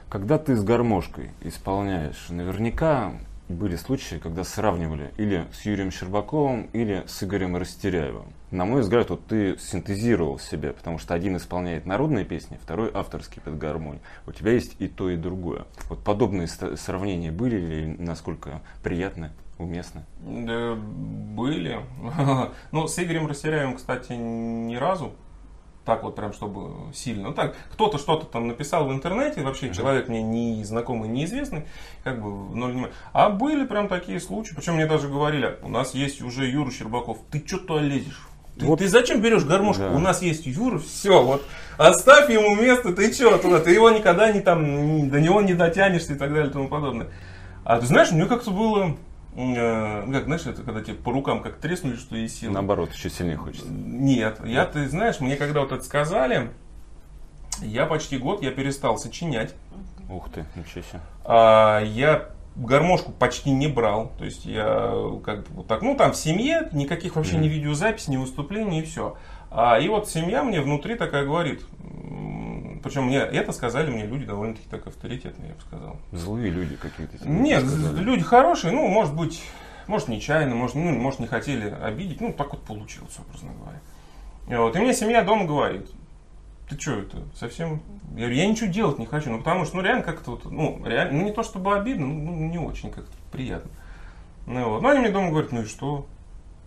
Когда 0.08 0.38
ты 0.38 0.56
с 0.56 0.62
гармошкой 0.62 1.30
исполняешь, 1.42 2.28
наверняка 2.28 3.14
были 3.48 3.76
случаи, 3.76 4.16
когда 4.16 4.44
сравнивали 4.44 5.12
или 5.18 5.46
с 5.52 5.62
Юрием 5.62 5.90
Щербаковым, 5.90 6.68
или 6.72 7.04
с 7.06 7.22
Игорем 7.22 7.56
Растеряевым. 7.56 8.32
На 8.50 8.64
мой 8.64 8.80
взгляд, 8.80 9.10
вот 9.10 9.26
ты 9.26 9.56
синтезировал 9.58 10.38
себя, 10.38 10.72
потому 10.72 10.98
что 10.98 11.14
один 11.14 11.36
исполняет 11.36 11.86
народные 11.86 12.24
песни, 12.24 12.58
второй 12.62 12.90
авторский 12.92 13.40
под 13.42 13.58
гармонию. 13.58 14.02
У 14.26 14.32
тебя 14.32 14.52
есть 14.52 14.76
и 14.78 14.88
то, 14.88 15.10
и 15.10 15.16
другое. 15.16 15.64
Вот 15.88 16.02
подобные 16.02 16.46
сравнения 16.46 17.30
были 17.30 17.56
или 17.56 17.96
насколько 17.98 18.62
приятны, 18.82 19.30
уместны? 19.58 20.04
Да, 20.20 20.74
были. 20.74 21.80
Ну, 22.72 22.88
с 22.88 22.98
Игорем 22.98 23.26
Растеряевым, 23.26 23.76
кстати, 23.76 24.12
ни 24.12 24.76
разу. 24.76 25.12
Так 25.86 26.02
вот 26.02 26.16
прям, 26.16 26.32
чтобы 26.32 26.92
сильно. 26.92 27.28
Ну 27.28 27.34
так, 27.34 27.54
кто-то 27.72 27.96
что-то 27.98 28.26
там 28.26 28.48
написал 28.48 28.88
в 28.88 28.92
интернете, 28.92 29.42
вообще 29.42 29.72
человек 29.72 30.08
мне 30.08 30.20
не 30.20 30.64
знакомый, 30.64 31.08
неизвестный, 31.08 31.64
как 32.02 32.20
бы 32.20 32.48
в 32.48 32.56
ноль 32.56 32.72
внимания. 32.72 32.92
А 33.12 33.30
были 33.30 33.64
прям 33.64 33.86
такие 33.86 34.18
случаи, 34.18 34.52
причем 34.52 34.74
мне 34.74 34.86
даже 34.86 35.06
говорили, 35.06 35.60
у 35.62 35.68
нас 35.68 35.94
есть 35.94 36.22
уже 36.22 36.46
Юра 36.46 36.72
Щербаков, 36.72 37.18
ты 37.30 37.40
что 37.46 37.58
туда 37.58 37.82
лезешь? 37.82 38.28
Ты, 38.58 38.66
Вот. 38.66 38.80
ты 38.80 38.88
зачем 38.88 39.20
берешь 39.20 39.44
гармошку? 39.44 39.82
Да. 39.82 39.90
У 39.90 40.00
нас 40.00 40.22
есть 40.22 40.44
Юра, 40.46 40.80
все, 40.80 41.22
вот 41.22 41.46
оставь 41.78 42.30
ему 42.30 42.56
место, 42.56 42.92
ты 42.92 43.12
что 43.12 43.38
туда, 43.38 43.60
ты 43.60 43.70
его 43.70 43.88
никогда 43.90 44.32
не 44.32 44.40
там, 44.40 45.08
до 45.08 45.20
него 45.20 45.40
не 45.40 45.54
дотянешься 45.54 46.14
и 46.14 46.16
так 46.16 46.30
далее 46.30 46.50
и 46.50 46.52
тому 46.52 46.66
подобное. 46.66 47.10
А 47.62 47.78
ты 47.78 47.86
знаешь, 47.86 48.10
мне 48.10 48.26
как-то 48.26 48.50
было, 48.50 48.96
э, 49.36 50.04
ну, 50.06 50.12
как, 50.12 50.24
знаешь, 50.24 50.46
это 50.46 50.62
когда 50.62 50.82
тебе 50.82 50.94
по 50.94 51.12
рукам 51.12 51.42
как 51.42 51.56
треснули, 51.56 51.96
что 51.96 52.16
есть 52.16 52.40
силы. 52.40 52.54
Наоборот, 52.54 52.92
еще 52.92 53.10
сильнее 53.10 53.36
хочется. 53.36 53.68
Нет, 53.68 54.40
я, 54.44 54.64
ты 54.64 54.88
знаешь, 54.88 55.20
мне 55.20 55.36
когда 55.36 55.60
вот 55.60 55.72
это 55.72 55.82
сказали, 55.82 56.50
я 57.60 57.86
почти 57.86 58.18
год, 58.18 58.42
я 58.42 58.50
перестал 58.50 58.98
сочинять. 58.98 59.54
Ух 60.08 60.30
ты, 60.30 60.46
ничего 60.54 60.82
себе. 60.82 61.00
А, 61.24 61.80
я 61.80 62.30
гармошку 62.56 63.12
почти 63.12 63.50
не 63.50 63.68
брал. 63.68 64.12
То 64.18 64.24
есть 64.24 64.46
я 64.46 64.92
как 65.24 65.40
бы 65.48 65.56
вот 65.56 65.66
так, 65.66 65.82
ну 65.82 65.96
там 65.96 66.12
в 66.12 66.16
семье, 66.16 66.68
никаких 66.72 67.16
вообще 67.16 67.36
ни 67.36 67.48
видеозаписей, 67.48 68.12
ни 68.12 68.16
выступлений 68.16 68.80
и 68.80 68.82
все. 68.82 69.16
А, 69.50 69.78
и 69.78 69.88
вот 69.88 70.08
семья 70.08 70.42
мне 70.42 70.60
внутри 70.60 70.96
такая 70.96 71.24
говорит, 71.24 71.62
причем 72.82 73.06
мне 73.06 73.18
это 73.18 73.52
сказали 73.52 73.90
мне 73.90 74.06
люди 74.06 74.24
довольно-таки 74.24 74.68
так 74.68 74.86
авторитетные, 74.86 75.48
я 75.48 75.54
бы 75.54 75.60
сказал. 75.60 75.96
Злые 76.12 76.50
люди 76.50 76.76
какие-то. 76.76 77.28
Нет, 77.28 77.66
сказали. 77.66 78.02
люди 78.02 78.22
хорошие, 78.22 78.72
ну, 78.72 78.86
может 78.88 79.14
быть, 79.14 79.42
может, 79.86 80.08
нечаянно, 80.08 80.54
может, 80.54 80.76
ну, 80.76 80.90
может, 80.92 81.20
не 81.20 81.26
хотели 81.26 81.68
обидеть. 81.68 82.20
Ну, 82.20 82.32
так 82.32 82.52
вот 82.52 82.62
получилось, 82.62 83.16
образно 83.18 83.52
говоря. 83.52 83.80
И 84.48 84.54
Вот, 84.54 84.76
и 84.76 84.78
мне 84.78 84.94
семья 84.94 85.22
дома 85.22 85.44
говорит, 85.44 85.90
ты 86.68 86.78
что 86.78 86.92
это, 86.92 87.18
совсем... 87.34 87.82
Я 88.14 88.22
говорю, 88.22 88.34
я 88.34 88.46
ничего 88.46 88.70
делать 88.70 88.98
не 88.98 89.06
хочу, 89.06 89.30
ну 89.30 89.38
потому 89.38 89.64
что, 89.64 89.76
ну 89.76 89.82
реально 89.82 90.02
как-то 90.02 90.32
вот, 90.32 90.44
ну 90.46 90.82
реально, 90.84 91.18
ну 91.18 91.24
не 91.24 91.32
то 91.32 91.42
чтобы 91.42 91.76
обидно, 91.76 92.06
ну 92.06 92.32
не 92.32 92.58
очень 92.58 92.90
как-то 92.90 93.12
приятно. 93.30 93.70
Ну, 94.46 94.70
вот. 94.70 94.82
ну 94.82 94.88
они 94.88 95.00
мне 95.00 95.10
дома 95.10 95.30
говорят, 95.30 95.52
ну 95.52 95.62
и 95.62 95.66
что? 95.66 96.06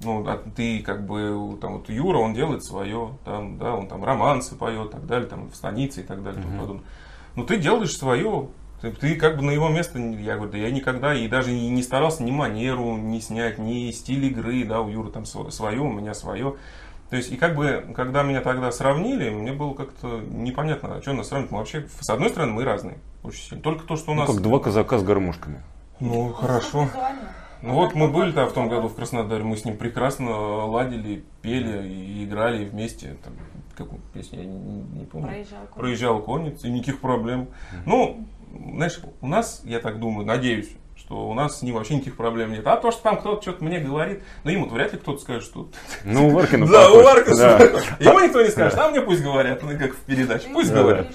Ну, 0.02 0.26
а 0.28 0.42
ты 0.56 0.80
как 0.82 1.06
бы, 1.06 1.58
там 1.60 1.74
вот 1.78 1.90
Юра, 1.90 2.18
он 2.20 2.34
делает 2.34 2.64
свое, 2.64 3.18
там, 3.26 3.58
да, 3.58 3.76
он 3.76 3.88
там 3.88 4.04
романсы 4.04 4.56
поет, 4.56 4.92
так 4.92 5.06
далее, 5.06 5.28
там 5.28 5.50
в 5.50 5.56
станице 5.56 6.02
и 6.02 6.04
так 6.04 6.24
далее, 6.24 6.40
и 6.40 6.44
тому 6.44 6.60
подобное. 6.60 6.86
Ну 7.36 7.44
ты 7.44 7.58
делаешь 7.58 7.98
свое, 7.98 8.48
ты, 8.82 8.92
ты 8.92 9.16
как 9.16 9.36
бы 9.38 9.44
на 9.44 9.52
его 9.52 9.68
место, 9.68 10.00
я 10.00 10.36
говорю, 10.36 10.52
да 10.54 10.58
я 10.58 10.72
никогда 10.72 11.14
и 11.14 11.28
даже 11.28 11.52
и 11.54 11.70
не 11.70 11.84
старался 11.84 12.24
ни 12.24 12.32
манеру 12.32 12.96
не 12.96 13.20
снять, 13.20 13.58
ни 13.60 13.92
стиль 13.92 14.26
игры, 14.26 14.64
да, 14.64 14.80
у 14.82 14.90
Юры 14.90 15.12
там 15.12 15.26
свое, 15.26 15.82
у 15.82 15.92
меня 15.92 16.14
свое. 16.14 16.56
То 17.10 17.16
есть, 17.16 17.32
и 17.32 17.38
как 17.38 17.56
бы, 17.56 17.92
когда 17.96 18.22
меня 18.22 18.40
тогда 18.42 18.72
сравнили, 18.72 19.32
мне 19.32 19.52
было 19.52 19.74
как-то 19.74 20.22
непонятно, 20.30 20.96
а 20.96 21.02
что 21.02 21.14
нас 21.14 21.28
сравнивать. 21.30 21.52
Мы 21.52 21.58
вообще, 21.58 21.88
с 22.00 22.10
одной 22.10 22.30
стороны, 22.30 22.52
мы 22.54 22.64
разные. 22.64 23.00
Очень 23.24 23.42
сильно. 23.42 23.64
Только 23.64 23.84
то, 23.86 23.96
что 23.96 24.12
у 24.12 24.14
Ну, 24.14 24.22
нас... 24.22 24.30
как 24.30 24.42
два 24.42 24.60
казака 24.60 25.00
с 25.00 25.04
гармошками. 25.04 25.62
Ну, 26.00 26.32
хорошо. 26.34 26.88
Ну 27.62 27.74
вот 27.74 27.94
мы 27.94 28.08
были 28.08 28.32
там 28.32 28.48
в 28.48 28.54
том 28.54 28.70
году 28.70 28.88
в 28.88 28.96
Краснодаре, 28.96 29.44
мы 29.44 29.58
с 29.58 29.66
ним 29.66 29.78
прекрасно 29.78 30.66
ладили, 30.66 31.24
пели 31.42 31.88
и 31.88 32.26
играли 32.26 32.66
вместе. 32.66 33.18
Там, 33.24 33.34
какую 33.76 34.02
песню, 34.14 34.40
я 34.40 34.46
не, 34.46 34.58
не 35.00 35.06
помню. 35.06 35.28
Проезжал. 35.28 35.60
конь. 35.68 35.82
Проезжал 35.82 36.22
конец, 36.22 36.64
и 36.64 36.70
никаких 36.70 37.02
проблем. 37.02 37.50
Ну, 37.86 38.26
знаешь, 38.74 39.00
у 39.22 39.28
нас, 39.28 39.62
я 39.66 39.80
так 39.80 40.00
думаю, 40.00 40.26
надеюсь, 40.26 40.70
что 40.96 41.28
у 41.28 41.34
нас 41.34 41.60
с 41.60 41.62
ним 41.62 41.76
вообще 41.76 41.96
никаких 41.96 42.16
проблем 42.16 42.52
нет. 42.52 42.66
А 42.66 42.78
то, 42.78 42.92
что 42.92 43.04
там 43.04 43.18
кто-то 43.18 43.42
что-то 43.42 43.64
мне 43.64 43.80
говорит, 43.80 44.22
ну 44.44 44.52
ему 44.52 44.68
вряд 44.68 44.94
ли 44.94 45.00
кто-то 45.00 45.20
скажет, 45.20 45.44
что... 45.44 45.70
Ну, 46.04 46.28
у 46.28 46.32
Варкина 46.32 46.68
Да, 46.68 46.92
у 46.92 47.04
Да. 47.04 47.58
Ему 48.00 48.20
никто 48.22 48.42
не 48.42 48.50
скажет, 48.50 48.78
а 48.80 48.90
мне 48.90 49.02
пусть 49.02 49.22
говорят, 49.24 49.64
ну 49.64 49.78
как 49.78 49.96
в 49.96 50.00
передаче, 50.02 50.48
Ты 50.48 50.54
пусть 50.54 50.72
говорят. 50.72 51.08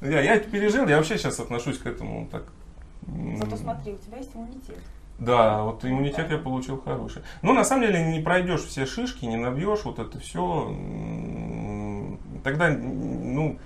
Я, 0.00 0.20
я 0.20 0.34
это 0.36 0.48
пережил, 0.48 0.86
я 0.86 0.96
вообще 0.96 1.18
сейчас 1.18 1.40
отношусь 1.40 1.78
к 1.78 1.86
этому 1.86 2.28
так... 2.30 2.44
Зато 3.36 3.56
смотри, 3.56 3.94
у 3.94 3.96
тебя 3.96 4.18
есть 4.18 4.30
иммунитет. 4.34 4.76
Да, 5.18 5.62
вот 5.64 5.84
иммунитет 5.84 6.30
я 6.30 6.38
получил 6.38 6.80
хороший. 6.80 7.22
Ну, 7.42 7.52
на 7.52 7.64
самом 7.64 7.82
деле, 7.82 8.12
не 8.12 8.20
пройдешь 8.20 8.62
все 8.62 8.86
шишки, 8.86 9.24
не 9.24 9.36
набьешь 9.36 9.84
вот 9.84 9.98
это 9.98 10.18
все. 10.20 10.72
Тогда, 12.44 12.68
ну, 12.70 13.58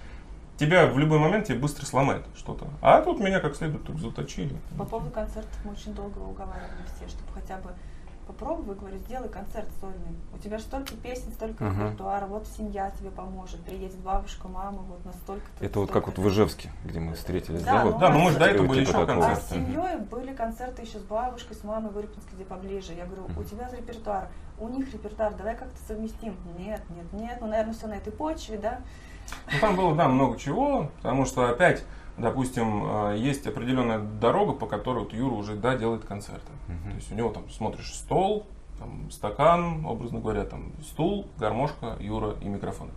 тебя 0.57 0.87
в 0.87 0.99
любой 0.99 1.19
момент 1.19 1.47
тебе 1.47 1.59
быстро 1.59 1.85
сломает 1.85 2.25
что-то. 2.37 2.67
А 2.81 3.03
тут 3.03 3.21
меня 3.21 3.41
как 3.41 3.55
следует 3.55 3.85
тут 3.85 4.01
заточили. 4.01 4.57
По 4.79 4.85
поводу 4.85 5.11
концертов 5.11 5.53
мы 5.65 5.73
очень 5.73 5.95
долго 5.95 6.19
уговаривали 6.19 6.85
все, 6.97 7.09
чтобы 7.09 7.31
хотя 7.35 7.59
бы 7.59 7.71
попробуй, 8.33 8.75
говорю, 8.75 8.97
сделай 8.99 9.29
концерт 9.29 9.69
сольный. 9.81 10.17
У 10.35 10.39
тебя 10.39 10.59
же 10.59 10.65
столько 10.65 10.95
песен, 10.97 11.31
столько 11.33 11.65
Мгм. 11.65 11.83
репертуара, 11.85 12.27
вот 12.27 12.47
семья 12.57 12.91
тебе 12.99 13.11
поможет, 13.11 13.61
приедет 13.65 13.99
бабушка, 13.99 14.49
мама, 14.49 14.79
вот 14.79 15.05
настолько 15.05 15.45
Это 15.61 15.79
вот 15.81 15.91
как 15.93 16.07
вот 16.07 16.19
в 16.19 16.29
Ижевске, 16.29 16.71
где 16.85 16.99
мы 17.01 17.15
встретились, 17.15 17.63
Да, 17.63 17.73
да? 17.73 17.85
ну, 17.85 17.91
вот? 17.91 18.01
Да, 18.01 18.09
но 18.11 18.19
мы 18.19 18.31
же 18.33 18.39
до 18.39 18.45
Типа 18.47 18.55
этого 18.55 18.67
были 18.67 18.81
еще 18.81 18.93
такого. 18.93 19.13
А 19.13 19.17
концерты. 19.29 19.43
с 19.43 19.49
семьей 19.51 19.97
были 20.11 20.35
концерты 20.35 20.83
еще 20.83 20.99
с 20.99 21.03
бабушкой, 21.03 21.57
с 21.57 21.65
мамой 21.65 21.93
в 21.93 21.97
Урюпинске, 21.97 22.31
где 22.35 22.45
поближе. 22.45 22.93
Я 22.95 23.05
говорю, 23.07 23.27
у 23.37 23.45
тебя 23.45 23.69
репертуар, 23.71 24.29
у 24.59 24.69
них 24.69 24.93
репертуар, 24.93 25.35
давай 25.35 25.57
как-то 25.57 25.77
совместим. 25.87 26.37
Нет, 26.59 26.83
нет, 26.91 27.13
нет, 27.13 27.39
ну, 27.41 27.47
наверное, 27.47 27.75
все 27.75 27.87
на 27.87 27.95
этой 27.95 28.13
почве, 28.13 28.59
да? 28.59 28.81
Ну, 29.53 29.61
там 29.61 29.77
было, 29.77 29.95
да, 29.95 30.09
много 30.09 30.39
чего, 30.39 30.91
потому 30.97 31.25
что 31.27 31.49
опять, 31.49 31.85
допустим, 32.17 32.85
э, 32.85 33.17
есть 33.19 33.47
определенная 33.47 33.99
дорога, 33.99 34.53
по 34.53 34.67
которой 34.67 35.05
вот 35.05 35.13
Юра 35.13 35.35
уже, 35.35 35.55
да, 35.55 35.77
делает 35.77 36.05
концерты. 36.05 36.53
То 36.67 36.95
есть 36.97 37.13
у 37.13 37.15
него 37.15 37.31
там 37.31 37.49
смотришь 37.51 37.95
стол, 37.95 38.47
там 38.79 39.11
стакан, 39.11 39.87
образно 39.87 40.21
говоря, 40.21 40.45
там 40.45 40.73
стул, 40.83 41.27
гармошка, 41.39 41.97
Юра 42.01 42.35
и 42.41 42.49
микрофон. 42.49 42.91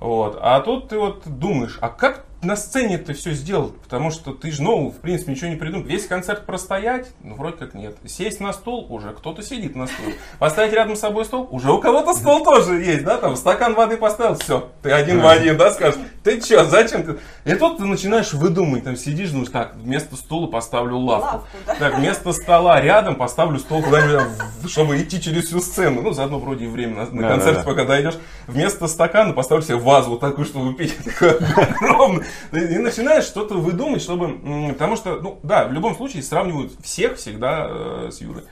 Вот. 0.00 0.38
А 0.40 0.60
тут 0.60 0.88
ты 0.88 0.98
вот 0.98 1.22
думаешь, 1.26 1.78
а 1.80 1.88
как 1.88 2.24
на 2.42 2.56
сцене 2.56 2.98
ты 2.98 3.14
все 3.14 3.32
сделал? 3.32 3.70
Потому 3.82 4.10
что 4.10 4.32
ты 4.32 4.50
же, 4.52 4.62
ну, 4.62 4.90
в 4.90 4.96
принципе, 4.96 5.32
ничего 5.32 5.48
не 5.50 5.56
придумал. 5.56 5.84
Весь 5.86 6.06
концерт 6.06 6.46
простоять? 6.46 7.10
Ну, 7.22 7.34
вроде 7.34 7.56
как 7.56 7.74
нет. 7.74 7.96
Сесть 8.06 8.40
на 8.40 8.52
стул? 8.52 8.86
Уже 8.88 9.12
кто-то 9.12 9.42
сидит 9.42 9.74
на 9.74 9.86
стуле. 9.86 10.14
Поставить 10.38 10.72
рядом 10.72 10.94
с 10.94 11.00
собой 11.00 11.24
стол? 11.24 11.48
Уже 11.50 11.72
у 11.72 11.80
кого-то 11.80 12.14
стол 12.14 12.44
тоже 12.44 12.76
есть, 12.76 13.04
да? 13.04 13.18
Там 13.18 13.34
стакан 13.36 13.74
воды 13.74 13.96
поставил, 13.96 14.36
все, 14.36 14.70
ты 14.82 14.90
один 14.92 15.20
в 15.20 15.26
один, 15.26 15.56
да, 15.56 15.72
скажешь, 15.72 15.98
ты 16.22 16.40
что, 16.40 16.64
зачем 16.64 17.02
ты? 17.02 17.18
И 17.44 17.54
тут 17.54 17.78
ты 17.78 17.84
начинаешь 17.84 18.32
выдумывать, 18.32 18.84
там 18.84 18.96
сидишь, 18.96 19.30
думаешь, 19.30 19.50
так, 19.50 19.74
вместо 19.74 20.14
стула 20.16 20.46
поставлю 20.46 20.98
лавку. 20.98 21.26
Лавку, 21.38 21.48
да. 21.66 21.74
Так, 21.74 21.98
вместо 21.98 22.32
стола 22.32 22.80
рядом 22.80 23.16
поставлю 23.16 23.58
стол 23.58 23.82
куда-нибудь, 23.82 24.70
чтобы 24.70 25.00
идти 25.00 25.20
через 25.20 25.46
всю 25.46 25.60
сцену. 25.60 26.02
Ну, 26.02 26.12
заодно 26.12 26.38
вроде 26.38 26.66
и 26.66 26.68
время 26.68 27.04
на, 27.04 27.06
на 27.10 27.22
Да, 27.22 27.28
концерте, 27.28 27.60
да, 27.60 27.64
да. 27.64 27.70
пока 27.70 27.84
дойдешь. 27.84 28.18
Вместо 28.46 28.86
стакана 28.86 29.32
поставлю 29.32 29.64
себе 29.64 29.76
вазу 29.76 30.10
вот 30.10 30.20
такую, 30.20 30.44
чтобы 30.44 30.74
пить. 30.74 30.96
Такую 31.04 31.38
огромную. 31.56 32.24
И 32.52 32.78
начинаешь 32.78 33.24
что-то 33.24 33.54
выдумать, 33.54 34.02
чтобы... 34.02 34.38
Потому 34.72 34.96
что, 34.96 35.20
ну, 35.20 35.38
да, 35.42 35.66
в 35.66 35.72
любом 35.72 35.94
случае 35.96 36.22
сравнивают 36.22 36.72
всех 36.82 37.16
всегда 37.16 37.66
э, 37.68 38.10
с 38.12 38.20
Юрой. 38.20 38.44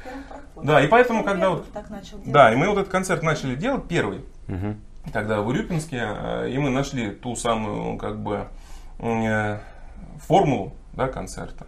Да, 0.63 0.83
и 0.83 0.87
поэтому, 0.87 1.23
когда 1.23 1.51
вот... 1.51 1.71
так 1.73 1.91
начал 1.91 2.19
делать. 2.19 2.33
Да, 2.33 2.53
и 2.53 2.57
мы 2.57 2.69
вот 2.69 2.79
этот 2.79 2.91
концерт 2.91 3.23
начали 3.23 3.55
делать 3.55 3.87
первый, 3.89 4.25
тогда 5.13 5.41
в 5.41 5.49
Урюпинске, 5.49 6.03
э, 6.03 6.51
и 6.51 6.59
мы 6.59 6.71
нашли 6.71 7.11
ту 7.11 7.37
самую, 7.37 7.99
как 7.99 8.19
бы, 8.21 8.49
э, 8.99 9.59
формулу, 10.27 10.73
да, 10.93 11.09
концерта. 11.09 11.67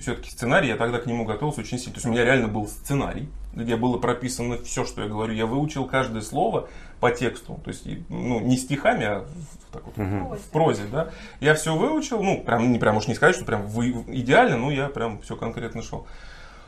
Все-таки 0.00 0.30
сценарий, 0.30 0.68
я 0.68 0.76
тогда 0.76 0.98
к 0.98 1.06
нему 1.06 1.24
готовился 1.24 1.60
очень 1.60 1.78
сильно. 1.78 1.92
То 1.92 1.98
есть 1.98 2.06
у 2.06 2.10
меня 2.10 2.24
реально 2.24 2.48
был 2.48 2.66
сценарий, 2.66 3.28
где 3.54 3.76
было 3.76 3.96
прописано 3.98 4.56
все, 4.64 4.84
что 4.84 5.02
я 5.02 5.08
говорю. 5.08 5.32
Я 5.32 5.46
выучил 5.46 5.84
каждое 5.86 6.22
слово 6.22 6.68
по 7.00 7.10
тексту. 7.10 7.60
То 7.64 7.70
есть, 7.70 7.86
ну, 8.08 8.40
не 8.40 8.56
стихами, 8.56 9.04
а 9.06 9.20
в, 9.20 9.72
так 9.72 9.84
вот, 9.86 9.96
Мгм. 9.96 10.34
в 10.34 10.50
прозе, 10.50 10.82
да. 10.90 11.10
Я 11.40 11.54
все 11.54 11.76
выучил, 11.76 12.22
ну, 12.22 12.42
прям, 12.42 12.72
не 12.72 12.78
прям 12.78 12.96
уж 12.96 13.06
не 13.06 13.14
сказать, 13.14 13.36
что 13.36 13.44
прям 13.44 13.66
вы- 13.66 14.04
идеально, 14.08 14.56
но 14.56 14.70
я 14.70 14.88
прям 14.88 15.20
все 15.20 15.36
конкретно 15.36 15.82
шел. 15.82 16.06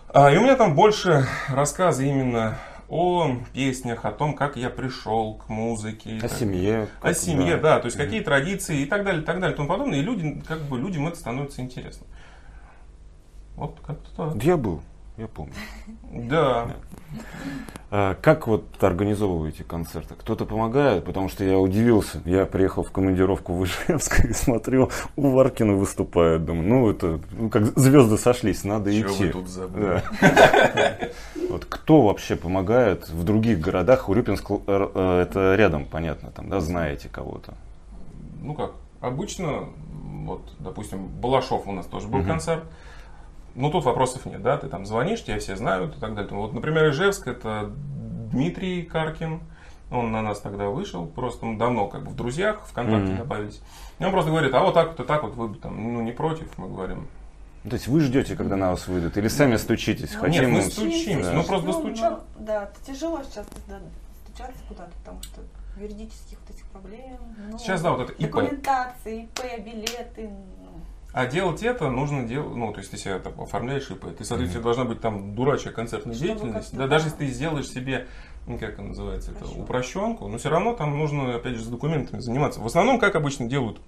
А, 0.09 0.31
и 0.31 0.37
у 0.37 0.43
меня 0.43 0.57
там 0.57 0.75
больше 0.75 1.27
рассказы 1.49 2.09
именно 2.09 2.59
о 2.89 3.37
песнях, 3.53 4.05
о 4.05 4.11
том, 4.11 4.35
как 4.35 4.57
я 4.57 4.69
пришел 4.71 5.35
к 5.35 5.49
музыке. 5.49 6.17
О 6.19 6.21
так 6.23 6.33
семье. 6.33 6.89
о 7.01 7.09
как- 7.09 7.17
семье, 7.17 7.57
да, 7.57 7.79
то 7.79 7.87
есть 7.87 7.97
какие 7.97 8.21
традиции 8.21 8.81
и 8.81 8.87
так 8.87 9.05
далее, 9.05 9.23
и 9.23 9.25
так 9.25 9.39
далее, 9.41 9.55
и 9.55 9.57
тому 9.57 9.69
подобное. 9.69 9.99
И 9.99 10.03
люди, 10.03 10.43
как 10.47 10.61
бы, 10.63 10.79
людям 10.79 11.07
это 11.07 11.17
становится 11.17 11.61
интересно. 11.63 12.07
Вот 13.57 13.79
как-то 13.87 14.11
так. 14.33 14.43
Я 14.43 14.57
был, 14.57 14.81
я 15.21 15.29
помню. 15.29 15.53
Да. 16.13 16.69
А 17.93 18.15
как 18.15 18.47
вот 18.47 18.65
организовываете 18.83 19.65
концерты? 19.65 20.15
Кто-то 20.17 20.45
помогает? 20.45 21.05
Потому 21.05 21.29
что 21.29 21.45
я 21.45 21.59
удивился. 21.59 22.21
Я 22.25 22.47
приехал 22.47 22.83
в 22.85 22.91
командировку 22.93 23.53
в 23.53 23.65
Ижевск 23.65 24.25
и 24.25 24.33
смотрю, 24.33 24.91
у 25.17 25.31
Варкина 25.31 25.75
выступает. 25.75 26.45
Думаю, 26.45 26.69
ну 26.69 26.91
это 26.91 27.21
ну, 27.33 27.49
как 27.49 27.65
звезды 27.79 28.17
сошлись, 28.17 28.63
надо 28.65 28.93
Чего 28.93 29.11
идти. 29.13 29.25
вы 29.25 29.31
тут 29.31 29.49
забыли? 29.49 30.03
Да. 30.21 30.99
Вот 31.51 31.65
кто 31.65 32.03
вообще 32.03 32.37
помогает 32.37 33.09
в 33.09 33.25
других 33.25 33.59
городах? 33.61 34.09
Урюпинск 34.09 34.49
э, 34.51 34.57
э, 34.69 35.21
это 35.23 35.57
рядом, 35.57 35.85
понятно, 35.85 36.31
там, 36.31 36.49
да, 36.49 36.61
знаете 36.61 37.09
кого-то. 37.09 37.55
Ну 38.41 38.55
как, 38.55 38.73
обычно, 39.01 39.65
вот, 40.25 40.43
допустим, 40.61 41.09
Балашов 41.09 41.67
у 41.67 41.73
нас 41.73 41.87
тоже 41.87 42.07
был 42.07 42.21
Мгм. 42.21 42.29
концерт. 42.29 42.63
Ну, 43.55 43.71
тут 43.71 43.85
вопросов 43.85 44.27
нет, 44.27 44.43
да, 44.43 44.57
ты 44.57 44.69
там 44.69 44.87
звонишь, 44.87 45.25
тебя 45.25 45.39
все 45.39 45.57
знают 45.57 45.97
и 45.97 46.01
так 46.01 46.15
далее. 46.15 46.33
Вот, 46.33 46.53
например, 46.53 46.89
Ижевск, 46.91 47.27
это 47.27 47.71
Дмитрий 48.33 48.83
Каркин, 48.83 49.41
он 49.91 50.13
на 50.13 50.23
нас 50.23 50.41
тогда 50.41 50.69
вышел, 50.69 51.07
просто 51.07 51.45
мы 51.47 51.59
давно 51.59 51.89
как 51.89 52.05
бы 52.05 52.11
в 52.11 52.17
друзьях, 52.17 52.61
ВКонтакте 52.67 53.09
Мгм. 53.13 53.17
добавились. 53.19 53.61
И 53.99 54.05
он 54.05 54.13
просто 54.13 54.31
говорит, 54.31 54.55
а 54.55 54.61
вот 54.61 54.75
так 54.75 54.89
вот 54.91 55.01
и 55.01 55.05
так 55.05 55.23
вот, 55.25 55.35
вы 55.35 55.49
бы 55.49 55.57
там, 55.59 55.95
ну, 55.95 56.01
не 56.01 56.13
против, 56.13 56.47
мы 56.59 56.69
говорим, 56.69 57.09
То 57.69 57.75
есть 57.75 57.89
вы 57.89 58.01
ждете, 58.01 58.37
когда 58.37 58.57
на 58.57 58.71
вас 58.71 58.89
выйдут, 58.89 59.19
или 59.19 59.29
сами 59.29 59.57
стучитесь? 59.57 60.15
Ну, 60.15 60.21
Хотим 60.21 60.45
мы 60.51 60.57
мы- 60.59 60.63
стучимся, 60.63 61.31
Да. 61.31 61.33
ну 61.37 61.45
просто 61.45 61.67
Ну, 61.67 61.73
достучат. 61.75 62.23
ну, 62.39 62.45
Да, 62.47 62.71
тяжело 62.87 63.21
сейчас 63.25 63.47
да, 63.69 63.79
стучаться 64.25 64.61
куда-то, 64.67 64.93
потому 65.05 65.23
что 65.25 65.41
юридических 65.79 66.39
вот 66.41 66.57
этих 66.57 66.65
проблем. 66.69 67.19
ну, 67.51 67.59
Сейчас, 67.59 67.83
да, 67.83 67.91
вот 67.93 68.01
это 68.09 68.13
ИП. 68.13 68.31
Документации, 68.33 69.25
ИП, 69.25 69.41
билеты. 69.65 70.31
А 71.13 71.27
делать 71.27 71.63
это 71.63 71.91
нужно 71.91 72.25
делать, 72.25 72.55
ну, 72.55 72.73
то 72.73 72.79
есть 72.79 72.91
ты 72.91 72.97
себя 72.97 73.19
там 73.19 73.41
оформляешь 73.41 73.91
ИП, 73.91 74.17
ты, 74.17 74.25
соответственно, 74.25 74.63
должна 74.63 74.85
быть 74.85 75.01
там 75.01 75.35
дурачья 75.35 75.73
концертная 75.73 76.15
Чтобы 76.15 76.29
деятельность. 76.29 76.73
Да, 76.73 76.85
да. 76.85 76.87
даже 76.87 77.07
если 77.07 77.19
ты 77.19 77.27
сделаешь 77.27 77.69
себе, 77.69 78.07
ну, 78.47 78.59
как 78.59 78.71
это 78.71 78.83
называется, 78.83 79.33
это, 79.33 79.45
Упрощенку. 79.47 80.29
но 80.29 80.39
все 80.39 80.51
равно 80.51 80.75
там 80.75 80.97
нужно, 80.97 81.35
опять 81.35 81.57
же, 81.57 81.65
с 81.65 81.67
документами 81.67 82.21
заниматься. 82.21 82.61
В 82.61 82.67
основном, 82.67 83.01
как 83.01 83.17
обычно 83.17 83.47
делают, 83.47 83.81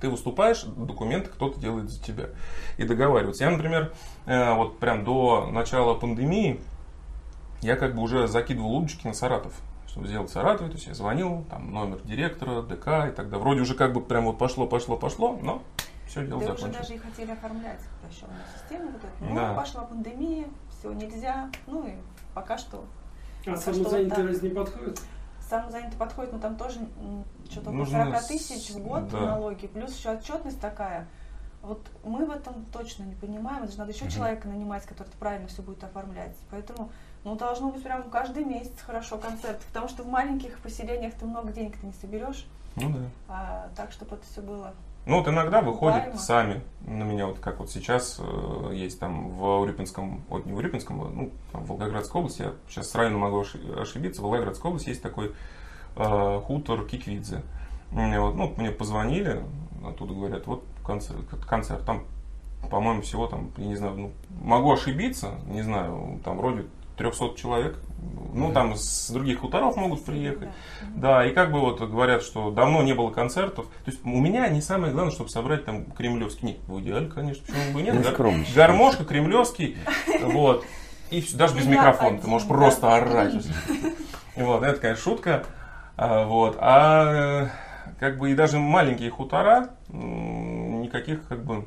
ты 0.00 0.08
выступаешь, 0.08 0.62
документы 0.62 1.28
кто-то 1.28 1.60
делает 1.60 1.90
за 1.90 2.02
тебя 2.02 2.30
и 2.78 2.84
договариваются. 2.84 3.44
Я, 3.44 3.50
например, 3.50 3.92
э, 4.24 4.54
вот 4.54 4.78
прям 4.78 5.04
до 5.04 5.46
начала 5.52 5.94
пандемии, 5.94 6.58
я 7.60 7.76
как 7.76 7.94
бы 7.94 8.00
уже 8.00 8.26
закидывал 8.26 8.76
удочки 8.76 9.06
на 9.06 9.12
Саратов, 9.12 9.52
чтобы 9.86 10.08
сделать 10.08 10.30
Саратов, 10.30 10.68
то 10.68 10.72
есть 10.72 10.86
я 10.86 10.94
звонил, 10.94 11.44
там 11.50 11.70
номер 11.70 12.00
директора, 12.02 12.62
ДК 12.62 13.08
и 13.08 13.12
так 13.14 13.28
далее. 13.28 13.40
Вроде 13.40 13.60
уже 13.60 13.74
как 13.74 13.92
бы 13.92 14.00
прям 14.00 14.24
вот 14.24 14.38
пошло, 14.38 14.66
пошло, 14.66 14.96
пошло, 14.96 15.38
но 15.42 15.62
все 16.10 16.26
дело 16.26 16.44
Да 16.44 16.52
уже 16.54 16.66
даже 16.68 16.94
и 16.94 16.98
хотели 16.98 17.30
оформлять 17.30 17.80
упрощенную 18.02 18.40
систему. 18.58 18.90
Вот 18.90 19.04
эту. 19.04 19.24
Ну, 19.24 19.34
Да. 19.36 19.54
пошла 19.54 19.84
пандемия, 19.84 20.48
все 20.78 20.92
нельзя. 20.92 21.48
Ну 21.68 21.86
и 21.86 21.92
пока 22.34 22.58
что 22.58 22.84
А 23.46 23.56
самозанятый 23.56 24.04
вот 24.08 24.16
так. 24.16 24.26
раз 24.26 24.42
не 24.42 24.48
подходит? 24.50 25.00
самозанятый 25.48 25.98
подходит, 25.98 26.32
но 26.32 26.38
там 26.38 26.54
тоже 26.56 26.78
что-то 27.50 27.70
около 27.70 27.78
Нужно 27.80 28.04
40 28.04 28.20
с- 28.22 28.26
тысяч 28.26 28.70
в 28.70 28.78
год 28.84 29.08
да. 29.08 29.18
налоги, 29.20 29.66
плюс 29.66 29.96
еще 29.96 30.10
отчетность 30.12 30.60
такая. 30.60 31.08
Вот 31.62 31.80
мы 32.04 32.24
в 32.24 32.30
этом 32.30 32.64
точно 32.72 33.02
не 33.02 33.16
понимаем, 33.16 33.64
это 33.64 33.72
же 33.72 33.78
надо 33.78 33.90
еще 33.90 34.04
Мгм. 34.04 34.12
человека 34.14 34.46
нанимать, 34.48 34.84
который 34.86 35.08
это 35.08 35.16
правильно 35.18 35.48
все 35.48 35.62
будет 35.62 35.82
оформлять. 35.82 36.36
Поэтому, 36.52 36.90
ну, 37.24 37.34
должно 37.34 37.70
быть 37.72 37.82
прям 37.82 38.08
каждый 38.10 38.44
месяц 38.44 38.80
хорошо 38.80 39.18
концерт, 39.18 39.60
потому 39.66 39.88
что 39.88 40.04
в 40.04 40.08
маленьких 40.08 40.56
поселениях 40.60 41.14
ты 41.14 41.24
много 41.26 41.50
денег 41.52 41.76
ты 41.80 41.86
не 41.86 41.92
соберешь, 41.94 42.46
Ну 42.76 42.90
да. 42.92 42.98
а 43.28 43.68
так, 43.76 43.90
чтобы 43.90 44.16
это 44.16 44.24
все 44.26 44.40
было. 44.42 44.72
Ну 45.06 45.18
вот 45.18 45.28
иногда 45.28 45.60
выходят 45.60 45.98
Окупаемо. 45.98 46.18
сами 46.18 46.60
на 46.86 47.02
меня, 47.04 47.26
вот 47.26 47.38
как 47.40 47.58
вот 47.58 47.70
сейчас 47.70 48.20
э, 48.20 48.70
есть 48.74 49.00
там 49.00 49.30
в 49.30 49.60
Урюпинском, 49.60 50.22
вот 50.28 50.46
не 50.46 50.52
в 50.52 50.56
Урюпинском, 50.56 51.00
а, 51.02 51.08
ну 51.08 51.30
там 51.52 51.64
в 51.64 51.68
Волгоградской 51.68 52.20
области, 52.20 52.42
я 52.42 52.52
сейчас 52.68 52.88
правильно 52.88 53.18
могу 53.18 53.40
оши- 53.40 53.58
ошибиться, 53.80 54.20
в 54.20 54.24
Волгоградской 54.24 54.68
области 54.70 54.90
есть 54.90 55.02
такой 55.02 55.32
э, 55.96 56.40
хутор 56.44 56.84
Киквидзе. 56.86 57.42
Мне 57.90 58.20
вот, 58.20 58.36
ну, 58.36 58.52
мне 58.56 58.70
позвонили, 58.70 59.42
оттуда 59.84 60.14
говорят, 60.14 60.46
вот 60.46 60.62
концерт, 60.86 61.18
концерт, 61.48 61.84
там, 61.84 62.04
по-моему, 62.70 63.02
всего 63.02 63.26
там, 63.26 63.50
я 63.56 63.66
не 63.66 63.76
знаю, 63.76 63.96
ну, 63.96 64.12
могу 64.42 64.70
ошибиться, 64.72 65.30
не 65.46 65.62
знаю, 65.62 66.20
там 66.24 66.36
вроде 66.36 66.66
300 67.00 67.34
человек, 67.36 67.78
ну, 68.34 68.52
там 68.52 68.76
с 68.76 69.10
других 69.10 69.40
хуторов 69.40 69.76
могут 69.76 70.04
приехать. 70.04 70.50
Да. 70.96 71.20
Да, 71.20 71.26
и 71.26 71.32
как 71.32 71.50
бы 71.50 71.60
вот 71.60 71.80
говорят, 71.80 72.22
что 72.22 72.50
давно 72.50 72.82
не 72.82 72.92
было 72.92 73.10
концертов. 73.10 73.66
То 73.84 73.90
есть 73.90 74.04
у 74.04 74.20
меня 74.20 74.46
не 74.48 74.60
самое 74.60 74.92
главное, 74.92 75.10
чтобы 75.12 75.30
собрать 75.30 75.64
там 75.64 75.86
кремлевский. 75.92 76.48
Нет, 76.48 76.58
в 76.66 76.78
идеале, 76.80 77.08
конечно, 77.08 77.42
почему 77.46 77.72
бы 77.72 77.80
и 77.80 77.84
нет. 77.84 77.94
Не 77.94 78.02
Гар- 78.02 78.12
скромничай. 78.12 78.54
Гармошка, 78.54 79.04
кремлевский, 79.06 79.78
вот. 80.24 80.64
И 81.10 81.24
даже 81.34 81.56
без 81.56 81.64
Я 81.64 81.70
микрофона, 81.70 82.18
ты 82.18 82.28
можешь 82.28 82.46
да. 82.46 82.54
просто 82.54 82.94
орать. 82.94 83.34
Вот, 84.36 84.62
это, 84.62 84.78
конечно, 84.80 85.02
шутка. 85.02 85.44
А, 85.96 86.24
Вот. 86.26 86.56
А 86.60 87.44
э, 87.44 87.48
как 87.98 88.18
бы 88.18 88.30
и 88.30 88.34
даже 88.34 88.58
маленькие 88.58 89.10
хутора, 89.10 89.70
никаких 89.88 91.26
как 91.28 91.44
бы 91.44 91.66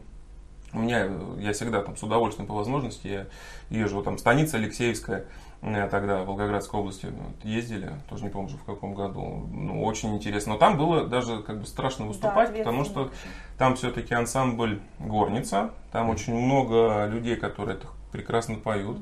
у 0.74 0.80
меня, 0.80 1.06
э, 1.06 1.36
я 1.40 1.54
всегда 1.54 1.82
там 1.82 1.96
с 1.96 2.04
удовольствием 2.04 2.48
по 2.48 2.56
возможности, 2.56 3.08
я 3.08 3.26
езжу, 3.70 3.98
вот 3.98 4.06
там 4.06 4.18
станица 4.18 4.58
Алексеевская, 4.58 5.26
э, 5.62 5.88
тогда 5.90 6.24
в 6.24 6.28
Волгоградской 6.28 6.80
области 6.80 7.06
вот, 7.06 7.46
ездили, 7.46 7.92
тоже 8.10 8.24
не 8.24 8.30
помню 8.30 8.48
уже 8.48 8.58
в 8.58 8.64
каком 8.64 8.94
году, 8.94 9.48
ну, 9.52 9.84
очень 9.84 10.16
интересно. 10.16 10.54
Но 10.54 10.60
там 10.60 10.78
было 10.78 11.06
даже 11.08 11.42
как 11.44 11.60
бы 11.60 11.66
страшно 11.66 12.06
выступать, 12.06 12.52
Да, 12.52 12.58
потому 12.60 12.84
что 12.86 13.12
там 13.58 13.76
все-таки 13.76 14.14
ансамбль 14.14 14.80
Горница, 15.00 15.72
там 15.92 16.10
очень 16.10 16.36
много 16.36 17.06
людей, 17.06 17.36
которые 17.36 17.78
это 17.78 17.88
прекрасно 18.12 18.56
поют. 18.56 18.98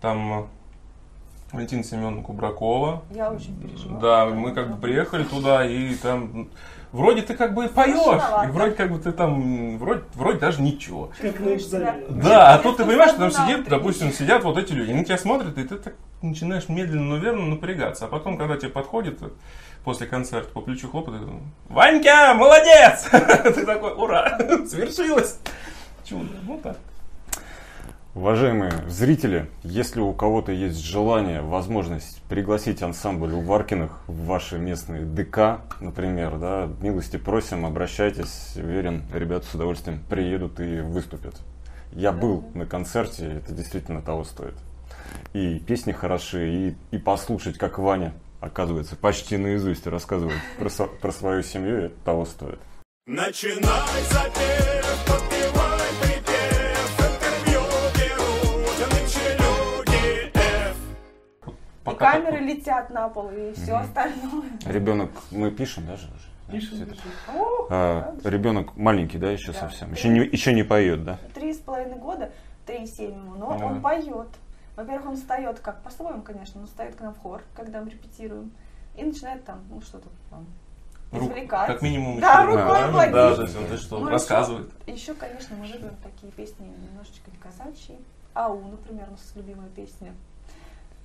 Там 0.00 0.40
э, 0.40 0.44
Валентина 1.52 1.82
Семеновна 1.82 2.22
Кубракова. 2.22 3.02
Я 3.10 3.30
очень 3.30 3.60
переживала. 3.60 4.00
Да, 4.00 4.26
мы 4.26 4.52
как 4.52 4.70
бы 4.70 4.80
приехали 4.80 5.24
туда, 5.24 5.66
и 5.66 5.94
там 5.96 6.48
вроде 6.92 7.22
ты 7.22 7.34
как 7.34 7.54
бы 7.54 7.68
поешь, 7.68 8.22
и 8.46 8.50
вроде 8.50 8.74
как 8.74 8.92
бы 8.92 8.98
ты 8.98 9.10
там, 9.12 9.78
вроде, 9.78 10.02
вроде 10.14 10.38
даже 10.38 10.62
ничего. 10.62 11.10
Как 11.20 11.40
на 11.40 11.54
экзамене. 11.54 12.06
Да, 12.08 12.54
а 12.54 12.58
тут 12.58 12.76
ты 12.76 12.84
понимаешь, 12.84 13.12
что 13.12 13.30
там 13.30 13.60
утро 13.60 13.70
допустим, 13.70 14.12
сидят 14.12 14.44
вот 14.44 14.58
эти 14.58 14.72
люди, 14.72 14.90
и 14.90 14.94
на 14.94 15.04
тебя 15.04 15.18
смотрят, 15.18 15.58
и 15.58 15.64
ты 15.64 15.76
так 15.76 15.94
начинаешь 16.22 16.68
медленно, 16.68 17.16
но 17.16 17.16
верно 17.16 17.46
напрягаться. 17.46 18.04
А 18.04 18.08
потом, 18.08 18.36
когда 18.36 18.56
тебе 18.56 18.70
подходит 18.70 19.18
после 19.84 20.06
концерта 20.06 20.50
по 20.52 20.60
плечу 20.60 20.88
хлопает, 20.88 21.22
Ванька, 21.68 22.34
молодец! 22.34 23.08
Ты 23.10 23.64
такой, 23.64 23.92
ура, 23.92 24.38
свершилось! 24.66 25.38
Чудо, 26.04 26.28
ну 26.46 26.60
так. 26.62 26.76
Уважаемые 28.12 28.72
зрители, 28.88 29.48
если 29.62 30.00
у 30.00 30.12
кого-то 30.12 30.50
есть 30.50 30.80
желание, 30.84 31.42
возможность 31.42 32.20
пригласить 32.28 32.82
ансамбль 32.82 33.32
Уваркиных 33.32 34.02
в 34.08 34.24
ваши 34.26 34.58
местные 34.58 35.02
ДК, 35.02 35.60
например, 35.80 36.36
да, 36.38 36.68
милости 36.80 37.18
просим, 37.18 37.64
обращайтесь, 37.64 38.56
уверен, 38.56 39.04
ребята 39.14 39.46
с 39.46 39.54
удовольствием 39.54 40.02
приедут 40.10 40.58
и 40.58 40.80
выступят. 40.80 41.36
Я 41.92 42.10
был 42.10 42.44
на 42.54 42.66
концерте, 42.66 43.26
это 43.26 43.52
действительно 43.52 44.02
того 44.02 44.24
стоит. 44.24 44.54
И 45.32 45.60
песни 45.60 45.92
хороши, 45.92 46.48
и, 46.50 46.76
и 46.90 46.98
послушать, 46.98 47.58
как 47.58 47.78
Ваня, 47.78 48.12
оказывается, 48.40 48.96
почти 48.96 49.36
наизусть 49.36 49.86
рассказывает 49.86 50.40
про, 50.58 50.68
со- 50.68 50.86
про 50.86 51.12
свою 51.12 51.44
семью, 51.44 51.76
это 51.76 51.94
того 52.04 52.24
стоит. 52.24 52.58
Начинай 53.06 54.02
запев, 54.10 55.39
И 61.80 61.84
Пока 61.84 62.12
камеры 62.12 62.32
такой- 62.32 62.46
летят 62.46 62.90
на 62.90 63.08
пол, 63.08 63.30
и 63.30 63.52
все 63.54 63.74
остальное. 63.76 64.44
Ребенок, 64.66 65.10
мы 65.30 65.50
пишем 65.50 65.86
даже 65.86 66.06
уже? 66.08 66.52
Пишем, 66.52 66.74
Все 66.76 66.82
это. 66.84 66.92
пишем. 66.94 67.10
О, 67.34 67.66
А, 67.70 68.14
ребенок 68.24 68.76
маленький, 68.76 69.18
да, 69.18 69.30
еще 69.30 69.52
Да. 69.52 69.60
совсем. 69.60 69.92
Еще 69.92 70.08
не, 70.08 70.20
еще 70.20 70.52
не 70.52 70.62
поет, 70.62 71.04
да? 71.04 71.18
Три 71.32 71.54
с 71.54 71.58
половиной 71.58 71.96
года, 71.96 72.32
три 72.66 72.82
и 72.82 72.86
семь 72.86 73.12
ему, 73.12 73.34
но 73.36 73.56
Да. 73.56 73.64
он 73.66 73.80
поет. 73.80 74.28
Во-первых, 74.76 75.06
он 75.10 75.16
встает 75.16 75.60
как 75.60 75.82
по-своему, 75.82 76.22
конечно, 76.22 76.60
он 76.60 76.66
встает 76.66 76.96
к 76.96 77.00
нам 77.00 77.14
в 77.14 77.18
хор, 77.18 77.42
когда 77.54 77.80
мы 77.80 77.90
репетируем, 77.90 78.50
и 78.96 79.04
начинает 79.04 79.44
там, 79.44 79.60
ну 79.70 79.80
что-то 79.80 80.08
там 80.30 80.46
Рук- 81.12 81.30
извлекать. 81.30 81.66
Как 81.66 81.82
минимум. 81.82 82.20
Да, 82.20 82.42
еще 82.42 82.46
рукой 82.56 83.10
да. 83.12 83.36
Да, 83.36 83.46
ты 83.46 83.76
что, 83.76 83.98
Ну, 84.00 84.08
рассказывает. 84.10 84.70
Еще, 84.86 85.14
конечно, 85.14 85.56
мы 85.56 85.66
любим 85.66 85.92
такие 86.02 86.30
песни 86.32 86.66
немножечко 86.90 87.30
не 87.30 87.38
казачьи. 87.38 87.98
Ау, 88.34 88.60
например, 88.70 89.06
у 89.08 89.12
нас 89.12 89.32
любимая 89.34 89.68
песня. 89.70 90.12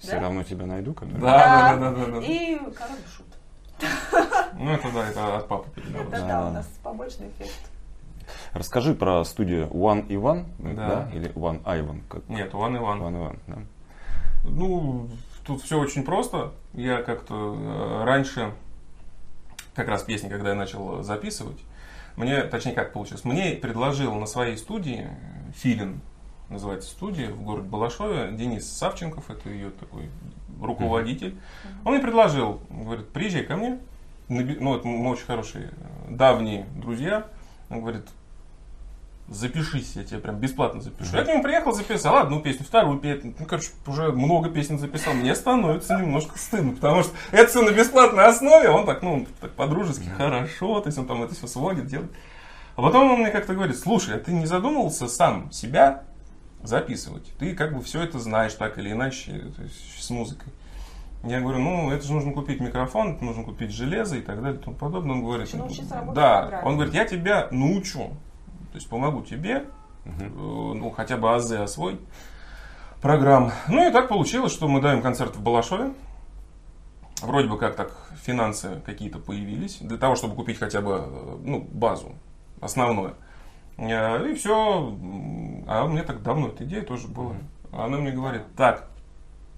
Все 0.06 0.20
равно 0.20 0.44
тебя 0.44 0.66
найду, 0.66 0.94
который. 0.94 1.20
Да, 1.20 1.76
да, 1.78 1.92
да, 1.92 1.92
да, 1.92 2.06
да. 2.12 2.26
И 2.26 2.58
король 2.58 2.98
шут. 3.16 3.26
Ну 4.58 4.72
это 4.72 4.90
да, 4.92 5.10
это 5.10 5.38
от 5.38 5.48
папы 5.50 5.70
Это 5.76 5.82
передалось. 5.82 6.10
да, 6.12 6.28
Да. 6.28 6.48
у 6.48 6.52
нас 6.54 6.66
побочный 6.82 7.28
эффект. 7.30 7.70
Расскажи 8.54 8.96
про 8.96 9.24
студию 9.26 9.68
One 9.68 10.06
Иван, 10.10 10.46
да. 10.60 10.74
Да. 10.74 11.10
Или 11.14 11.30
One 11.34 11.62
Ivan, 11.64 12.02
как 12.10 12.28
Нет, 12.30 12.54
Иван 12.54 12.78
Иван. 12.78 13.02
One 13.02 13.18
Иван, 13.18 13.40
да. 13.48 13.58
Ну, 14.46 15.10
тут 15.46 15.62
все 15.62 15.78
очень 15.80 16.04
просто. 16.04 16.54
Я 16.74 17.02
как-то 17.02 17.56
э, 17.58 18.04
раньше, 18.06 18.54
как 19.74 19.88
раз 19.90 20.04
песни, 20.04 20.30
когда 20.30 20.50
я 20.50 20.56
начал 20.56 21.04
записывать, 21.04 21.60
мне, 22.16 22.42
точнее 22.44 22.74
как 22.74 22.94
получилось, 22.94 23.26
мне 23.26 23.52
предложил 23.52 24.14
на 24.16 24.26
своей 24.26 24.58
студии, 24.58 25.10
э, 25.10 25.52
Филин 25.56 26.00
называется 26.50 26.90
студия, 26.90 27.30
в 27.32 27.42
городе 27.42 27.68
Балашове, 27.68 28.32
Денис 28.32 28.70
Савченков, 28.72 29.30
это 29.30 29.50
ее 29.50 29.72
такой 29.72 30.10
руководитель. 30.62 31.38
Он 31.84 31.94
мне 31.94 32.02
предложил, 32.02 32.62
говорит, 32.70 33.10
приезжай 33.10 33.44
ко 33.44 33.56
мне, 33.58 33.80
ну, 34.28 34.76
это 34.76 34.88
мы 34.88 35.10
очень 35.10 35.26
хорошие, 35.26 35.66
э, 35.66 36.12
давние 36.12 36.66
друзья. 36.76 37.28
Он 37.70 37.82
говорит, 37.82 38.08
запишись, 39.28 39.96
я 39.96 40.04
тебе 40.04 40.20
прям 40.20 40.38
бесплатно 40.38 40.82
запишу. 40.82 41.16
Я 41.16 41.24
к 41.24 41.28
нему 41.28 41.42
приехал, 41.42 41.72
записал 41.74 42.18
одну 42.18 42.42
песню, 42.42 42.66
вторую 42.66 43.00
песню. 43.00 43.34
Ну, 43.38 43.46
короче, 43.46 43.70
уже 43.88 44.12
много 44.12 44.50
песен 44.50 44.78
записал. 44.78 45.14
Мне 45.14 45.36
становится 45.36 46.00
немножко 46.00 46.38
стыдно, 46.38 46.74
потому 46.74 47.04
что 47.04 47.14
это 47.32 47.50
все 47.50 47.62
на 47.62 47.72
бесплатной 47.72 48.26
основе. 48.26 48.70
Он 48.70 48.86
так, 48.86 49.02
ну, 49.02 49.26
так 49.42 49.52
по-дружески, 49.52 50.08
хорошо, 50.10 50.80
то 50.82 50.88
есть 50.88 50.98
он 50.98 51.08
там 51.08 51.24
это 51.24 51.34
все 51.34 51.48
сводит, 51.48 51.88
делает. 51.88 52.12
А 52.76 52.82
потом 52.82 53.12
он 53.12 53.20
мне 53.22 53.32
как-то 53.32 53.54
говорит, 53.54 53.80
слушай, 53.80 54.16
а 54.16 54.20
ты 54.20 54.34
не 54.34 54.46
задумывался 54.46 55.08
сам 55.08 55.52
себя 55.52 56.04
записывать? 56.68 57.32
Ты 57.38 57.56
как 57.56 57.76
бы 57.76 57.82
все 57.82 58.02
это 58.02 58.20
знаешь 58.20 58.54
так 58.54 58.78
или 58.78 58.92
иначе, 58.92 59.52
то 59.56 59.62
есть 59.64 60.04
с 60.04 60.10
музыкой. 60.10 60.52
Я 61.24 61.42
говорю, 61.42 61.60
ну, 61.60 61.90
это 61.92 62.06
же 62.06 62.14
нужно 62.14 62.34
купить 62.34 62.60
микрофон, 62.60 63.16
это 63.16 63.26
нужно 63.26 63.44
купить 63.44 63.72
железо 63.72 64.18
и 64.18 64.22
так 64.22 64.42
далее 64.42 64.60
и 64.60 64.64
тому 64.64 64.76
подобное. 64.76 65.16
Он 65.16 65.24
говорит, 65.24 65.50
да, 66.14 66.62
он 66.64 66.76
говорит, 66.76 66.94
я 66.94 67.06
тебя 67.06 67.48
научу, 67.50 68.10
то 68.72 68.76
есть 68.76 68.88
помогу 68.88 69.24
тебе, 69.24 69.66
э, 70.06 70.10
ну, 70.28 70.92
хотя 70.92 71.18
бы 71.18 71.34
АЗ 71.34 71.52
освой 71.54 72.00
программ. 73.02 73.52
Ну 73.68 73.88
и 73.88 73.92
так 73.92 74.08
получилось, 74.08 74.52
что 74.52 74.68
мы 74.68 74.82
даем 74.82 75.02
концерт 75.02 75.36
в 75.36 75.42
Балашове. 75.42 75.94
Вроде 77.22 77.48
бы 77.48 77.58
как 77.58 77.76
так 77.76 77.92
финансы 78.24 78.82
какие-то 78.86 79.20
появились 79.20 79.78
для 79.80 79.98
того, 79.98 80.16
чтобы 80.16 80.36
купить 80.36 80.60
хотя 80.60 80.82
бы 80.82 81.06
э, 81.08 81.38
ну, 81.44 81.62
базу, 81.62 82.12
основное. 82.62 83.14
Э, 83.78 84.28
И 84.30 84.36
все. 84.36 84.96
А 85.68 85.84
у 85.84 85.88
меня 85.90 86.04
так 86.04 86.22
давно 86.22 86.48
эта 86.50 86.64
идея 86.64 86.82
тоже 86.82 87.08
была. 87.08 87.36
Она 87.72 87.98
мне 87.98 88.12
говорит, 88.12 88.44
так, 88.56 88.88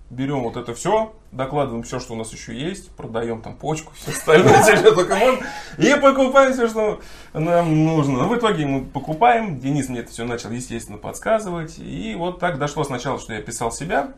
берем 0.09 0.41
вот 0.41 0.55
это 0.57 0.73
все, 0.73 1.13
докладываем 1.31 1.83
все, 1.83 1.99
что 1.99 2.13
у 2.13 2.15
нас 2.15 2.31
еще 2.31 2.57
есть, 2.57 2.91
продаем 2.91 3.41
там 3.41 3.55
почку, 3.55 3.93
все 3.95 4.11
остальное, 4.11 4.63
что 4.63 4.95
только 4.95 5.15
можно, 5.15 5.45
и 5.77 5.93
покупаем 5.99 6.53
все, 6.53 6.67
что 6.67 7.01
нам 7.33 7.85
нужно. 7.85 8.19
Ну, 8.23 8.27
в 8.29 8.37
итоге 8.37 8.65
мы 8.65 8.85
покупаем, 8.85 9.59
Денис 9.59 9.89
мне 9.89 9.99
это 9.99 10.11
все 10.11 10.23
начал, 10.25 10.49
естественно, 10.51 10.97
подсказывать, 10.97 11.77
и 11.77 12.15
вот 12.17 12.39
так 12.39 12.57
дошло 12.57 12.83
сначала, 12.83 13.19
что 13.19 13.33
я 13.33 13.41
писал 13.41 13.71
себя, 13.71 14.13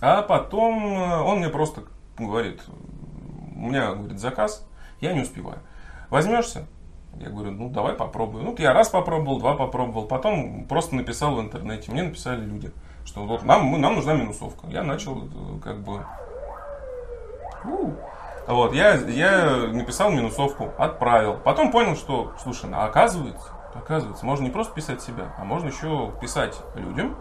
а 0.00 0.22
потом 0.22 0.98
э, 0.98 1.18
он 1.22 1.38
мне 1.38 1.50
просто 1.50 1.84
говорит, 2.18 2.60
у 3.54 3.68
меня, 3.68 3.92
говорит, 3.92 4.18
заказ, 4.18 4.66
я 5.00 5.12
не 5.12 5.20
успеваю. 5.20 5.58
Возьмешься? 6.08 6.66
Я 7.20 7.28
говорю, 7.28 7.50
ну 7.52 7.68
давай 7.68 7.92
попробую. 7.94 8.42
Ну, 8.44 8.54
я 8.58 8.72
раз 8.72 8.88
попробовал, 8.88 9.38
два 9.38 9.54
попробовал, 9.54 10.06
потом 10.06 10.64
просто 10.64 10.94
написал 10.96 11.34
в 11.36 11.40
интернете. 11.40 11.92
Мне 11.92 12.02
написали 12.02 12.40
люди, 12.40 12.72
что 13.04 13.24
вот 13.26 13.44
нам, 13.44 13.64
мы- 13.64 13.78
нам 13.78 13.94
нужна 13.94 14.14
минусовка. 14.14 14.66
Я 14.68 14.82
начал 14.82 15.18
э, 15.18 15.28
как 15.62 15.80
бы... 15.82 16.00
Вот, 18.46 18.72
я, 18.74 18.94
я 18.94 19.66
написал 19.70 20.10
минусовку, 20.10 20.70
отправил. 20.78 21.36
Потом 21.44 21.70
понял, 21.70 21.94
что, 21.94 22.32
слушай, 22.42 22.68
ну, 22.70 22.80
оказывается, 22.80 23.48
оказывается, 23.74 24.24
можно 24.26 24.44
не 24.44 24.50
просто 24.50 24.74
писать 24.74 25.02
себя, 25.02 25.34
а 25.38 25.44
можно 25.44 25.68
еще 25.68 26.10
писать 26.20 26.60
людям 26.74 27.16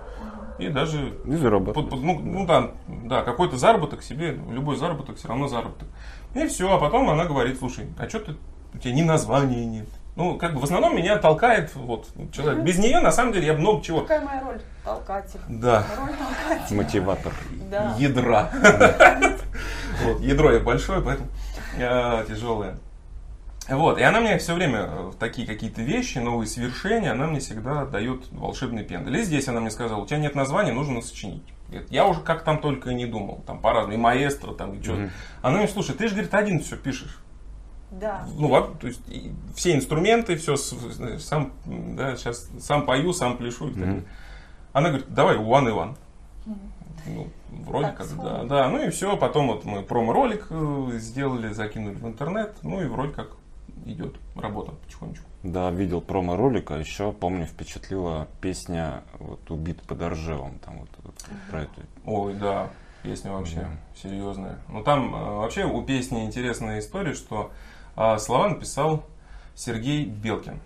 и 0.57 0.69
даже 0.69 1.13
И 1.25 1.35
зарабатывать. 1.35 1.75
под- 1.75 1.89
под- 1.89 2.01
ну, 2.03 2.19
ну 2.19 2.45
да, 2.47 2.71
да, 2.87 3.21
какой-то 3.23 3.57
заработок 3.57 4.01
себе, 4.01 4.31
любой 4.31 4.77
заработок 4.77 5.17
все 5.17 5.27
равно 5.27 5.47
заработок. 5.47 5.87
И 6.33 6.47
все, 6.47 6.73
а 6.73 6.79
потом 6.79 7.09
она 7.09 7.25
говорит, 7.25 7.59
слушай, 7.59 7.87
а 7.99 8.07
что 8.09 8.19
ты, 8.21 8.35
у 8.79 8.81
тебя 8.81 8.93
ни 8.93 9.01
названия 9.01 9.65
нет. 9.65 9.87
Ну, 10.15 10.37
как 10.37 10.53
бы 10.53 10.61
в 10.61 10.63
основном 10.63 10.95
меня 10.95 11.17
толкает 11.17 11.73
вот 11.75 12.07
человек. 12.31 12.63
Без 12.63 12.77
нее, 12.77 12.99
на 12.99 13.11
самом 13.11 13.33
деле, 13.33 13.47
я 13.47 13.53
много 13.53 13.83
чего. 13.83 14.01
Какая 14.01 14.21
моя 14.21 14.41
роль? 14.41 14.61
Толкатель. 14.83 15.39
Да, 15.47 15.85
Роль 15.97 16.15
толкателя. 16.15 16.77
Мотиватор. 16.77 17.33
Да. 17.69 17.95
ядра. 17.97 18.51
Вот, 20.01 20.21
ядро 20.21 20.53
я 20.53 20.61
большое, 20.61 21.01
поэтому 21.01 21.27
э, 21.77 22.25
тяжелое. 22.25 22.77
Вот, 23.67 23.99
и 23.99 24.01
она 24.01 24.21
мне 24.21 24.37
все 24.37 24.53
время 24.53 24.85
э, 24.87 25.11
такие 25.19 25.45
какие-то 25.45 25.81
вещи, 25.81 26.19
новые 26.19 26.47
свершения, 26.47 27.11
она 27.11 27.27
мне 27.27 27.41
всегда 27.41 27.83
дает 27.83 28.31
волшебный 28.31 28.83
пендель. 28.85 29.17
И 29.17 29.23
здесь 29.23 29.49
она 29.49 29.59
мне 29.59 29.69
сказала, 29.69 29.99
у 30.01 30.05
тебя 30.05 30.19
нет 30.19 30.35
названия, 30.35 30.71
нужно 30.71 31.01
сочинить. 31.01 31.43
Говорит, 31.67 31.91
Я 31.91 32.07
уже 32.07 32.21
как 32.21 32.45
там 32.45 32.59
только 32.61 32.91
и 32.91 32.93
не 32.95 33.07
думал, 33.07 33.43
там 33.45 33.59
по-разному, 33.59 33.93
и 33.93 33.97
маэстро, 33.97 34.53
там, 34.53 34.73
и 34.73 34.81
что. 34.81 35.09
Она 35.41 35.57
мне, 35.57 35.67
слушай, 35.67 35.93
ты 35.93 36.07
же, 36.07 36.13
говорит, 36.13 36.33
один 36.33 36.61
все 36.61 36.77
пишешь. 36.77 37.19
Да. 37.91 38.25
Ну, 38.35 38.47
во- 38.49 38.67
то 38.79 38.87
есть 38.87 39.01
и 39.09 39.31
все 39.55 39.75
инструменты, 39.75 40.35
все 40.35 40.55
сам, 40.57 41.51
да, 41.65 42.15
сейчас 42.15 42.49
сам 42.59 42.85
пою, 42.85 43.13
сам 43.13 43.37
пляшу. 43.37 43.69
и 43.69 43.73
так 43.73 43.79
далее. 43.83 44.03
Она 44.73 44.89
говорит, 44.89 45.07
давай, 45.13 45.37
One 45.37 45.69
Иван. 45.69 45.95
Ну, 47.07 47.27
вроде 47.65 47.87
Так, 47.87 47.97
как, 47.97 48.07
да, 48.07 48.13
вспомнил. 48.13 48.47
да. 48.47 48.69
Ну 48.69 48.83
и 48.83 48.89
все, 48.89 49.17
потом 49.17 49.47
вот 49.47 49.65
мы 49.65 49.81
промо-ролик 49.81 50.47
э, 50.49 50.91
сделали, 50.99 51.51
закинули 51.53 51.95
в 51.95 52.05
интернет, 52.05 52.55
ну 52.61 52.81
и 52.81 52.85
вроде 52.85 53.13
как 53.13 53.31
идет 53.85 54.15
работа 54.35 54.71
потихонечку. 54.73 55.25
Да, 55.41 55.71
видел 55.71 56.01
промо-ролик, 56.01 56.69
а 56.71 56.77
еще, 56.77 57.11
помню, 57.13 57.45
впечатлила 57.45 58.27
песня 58.41 59.01
вот, 59.17 59.49
«Убит 59.49 59.81
под 59.83 60.01
Оржевом». 60.01 60.59
Там 60.59 60.79
вот, 60.79 60.89
вот 61.03 61.15
про 61.49 61.61
эту. 61.61 61.81
Ой, 62.05 62.33
да, 62.33 62.69
песня 63.01 63.31
вообще 63.31 63.61
Да. 63.61 63.69
серьезная. 64.03 64.59
Ну 64.67 64.83
там 64.83 65.15
э, 65.15 65.35
вообще 65.37 65.63
у 65.65 65.81
песни 65.81 66.25
интересная 66.25 66.79
история, 66.79 67.13
что 67.13 67.51
слова 68.19 68.49
написал 68.49 69.03
Сергей 69.55 70.05
Белкин. 70.05 70.61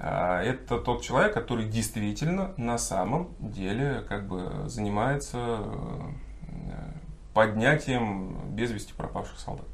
А, 0.00 0.40
Это 0.42 0.78
тот 0.78 1.02
человек, 1.02 1.34
который 1.34 1.66
действительно 1.66 2.52
на 2.56 2.78
самом 2.78 3.28
деле 3.40 4.02
как 4.08 4.26
бы 4.28 4.68
занимается 4.68 5.38
э, 5.38 6.92
поднятием 7.34 8.54
без 8.54 8.70
вести 8.70 8.92
пропавших 8.92 9.38
солдат. 9.38 9.66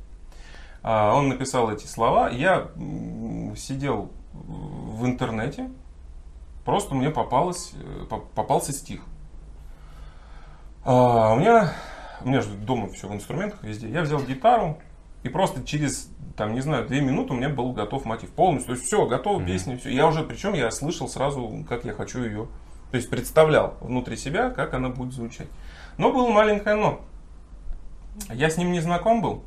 А, 0.83 1.15
Он 1.15 1.29
написал 1.29 1.71
эти 1.71 1.87
слова. 1.87 2.29
Я 2.31 2.69
сидел 3.57 4.11
в 4.33 5.07
интернете, 5.07 5.71
просто 6.65 6.95
мне 6.95 7.11
попалось, 7.11 7.73
э, 7.75 8.07
по- 8.09 8.21
попался 8.21 8.73
стих. 8.73 9.03
А, 10.85 11.33
у 11.35 11.37
меня, 11.39 11.73
у 12.23 12.29
меня 12.29 12.41
же 12.41 12.51
дома 12.55 12.89
все 12.89 13.09
в 13.09 13.15
инструментах 13.15 13.63
везде. 13.63 13.89
Я 13.89 14.03
взял 14.03 14.21
гитару 14.21 14.79
и 15.23 15.29
просто 15.29 15.65
через, 15.65 16.11
там, 16.37 16.55
не 16.55 16.61
знаю, 16.61 16.87
две 16.87 17.01
минуты 17.01 17.33
у 17.33 17.37
меня 17.37 17.49
был 17.49 17.73
готов 17.73 18.05
мотив 18.05 18.31
полностью. 18.31 18.75
То 18.75 18.79
есть 18.79 18.87
все, 18.87 19.07
готова 19.07 19.39
Мгм. 19.39 19.47
песня, 19.47 19.79
все. 19.79 19.91
Я 19.91 20.07
уже, 20.07 20.23
причем 20.23 20.55
я 20.55 20.71
слышал 20.71 21.09
сразу, 21.09 21.65
как 21.69 21.85
я 21.85 21.93
хочу 21.93 22.23
ее. 22.25 22.47
То 22.91 22.97
есть 22.97 23.11
представлял 23.11 23.75
внутри 23.81 24.17
себя, 24.17 24.51
как 24.51 24.75
она 24.75 24.89
будет 24.89 25.13
звучать. 25.13 25.49
Но 25.99 26.13
было 26.13 26.29
маленькое 26.31 26.77
но. 26.77 27.01
Я 28.33 28.49
с 28.51 28.57
ним 28.57 28.73
не 28.73 28.81
знаком 28.81 29.21
был. 29.23 29.43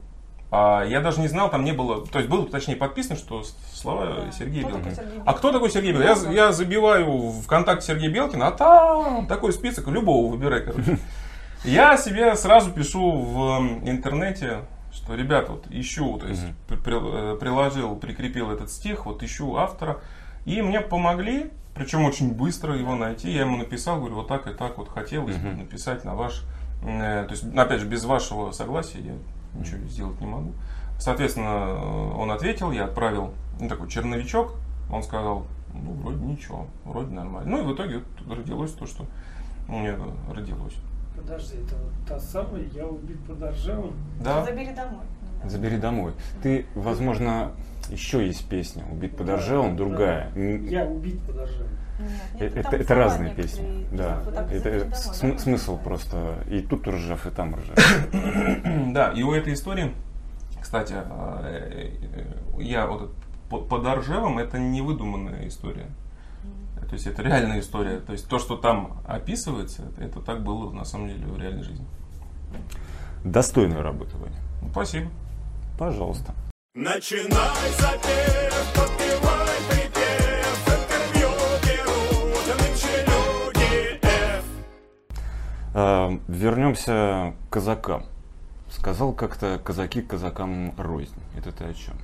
А 0.50 0.84
я 0.86 1.02
даже 1.02 1.20
не 1.20 1.28
знал, 1.28 1.50
там 1.50 1.66
не 1.66 1.74
было, 1.74 2.08
то 2.08 2.20
есть 2.20 2.30
было, 2.32 2.46
точнее, 2.48 2.78
подписано, 2.78 3.18
что 3.18 3.44
слова 3.74 4.06
Да. 4.06 4.32
Сергея 4.32 4.64
Кто 4.64 4.78
такой 4.78 4.84
Белкина. 4.92 4.96
Сергей 4.96 5.22
А 5.26 5.34
кто 5.34 5.52
такой 5.52 5.70
Сергей 5.70 5.92
Белкин? 5.92 6.32
Я, 6.32 6.46
я 6.46 6.52
забиваю 6.54 7.32
ВКонтакте 7.44 7.86
Сергей 7.88 8.10
Белкин, 8.10 8.42
а 8.44 8.52
там 8.52 9.28
такой 9.28 9.52
список, 9.52 9.88
любого 9.88 10.32
выбирай, 10.32 10.64
короче. 10.64 11.00
Я 11.66 11.98
себе 11.98 12.36
сразу 12.36 12.72
пишу 12.72 13.12
в 13.12 13.60
интернете, 13.84 14.60
что, 14.98 15.16
ребята, 15.16 15.52
вот 15.54 15.66
ищу, 15.70 16.18
то 16.18 16.28
есть 16.28 16.44
Мгм. 16.44 16.82
при- 16.84 17.34
э, 17.34 17.38
приложил, 17.38 17.96
прикрепил 17.96 18.52
этот 18.52 18.70
стих, 18.72 19.06
вот 19.06 19.24
ищу 19.24 19.56
автора, 19.56 20.00
и 20.46 20.62
мне 20.62 20.82
помогли, 20.82 21.52
причем 21.76 22.04
очень 22.04 22.34
быстро 22.34 22.76
его 22.76 22.96
найти. 22.96 23.32
Я 23.32 23.42
ему 23.42 23.58
написал, 23.58 24.00
говорю, 24.00 24.16
вот 24.16 24.28
так 24.28 24.48
и 24.48 24.54
так 24.54 24.78
вот 24.78 24.90
хотелось 24.90 25.38
бы 25.38 25.50
Мгм. 25.50 25.60
написать 25.60 26.04
на 26.04 26.16
ваш, 26.16 26.44
э, 26.84 27.26
то 27.28 27.32
есть, 27.32 27.44
опять 27.56 27.80
же, 27.82 27.88
без 27.88 28.04
вашего 28.06 28.52
согласия 28.52 29.00
я 29.00 29.14
ничего 29.60 29.86
сделать 29.88 30.20
не 30.20 30.28
могу. 30.28 30.52
Соответственно, 31.00 31.68
э, 31.70 32.12
он 32.18 32.32
ответил, 32.32 32.72
я 32.72 32.86
отправил 32.86 33.34
ну, 33.60 33.70
такой 33.70 33.88
черновичок, 33.90 34.54
он 34.92 35.04
сказал, 35.04 35.46
ну, 35.74 35.94
вроде 36.04 36.24
ничего, 36.26 36.68
вроде 36.86 37.12
нормально. 37.14 37.50
Ну, 37.58 37.62
и 37.64 37.66
в 37.66 37.76
итоге 37.76 38.02
вот 38.26 38.38
родилось 38.38 38.72
то, 38.74 38.86
что 38.88 39.06
у 39.68 39.74
меня 39.74 39.96
родилось. 40.34 40.74
Подожди, 41.18 41.56
это 41.58 41.76
вот 41.76 41.92
та 42.08 42.20
самая, 42.20 42.64
я 42.74 42.86
убит 42.86 43.18
под 43.26 43.42
Оржевом. 43.44 43.94
Да? 44.24 44.46
Забери 44.46 44.72
домой. 44.74 45.02
Да. 45.44 45.50
«Забери 45.50 45.78
домой». 45.78 46.14
Ты, 46.42 46.66
возможно, 46.74 47.52
еще 47.90 48.26
есть 48.26 48.50
песня 48.50 48.84
«Убит 48.92 49.16
под 49.16 49.30
Оржевом», 49.30 49.76
другая. 49.78 50.32
М, 50.36 50.66
Я 50.66 50.86
убит 50.86 51.22
под 51.22 51.38
Оржевом. 51.38 51.70
Нет, 52.40 52.56
э- 52.56 52.60
Это, 52.60 52.76
это 52.76 52.86
слова 52.86 53.02
разные 53.04 53.34
песни. 53.36 53.86
Да. 53.92 54.20
Вот 54.26 54.34
Это 54.34 54.58
«Забери 54.58 54.80
домой», 54.80 54.96
см- 54.96 55.38
да? 55.38 55.44
смысл 55.44 55.78
просто. 55.78 56.36
И 56.50 56.62
тут 56.62 56.88
ржав, 56.88 57.28
и 57.28 57.30
там 57.30 57.56
ржав. 57.56 58.08
Да, 58.94 59.10
и 59.12 59.22
у 59.22 59.32
этой 59.34 59.54
истории, 59.54 59.92
кстати, 60.60 60.94
э, 60.96 61.92
э, 62.02 62.62
я 62.62 62.88
вот 62.88 63.14
под 63.50 63.86
Оржевом, 63.86 64.40
это 64.40 64.58
не 64.58 64.82
выдуманная 64.82 65.48
история. 65.48 65.86
То 66.90 66.94
есть 66.94 67.06
это 67.06 67.22
реальная 67.22 67.60
история. 67.60 68.00
То 68.00 68.14
есть 68.14 68.28
то, 68.30 68.40
что 68.40 68.56
там 68.56 69.02
описывается, 69.06 69.84
это, 69.84 70.04
это 70.04 70.22
так 70.22 70.44
было 70.44 70.72
на 70.72 70.86
самом 70.86 71.10
деле 71.10 71.26
в 71.26 71.38
реальной 71.38 71.64
жизни. 71.64 71.86
Достойная 73.24 73.82
работа, 73.82 74.16
Ваня. 74.18 74.38
Ну, 74.62 74.70
спасибо. 74.72 75.10
Пожалуйста. 75.78 76.34
Начинай 76.76 77.72
запев, 77.80 78.74
подпевай 78.74 79.58
припев, 79.70 80.68
интервью 80.68 81.30
берут 81.64 82.60
нынче 82.60 83.06
люди 83.06 84.00
F. 84.02 84.46
А, 85.74 86.20
Вернемся 86.28 87.34
к 87.50 87.54
казакам. 87.54 88.06
Сказал 88.70 89.12
как-то 89.14 89.60
казаки 89.64 90.02
казакам 90.02 90.74
рознь. 90.78 91.20
Это 91.36 91.52
ты 91.52 91.66
о 91.66 91.74
чем? 91.74 91.96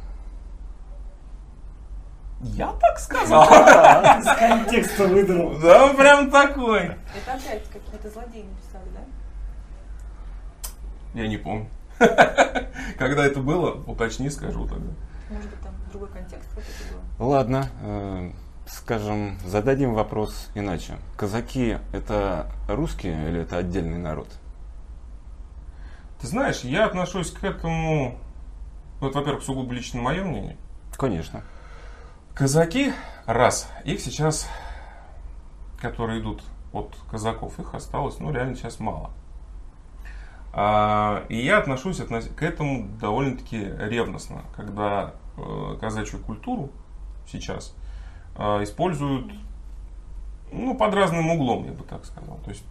Я 2.43 2.73
так 2.73 2.99
сказал? 2.99 3.43
Из 3.43 4.25
контекста 4.37 5.07
выдрал. 5.07 5.57
Да, 5.59 5.85
он 5.85 5.95
прям 5.95 6.29
такой. 6.29 6.81
Это 6.81 7.33
опять 7.33 7.63
какие-то 7.71 8.09
злодеи 8.09 8.43
написали, 8.43 8.89
да? 8.93 8.99
Я 11.13 11.27
не 11.27 11.37
помню. 11.37 11.67
Когда 12.97 13.25
это 13.25 13.39
было, 13.39 13.81
уточни, 13.87 14.29
скажу 14.29 14.67
тогда. 14.67 14.91
Может 15.29 15.49
быть, 15.49 15.61
там 15.61 15.73
другой 15.89 16.09
контекст 16.09 16.49
какой-то 16.49 16.69
был. 17.17 17.27
Ладно, 17.27 17.69
э, 17.81 18.31
скажем, 18.67 19.37
зададим 19.45 19.93
вопрос 19.93 20.49
иначе. 20.53 20.97
Казаки 21.15 21.77
это 21.93 22.47
русские 22.67 23.29
или 23.29 23.41
это 23.41 23.57
отдельный 23.57 23.99
народ? 23.99 24.27
Ты 26.19 26.27
знаешь, 26.27 26.61
я 26.61 26.85
отношусь 26.85 27.31
к 27.31 27.43
этому, 27.43 28.17
вот, 28.99 29.15
во-первых, 29.15 29.43
сугубо 29.43 29.73
лично 29.73 30.01
мое 30.01 30.23
мнение. 30.23 30.57
Конечно. 30.97 31.43
Казаки, 32.34 32.93
раз, 33.27 33.69
их 33.86 34.01
сейчас, 34.01 34.49
которые 35.79 36.19
идут 36.19 36.43
от 36.71 36.95
казаков, 37.11 37.59
их 37.59 37.75
осталось, 37.75 38.17
ну, 38.19 38.31
реально 38.31 38.55
сейчас 38.55 38.79
мало. 38.79 39.11
А, 40.51 41.25
и 41.29 41.38
я 41.38 41.59
отношусь 41.59 41.97
к 41.97 42.41
этому 42.41 42.88
довольно-таки 42.99 43.59
ревностно, 43.59 44.43
когда 44.55 45.13
э, 45.38 45.77
казачью 45.79 46.19
культуру 46.21 46.71
сейчас 47.27 47.75
э, 48.36 48.63
используют 48.63 49.31
ну, 50.51 50.75
под 50.75 50.93
разным 50.95 51.29
углом, 51.29 51.65
я 51.65 51.71
бы 51.71 51.84
так 51.84 52.03
сказал. 52.03 52.39
То 52.43 52.49
есть 52.49 52.63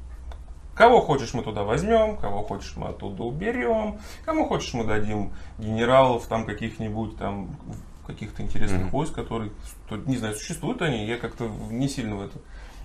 Кого 0.75 1.03
хочешь, 1.03 1.35
мы 1.35 1.43
туда 1.43 1.65
возьмем, 1.65 2.17
кого 2.17 2.43
хочешь, 2.43 2.77
мы 2.77 2.89
оттуда 2.89 3.25
уберем, 3.25 4.01
кому 4.25 4.47
хочешь, 4.47 4.73
мы 4.73 4.85
дадим 4.85 5.33
генералов 5.59 6.27
там 6.27 6.47
каких-нибудь 6.47 7.19
там 7.19 7.51
каких-то 8.07 8.43
интересных 8.43 8.83
Мгм. 8.83 8.91
войск, 8.91 9.15
которые, 9.15 9.51
не 10.07 10.17
знаю, 10.17 10.35
существуют 10.35 10.83
они, 10.83 11.07
я 11.07 11.17
как-то 11.19 11.49
не 11.71 11.89
сильно 11.89 12.17
в 12.17 12.23
это 12.23 12.39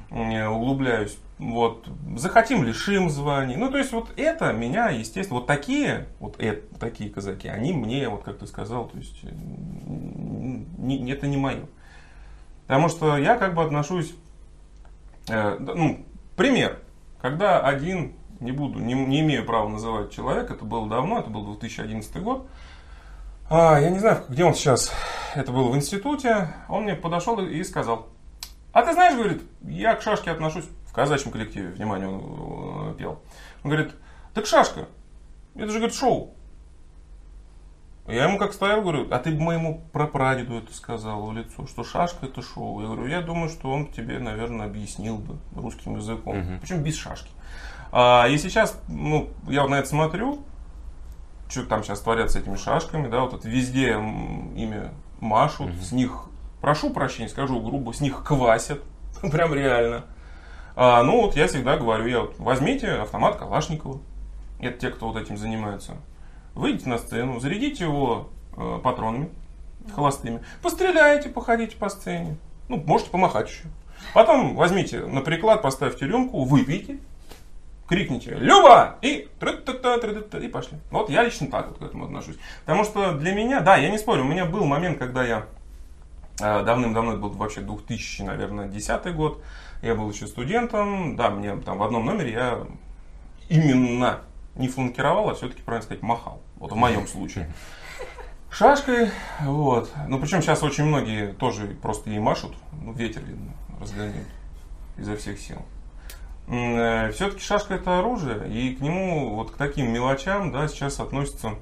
э, 0.10 0.48
углубляюсь. 0.48 1.18
Вот. 1.38 1.88
Захотим, 2.16 2.64
лишим 2.64 3.10
званий. 3.10 3.56
Ну, 3.58 3.70
то 3.70 3.78
есть, 3.78 3.92
вот 3.92 4.10
это 4.16 4.54
меня, 4.54 4.90
естественно, 4.90 5.40
вот 5.40 5.48
такие, 5.48 6.08
вот 6.20 6.40
э- 6.42 6.62
такие 6.80 7.10
казаки, 7.10 7.48
они 7.50 7.74
мне, 7.74 8.08
вот 8.10 8.24
как 8.24 8.38
ты 8.40 8.48
сказал, 8.48 8.88
то 8.88 8.98
есть, 8.98 9.20
э, 9.24 9.30
не- 10.78 11.12
это 11.12 11.28
не 11.28 11.38
мое. 11.38 11.66
Потому 12.68 12.90
что 12.90 13.18
я 13.18 13.38
как 13.38 13.54
бы 13.54 13.64
отношусь, 13.64 14.14
э, 15.30 15.58
ну, 15.60 16.06
пример, 16.36 16.80
когда 17.22 17.60
один, 17.60 18.14
не 18.40 18.52
буду, 18.52 18.80
не, 18.80 18.94
не 18.94 19.22
имею 19.22 19.46
права 19.46 19.68
называть 19.68 20.12
человека, 20.12 20.54
это 20.54 20.64
было 20.66 20.88
давно, 20.88 21.20
это 21.20 21.30
был 21.30 21.46
2011 21.46 22.22
год, 22.22 22.48
А, 23.50 23.80
я 23.80 23.90
не 23.90 24.00
знаю, 24.00 24.24
где 24.28 24.44
он 24.44 24.54
сейчас. 24.54 24.92
Это 25.34 25.52
было 25.52 25.72
в 25.72 25.76
институте. 25.76 26.54
Он 26.68 26.84
мне 26.84 26.96
подошел 26.96 27.40
и 27.40 27.64
сказал, 27.64 28.08
а 28.74 28.84
ты 28.84 28.94
знаешь, 28.94 29.16
говорит, 29.16 29.42
я 29.62 29.96
к 29.96 30.02
шашке 30.02 30.32
отношусь 30.32 30.66
в 30.86 30.94
казачьем 30.94 31.32
коллективе, 31.32 31.70
внимание, 31.70 32.08
он 32.08 32.92
э, 32.92 32.94
пел. 32.98 33.22
Он 33.64 33.72
говорит, 33.72 33.96
так 34.34 34.46
шашка, 34.46 34.88
это 35.56 35.70
же, 35.70 35.80
говорит, 35.80 35.96
шоу. 35.96 36.34
Я 38.08 38.26
ему 38.26 38.38
как 38.38 38.54
стоял, 38.54 38.82
говорю, 38.82 39.08
а 39.12 39.20
ты 39.20 39.32
бы 39.32 39.42
моему 39.42 39.82
прапрадеду 39.92 40.60
это 40.60 40.74
сказал 40.74 41.26
в 41.26 41.34
лицо, 41.34 41.68
что 41.68 41.84
шашка 41.84 42.26
это 42.26 42.42
шоу. 42.42 42.82
Я 42.82 42.88
говорю, 42.88 43.08
я 43.08 43.22
думаю, 43.22 43.50
что 43.50 43.70
он 43.70 43.88
тебе, 43.88 44.20
наверное, 44.20 44.66
объяснил 44.66 45.18
бы 45.18 45.38
русским 45.56 45.96
языком. 45.96 46.38
Мгм. 46.38 46.60
Причем 46.60 46.84
без 46.84 46.96
шашки. 46.96 47.30
А, 47.92 48.28
и 48.30 48.38
сейчас, 48.38 48.80
ну, 48.88 49.30
я 49.48 49.64
вот 49.64 49.70
на 49.70 49.80
это 49.80 49.90
смотрю, 49.90 50.46
что 51.50 51.66
там 51.66 51.84
сейчас 51.84 52.02
творят 52.02 52.32
с 52.32 52.36
этими 52.36 52.56
шашками, 52.56 53.08
да, 53.08 53.22
вот 53.22 53.34
это 53.34 53.48
везде 53.48 53.92
ими 53.92 54.90
машут, 55.20 55.74
с 55.82 55.92
них, 55.92 56.26
прошу 56.62 56.90
прощения, 56.90 57.30
скажу 57.30 57.60
грубо, 57.60 57.94
с 57.94 58.02
них 58.02 58.24
квасят, 58.24 58.82
прям 59.22 59.54
реально. 59.54 60.06
А, 60.76 61.02
ну 61.04 61.22
вот 61.22 61.36
я 61.36 61.48
всегда 61.48 61.78
говорю, 61.78 62.06
я 62.06 62.20
вот, 62.22 62.36
возьмите 62.38 62.88
автомат 62.88 63.38
Калашникова, 63.38 64.00
это 64.60 64.78
те, 64.78 64.90
кто 64.90 65.08
вот 65.08 65.18
этим 65.18 65.38
занимается, 65.38 65.94
выйдите 66.54 66.90
на 66.90 66.98
сцену, 66.98 67.40
зарядите 67.40 67.86
его 67.86 68.30
э, 68.56 68.80
патронами 68.84 69.30
холостыми, 69.96 70.42
постреляйте, 70.62 71.30
походите 71.30 71.78
по 71.78 71.90
сцене, 71.90 72.38
ну, 72.68 72.78
можете 72.86 73.10
помахать 73.10 73.50
еще. 73.50 73.64
Потом 74.14 74.56
возьмите 74.56 75.00
на 75.00 75.22
приклад, 75.22 75.62
поставьте 75.62 76.06
рюмку, 76.06 76.44
выпейте, 76.44 77.00
крикните 77.88 78.36
«Люба!» 78.36 78.98
и 79.02 79.28
и 80.40 80.48
пошли. 80.48 80.78
Вот 80.92 81.10
я 81.10 81.24
лично 81.24 81.48
так 81.48 81.70
вот 81.70 81.80
к 81.80 81.82
этому 81.82 82.06
отношусь. 82.06 82.38
Потому 82.66 82.84
что 82.84 83.14
для 83.14 83.34
меня, 83.34 83.62
да, 83.62 83.78
я 83.78 83.90
не 83.90 83.98
спорю, 83.98 84.24
у 84.24 84.28
меня 84.28 84.46
был 84.46 84.66
момент, 84.66 84.98
когда 84.98 85.24
я 85.26 85.46
э, 86.40 86.64
давным-давно, 86.64 87.12
это 87.12 87.22
был 87.22 87.30
вообще 87.30 87.62
2000, 87.62 88.22
наверное, 88.24 88.68
10 88.68 89.16
год, 89.16 89.42
я 89.82 89.96
был 89.96 90.10
еще 90.12 90.28
студентом, 90.28 91.16
да, 91.16 91.30
мне 91.30 91.56
там 91.58 91.78
в 91.78 91.84
одном 91.84 92.06
номере 92.06 92.32
я 92.32 92.60
именно 93.50 94.20
не 94.56 94.68
фланкировал, 94.68 95.30
а 95.30 95.36
все-таки, 95.36 95.62
правильно 95.62 95.86
сказать, 95.86 96.04
махал. 96.04 96.42
Вот 96.58 96.72
в 96.72 96.76
моем 96.76 97.08
случае. 97.08 97.50
Шашкой, 98.50 99.12
вот. 99.42 99.92
Ну, 100.08 100.20
причем 100.20 100.42
сейчас 100.42 100.64
очень 100.64 100.86
многие 100.86 101.34
тоже 101.34 101.68
просто 101.82 102.10
ей 102.10 102.20
машут. 102.20 102.56
Ну, 102.82 102.92
ветер, 102.94 103.22
видно, 103.24 103.54
разгоняют 103.80 104.28
изо 104.98 105.16
всех 105.16 105.40
сил. 105.40 105.62
Все-таки 106.48 107.42
шашка 107.42 107.74
это 107.76 108.00
оружие, 108.00 108.48
и 108.50 108.74
к 108.74 108.80
нему, 108.80 109.36
вот 109.36 109.52
к 109.52 109.58
таким 109.58 109.92
мелочам, 109.92 110.52
да, 110.54 110.68
сейчас 110.70 111.00
относятся 111.02 111.56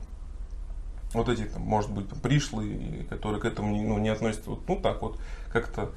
вот 1.13 1.27
эти, 1.27 1.43
там, 1.43 1.63
может 1.63 1.89
быть, 1.91 2.07
там, 2.07 2.19
пришлые, 2.19 3.03
которые 3.09 3.41
к 3.41 3.45
этому 3.45 3.71
не, 3.73 3.81
ну, 3.83 3.97
не 3.97 4.09
относятся, 4.09 4.51
вот, 4.51 4.67
ну, 4.67 4.75
так 4.75 5.01
вот, 5.01 5.19
как-то, 5.51 5.89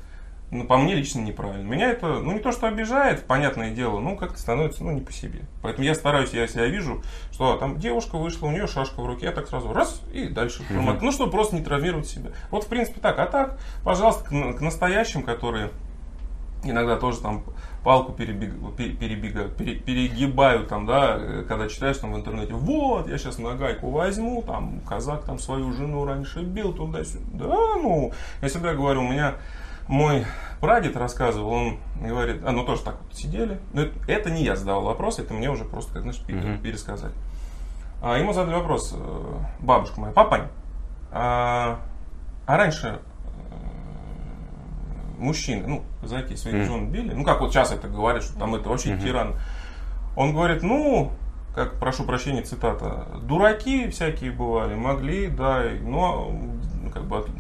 ну, 0.51 0.65
по 0.65 0.79
мне 0.79 0.95
лично 0.95 1.21
неправильно. 1.21 1.69
Меня 1.69 1.91
это, 1.91 2.21
ну, 2.21 2.33
не 2.33 2.39
то, 2.39 2.51
что 2.51 2.67
обижает, 2.67 3.27
понятное 3.27 3.73
дело, 3.73 3.99
ну, 3.99 4.17
как-то 4.17 4.39
становится, 4.39 4.83
ну, 4.85 4.93
не 4.93 5.03
по 5.03 5.13
себе. 5.13 5.41
Поэтому 5.61 5.85
я 5.85 5.95
стараюсь, 5.95 6.31
я 6.33 6.49
себя 6.49 6.65
вижу, 6.67 7.03
что 7.31 7.53
а, 7.53 7.59
там 7.59 7.79
девушка 7.79 8.17
вышла, 8.17 8.47
у 8.47 8.53
нее 8.53 8.67
шашка 8.67 9.03
в 9.03 9.07
руке, 9.07 9.27
я 9.27 9.33
так 9.33 9.49
сразу 9.49 9.71
раз, 9.73 10.01
и 10.15 10.29
дальше. 10.29 10.63
промат- 10.67 11.03
Ну, 11.03 11.13
чтобы 11.13 11.31
просто 11.31 11.57
не 11.57 11.63
травмировать 11.63 12.07
себя. 12.07 12.31
Вот, 12.51 12.65
в 12.65 12.69
принципе, 12.69 13.01
так. 13.01 13.19
А 13.19 13.27
так, 13.27 13.59
пожалуйста, 13.85 14.25
к, 14.25 14.29
к 14.31 14.61
настоящим, 14.63 15.23
которые 15.25 15.73
иногда 16.65 16.97
тоже 16.97 17.21
там 17.21 17.45
палку 17.85 18.13
перебег- 18.13 18.75
пе- 18.77 18.91
перебегают, 18.91 19.57
пере- 19.57 19.77
перегибают 19.77 20.69
там, 20.69 20.87
да, 20.87 21.19
когда 21.49 21.69
читаешь 21.69 21.97
там 21.99 22.13
в 22.13 22.17
интернете, 22.17 22.53
вот, 22.55 23.09
я 23.09 23.17
сейчас 23.19 23.39
на 23.39 23.55
гайку 23.55 23.91
возьму, 23.91 24.43
там, 24.43 24.81
казак 24.81 25.25
там 25.25 25.39
свою 25.39 25.73
жену 25.73 26.05
раньше 26.05 26.43
бил 26.43 26.73
туда-сюда. 26.73 27.25
Да, 27.47 27.55
ну, 27.77 28.13
я 28.43 28.49
всегда 28.49 28.75
говорю, 28.75 29.03
у 29.03 29.09
меня 29.09 29.35
мой 29.87 30.27
прадед 30.61 30.97
рассказывал, 30.97 31.51
он 31.53 31.79
говорит, 32.01 32.43
а, 32.45 32.51
ну 32.53 32.65
тоже 32.65 32.83
так 32.83 32.97
вот 33.03 33.15
сидели, 33.17 33.59
но 33.73 33.83
это, 33.83 33.95
это 34.11 34.31
не 34.31 34.43
я 34.43 34.57
задавал 34.57 34.83
вопрос, 34.83 35.19
это 35.19 35.33
мне 35.33 35.49
уже 35.51 35.65
просто, 35.65 35.93
как 35.95 36.03
знаешь, 36.03 36.21
пере- 36.27 36.41
Мгм. 36.41 36.59
пересказать. 36.59 37.13
А 38.03 38.19
ему 38.19 38.33
задали 38.33 38.55
вопрос, 38.57 38.95
э, 38.97 39.35
бабушка 39.61 40.01
моя, 40.01 40.13
папань, 40.13 40.49
а, 41.11 41.79
а 42.47 42.57
раньше 42.57 43.01
мужчины, 45.19 45.67
ну, 45.67 45.83
казаки 46.01 46.37
своих 46.37 46.57
Мгм. 46.57 46.65
жен 46.67 46.91
били, 46.91 47.13
ну, 47.15 47.25
как 47.25 47.41
вот 47.41 47.53
сейчас 47.53 47.73
это 47.73 47.89
говорят, 47.89 48.23
что 48.23 48.39
там 48.39 48.55
это 48.55 48.69
вообще 48.69 48.97
тиран. 48.99 49.35
Он 50.17 50.33
говорит, 50.33 50.63
ну, 50.63 51.13
как, 51.55 51.79
прошу 51.81 52.05
прощения, 52.05 52.43
цитата, 52.43 53.07
дураки 53.23 53.89
всякие 53.89 54.31
бывали, 54.31 54.75
могли, 54.75 55.29
да, 55.29 55.65
но, 55.83 56.31
ну, 56.83 56.91
как 56.91 57.05
бы, 57.07 57.19
от- 57.19 57.31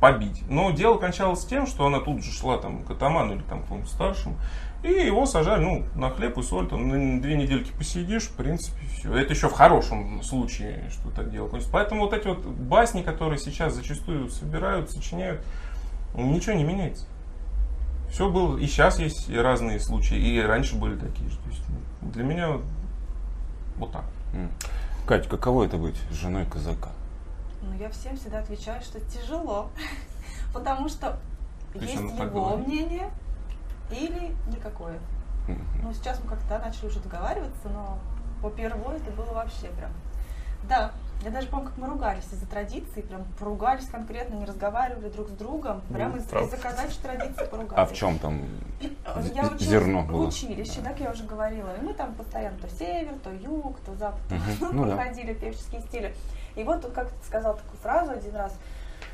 побить. 0.00 0.42
Но 0.48 0.70
дело 0.70 0.96
кончалось 0.98 1.44
тем, 1.44 1.66
что 1.66 1.86
она 1.86 1.98
тут 2.00 2.22
же 2.22 2.30
шла 2.32 2.58
там 2.58 2.84
к 2.84 2.90
атаману 2.90 3.34
или 3.34 3.42
там 3.42 3.60
к 3.60 3.62
какому-то 3.62 3.88
старшему, 3.88 4.36
и 4.84 4.88
его 4.88 5.26
сажали, 5.26 5.64
ну, 5.64 5.84
на 5.96 6.10
хлеб 6.10 6.36
и 6.38 6.42
соль, 6.42 6.68
там, 6.68 6.88
на 6.88 7.20
две 7.20 7.36
недельки 7.36 7.72
посидишь, 7.72 8.24
в 8.24 8.36
принципе, 8.36 8.78
все. 8.96 9.16
Это 9.16 9.32
еще 9.32 9.48
в 9.48 9.52
хорошем 9.54 10.22
случае, 10.22 10.88
что 10.90 11.10
так 11.10 11.30
дело 11.32 11.48
кончится. 11.48 11.72
Поэтому 11.72 12.02
вот 12.02 12.12
эти 12.12 12.28
вот 12.28 12.44
басни, 12.46 13.02
которые 13.02 13.38
сейчас 13.38 13.74
зачастую 13.74 14.28
собирают, 14.28 14.90
сочиняют, 14.90 15.40
ничего 16.14 16.54
не 16.54 16.64
меняется. 16.64 17.06
Все 18.14 18.30
было, 18.30 18.56
и 18.56 18.64
сейчас 18.68 19.00
есть 19.00 19.28
и 19.28 19.36
разные 19.36 19.80
случаи, 19.80 20.16
и 20.16 20.40
раньше 20.40 20.76
были 20.76 20.96
такие 20.96 21.28
же. 21.28 21.36
То 21.36 21.48
есть 21.48 21.62
ну, 22.00 22.10
для 22.12 22.22
меня 22.22 22.48
вот- 22.52 22.62
вот 23.76 23.90
так. 23.92 24.04
Кать, 25.04 25.28
каково 25.28 25.64
это 25.64 25.78
быть 25.78 25.96
женой 26.12 26.46
казака? 26.46 26.90
Ну, 27.60 27.76
я 27.76 27.90
всем 27.90 28.16
всегда 28.16 28.38
отвечаю, 28.38 28.80
что 28.82 29.00
тяжело. 29.00 29.68
Потому 30.54 30.88
что 30.88 31.18
То 31.72 31.80
есть 31.80 31.94
его 31.94 32.26
говорит? 32.26 32.68
мнение 32.68 33.10
или 33.90 34.32
никакое. 34.46 35.00
Ну, 35.82 35.92
сейчас 35.92 36.20
мы 36.22 36.30
как-то 36.30 36.60
начали 36.60 36.86
уже 36.86 37.00
договариваться, 37.00 37.68
но 37.68 37.98
по 38.40 38.48
первой 38.48 38.96
это 38.96 39.10
было 39.10 39.32
вообще 39.34 39.66
прям. 39.76 39.90
Да, 40.68 40.92
я 41.22 41.30
даже 41.30 41.46
помню, 41.48 41.66
как 41.68 41.76
мы 41.78 41.86
ругались 41.86 42.24
из-за 42.32 42.46
традиции, 42.46 43.00
прям 43.00 43.24
поругались 43.38 43.86
конкретно, 43.88 44.34
не 44.34 44.44
разговаривали 44.44 45.08
друг 45.08 45.28
с 45.28 45.32
другом, 45.32 45.80
прям 45.92 46.16
из- 46.16 46.24
из-за 46.30 46.56
казачьей 46.56 47.00
традиции 47.02 47.44
поругались. 47.46 47.78
А 47.78 47.86
в 47.86 47.92
чем 47.94 48.18
там 48.18 48.42
Я 49.32 49.42
училась 49.44 49.62
зерно 49.62 50.02
в 50.02 50.08
было? 50.08 50.26
училище, 50.28 50.80
так 50.82 51.00
я 51.00 51.10
уже 51.10 51.24
говорила. 51.24 51.74
И 51.76 51.80
мы 51.80 51.94
там 51.94 52.14
постоянно 52.14 52.58
то 52.58 52.68
север, 52.68 53.14
то 53.22 53.30
юг, 53.30 53.78
то 53.80 53.94
запад 53.94 54.20
Мгм. 54.30 54.68
Ну 54.72 54.84
да. 54.86 54.96
проходили 54.96 55.32
певческие 55.32 55.80
стили. 55.82 56.14
И 56.56 56.62
вот 56.64 56.82
тут 56.82 56.92
как 56.92 57.08
ты 57.08 57.26
сказал 57.26 57.56
такую 57.56 57.78
фразу 57.80 58.12
один 58.12 58.36
раз. 58.36 58.54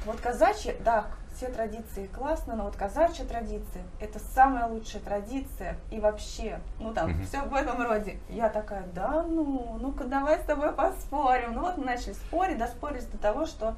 Вот 0.07 0.19
казачьи, 0.21 0.75
да, 0.85 1.07
все 1.41 1.49
традиции 1.49 2.07
классно, 2.09 2.55
но 2.55 2.64
вот 2.64 2.76
казачья 2.76 3.24
традиция 3.24 3.82
это 3.99 4.18
самая 4.18 4.66
лучшая 4.66 5.01
традиция 5.01 5.78
и 5.91 5.99
вообще, 5.99 6.61
ну 6.78 6.93
там, 6.93 7.12
Мгм. 7.12 7.24
все 7.24 7.41
в 7.41 7.55
этом 7.55 7.80
роде. 7.80 8.20
Я 8.28 8.51
такая, 8.51 8.86
да 8.95 9.22
ну, 9.22 9.78
ну-ка 9.80 10.05
давай 10.05 10.38
с 10.38 10.45
тобой 10.45 10.70
поспорим. 10.74 11.55
Ну 11.55 11.62
вот 11.62 11.78
мы 11.78 11.86
начали 11.86 12.12
спорить, 12.12 12.59
доспорились 12.59 13.07
до 13.07 13.16
того, 13.16 13.47
что 13.47 13.74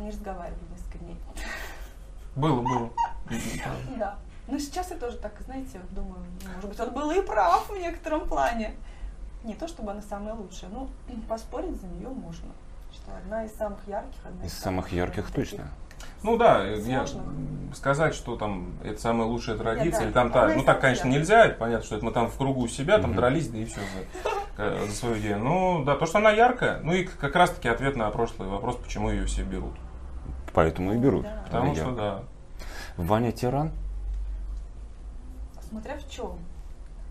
не 0.00 0.10
разговаривали 0.10 0.60
несколько 0.70 0.98
дней. 0.98 1.18
Было, 2.36 2.60
было. 2.60 2.90
Да. 3.96 4.18
Но 4.46 4.58
сейчас 4.58 4.90
я 4.90 4.98
тоже 4.98 5.16
так, 5.16 5.32
знаете, 5.46 5.80
думаю, 5.92 6.18
ну, 6.44 6.50
может 6.56 6.68
быть, 6.68 6.80
он 6.80 6.92
был 6.92 7.10
и 7.10 7.22
прав 7.22 7.70
в 7.70 7.76
некотором 7.78 8.28
плане. 8.28 8.74
Не 9.44 9.54
то, 9.54 9.66
чтобы 9.66 9.92
она 9.92 10.02
самая 10.02 10.34
лучшая, 10.34 10.68
но 10.68 10.90
поспорить 11.28 11.80
за 11.80 11.86
нее 11.86 12.08
можно. 12.08 12.50
Что 12.92 13.16
одна 13.16 13.46
из 13.46 13.54
самых 13.54 13.78
ярких, 13.88 14.26
одна 14.26 14.44
Из 14.44 14.52
самых 14.52 14.92
ярких 14.92 15.30
точно. 15.30 15.68
Ну 16.22 16.36
да, 16.36 16.64
я, 16.64 17.06
Сложно. 17.06 17.22
м, 17.30 17.74
сказать, 17.74 18.14
что 18.14 18.36
там 18.36 18.72
это 18.84 19.00
самая 19.00 19.26
лучшая 19.26 19.56
традиция, 19.56 19.84
Нет, 19.84 19.98
да, 19.98 20.04
или 20.04 20.12
там 20.12 20.30
та, 20.30 20.54
ну 20.54 20.62
так, 20.62 20.80
конечно, 20.80 21.08
нельзя, 21.08 21.46
это 21.46 21.58
понятно, 21.58 21.84
что 21.84 21.96
это 21.96 22.04
мы 22.04 22.12
там 22.12 22.28
в 22.28 22.36
кругу 22.36 22.68
себя, 22.68 22.98
там 22.98 23.14
дрались, 23.14 23.48
да 23.48 23.58
и 23.58 23.64
все 23.64 23.80
за, 23.80 24.62
э, 24.62 24.86
за 24.86 24.92
свою 24.94 25.18
идею. 25.18 25.38
Ну 25.38 25.82
да, 25.84 25.96
то, 25.96 26.06
что 26.06 26.18
она 26.18 26.30
яркая, 26.30 26.80
ну 26.82 26.92
и 26.92 27.04
как 27.04 27.34
раз 27.34 27.50
таки 27.50 27.68
ответ 27.68 27.96
на 27.96 28.10
прошлый 28.10 28.48
вопрос, 28.48 28.76
почему 28.76 29.10
ее 29.10 29.26
все 29.26 29.42
берут. 29.42 29.74
Поэтому 30.52 30.92
и 30.92 30.96
берут. 30.98 31.24
Да. 31.24 31.42
Потому 31.46 31.74
я- 31.74 31.82
что 31.82 31.90
да. 31.92 32.22
Ваня 32.96 33.32
тиран? 33.32 33.72
Смотря 35.68 35.96
в 35.96 36.08
чем. 36.10 36.38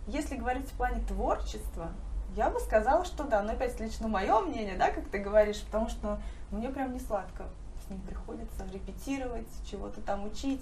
Если 0.08 0.36
говорить 0.36 0.68
в 0.68 0.74
плане 0.74 1.02
творчества, 1.08 1.90
я 2.36 2.50
бы 2.50 2.60
сказала, 2.60 3.04
что 3.06 3.24
да, 3.24 3.42
но 3.42 3.54
опять 3.54 3.80
лично 3.80 4.08
мое 4.08 4.40
мнение, 4.42 4.76
да, 4.78 4.90
как 4.92 5.06
ты 5.10 5.18
говоришь, 5.18 5.62
потому 5.64 5.90
что 5.90 6.20
мне 6.52 6.70
прям 6.70 6.94
не 6.94 7.00
сладко 7.00 7.46
ним 7.92 8.02
приходится 8.02 8.66
репетировать, 8.72 9.48
чего-то 9.70 10.02
там 10.02 10.26
учить. 10.26 10.62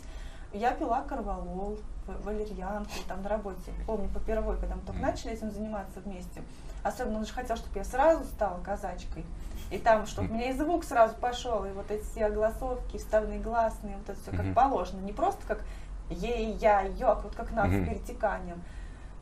Я 0.51 0.71
пила 0.71 1.01
корвалол, 1.03 1.77
валерьянку 2.23 2.91
там 3.07 3.21
на 3.21 3.29
работе. 3.29 3.71
Помню, 3.85 4.09
по 4.09 4.19
первой, 4.19 4.57
когда 4.57 4.75
мы 4.75 4.81
только 4.81 4.99
начали 4.99 5.33
этим 5.33 5.51
заниматься 5.51 5.99
вместе. 5.99 6.41
Особенно 6.83 7.19
он 7.19 7.25
же 7.25 7.33
хотел, 7.33 7.55
чтобы 7.55 7.77
я 7.77 7.83
сразу 7.83 8.23
стала 8.25 8.59
казачкой. 8.61 9.25
И 9.69 9.77
там, 9.77 10.07
чтобы 10.07 10.29
у 10.29 10.33
меня 10.33 10.49
и 10.49 10.53
звук 10.53 10.83
сразу 10.83 11.15
пошел, 11.15 11.65
и 11.65 11.71
вот 11.71 11.91
эти 11.91 12.03
все 12.03 12.25
огласовки, 12.25 12.97
вставные 12.97 13.39
гласные, 13.39 13.97
вот 13.97 14.09
это 14.09 14.19
все 14.19 14.31
как 14.31 14.53
положено. 14.55 15.01
Не 15.01 15.13
просто 15.13 15.45
как 15.47 15.63
ей, 16.09 16.53
я, 16.53 16.81
йок, 16.81 17.23
вот 17.23 17.35
как 17.35 17.51
надо, 17.51 17.69
с 17.69 17.87
перетеканием. 17.87 18.61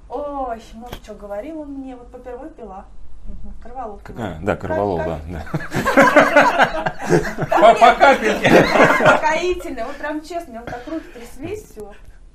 Ой, 0.09 0.61
много 0.73 0.93
чего 1.03 1.15
говорил 1.17 1.61
он 1.61 1.73
мне, 1.73 1.97
вот 1.97 2.09
по 2.09 2.19
первой 2.19 2.49
пила. 2.49 2.85
Корвалол. 3.61 3.99
Какая? 4.03 4.39
Да, 4.41 4.55
Корвалол, 4.55 4.97
да. 4.97 5.19
По, 7.49 7.95
капельке. 7.95 8.51
Успокоительное. 9.03 9.85
Вот 9.85 9.95
прям 9.97 10.21
честно, 10.21 10.47
у 10.47 10.49
меня 10.49 10.61
вот 10.61 10.69
так 10.69 10.87
руки 10.87 11.05
тряслись, 11.13 11.63
все. 11.71 11.91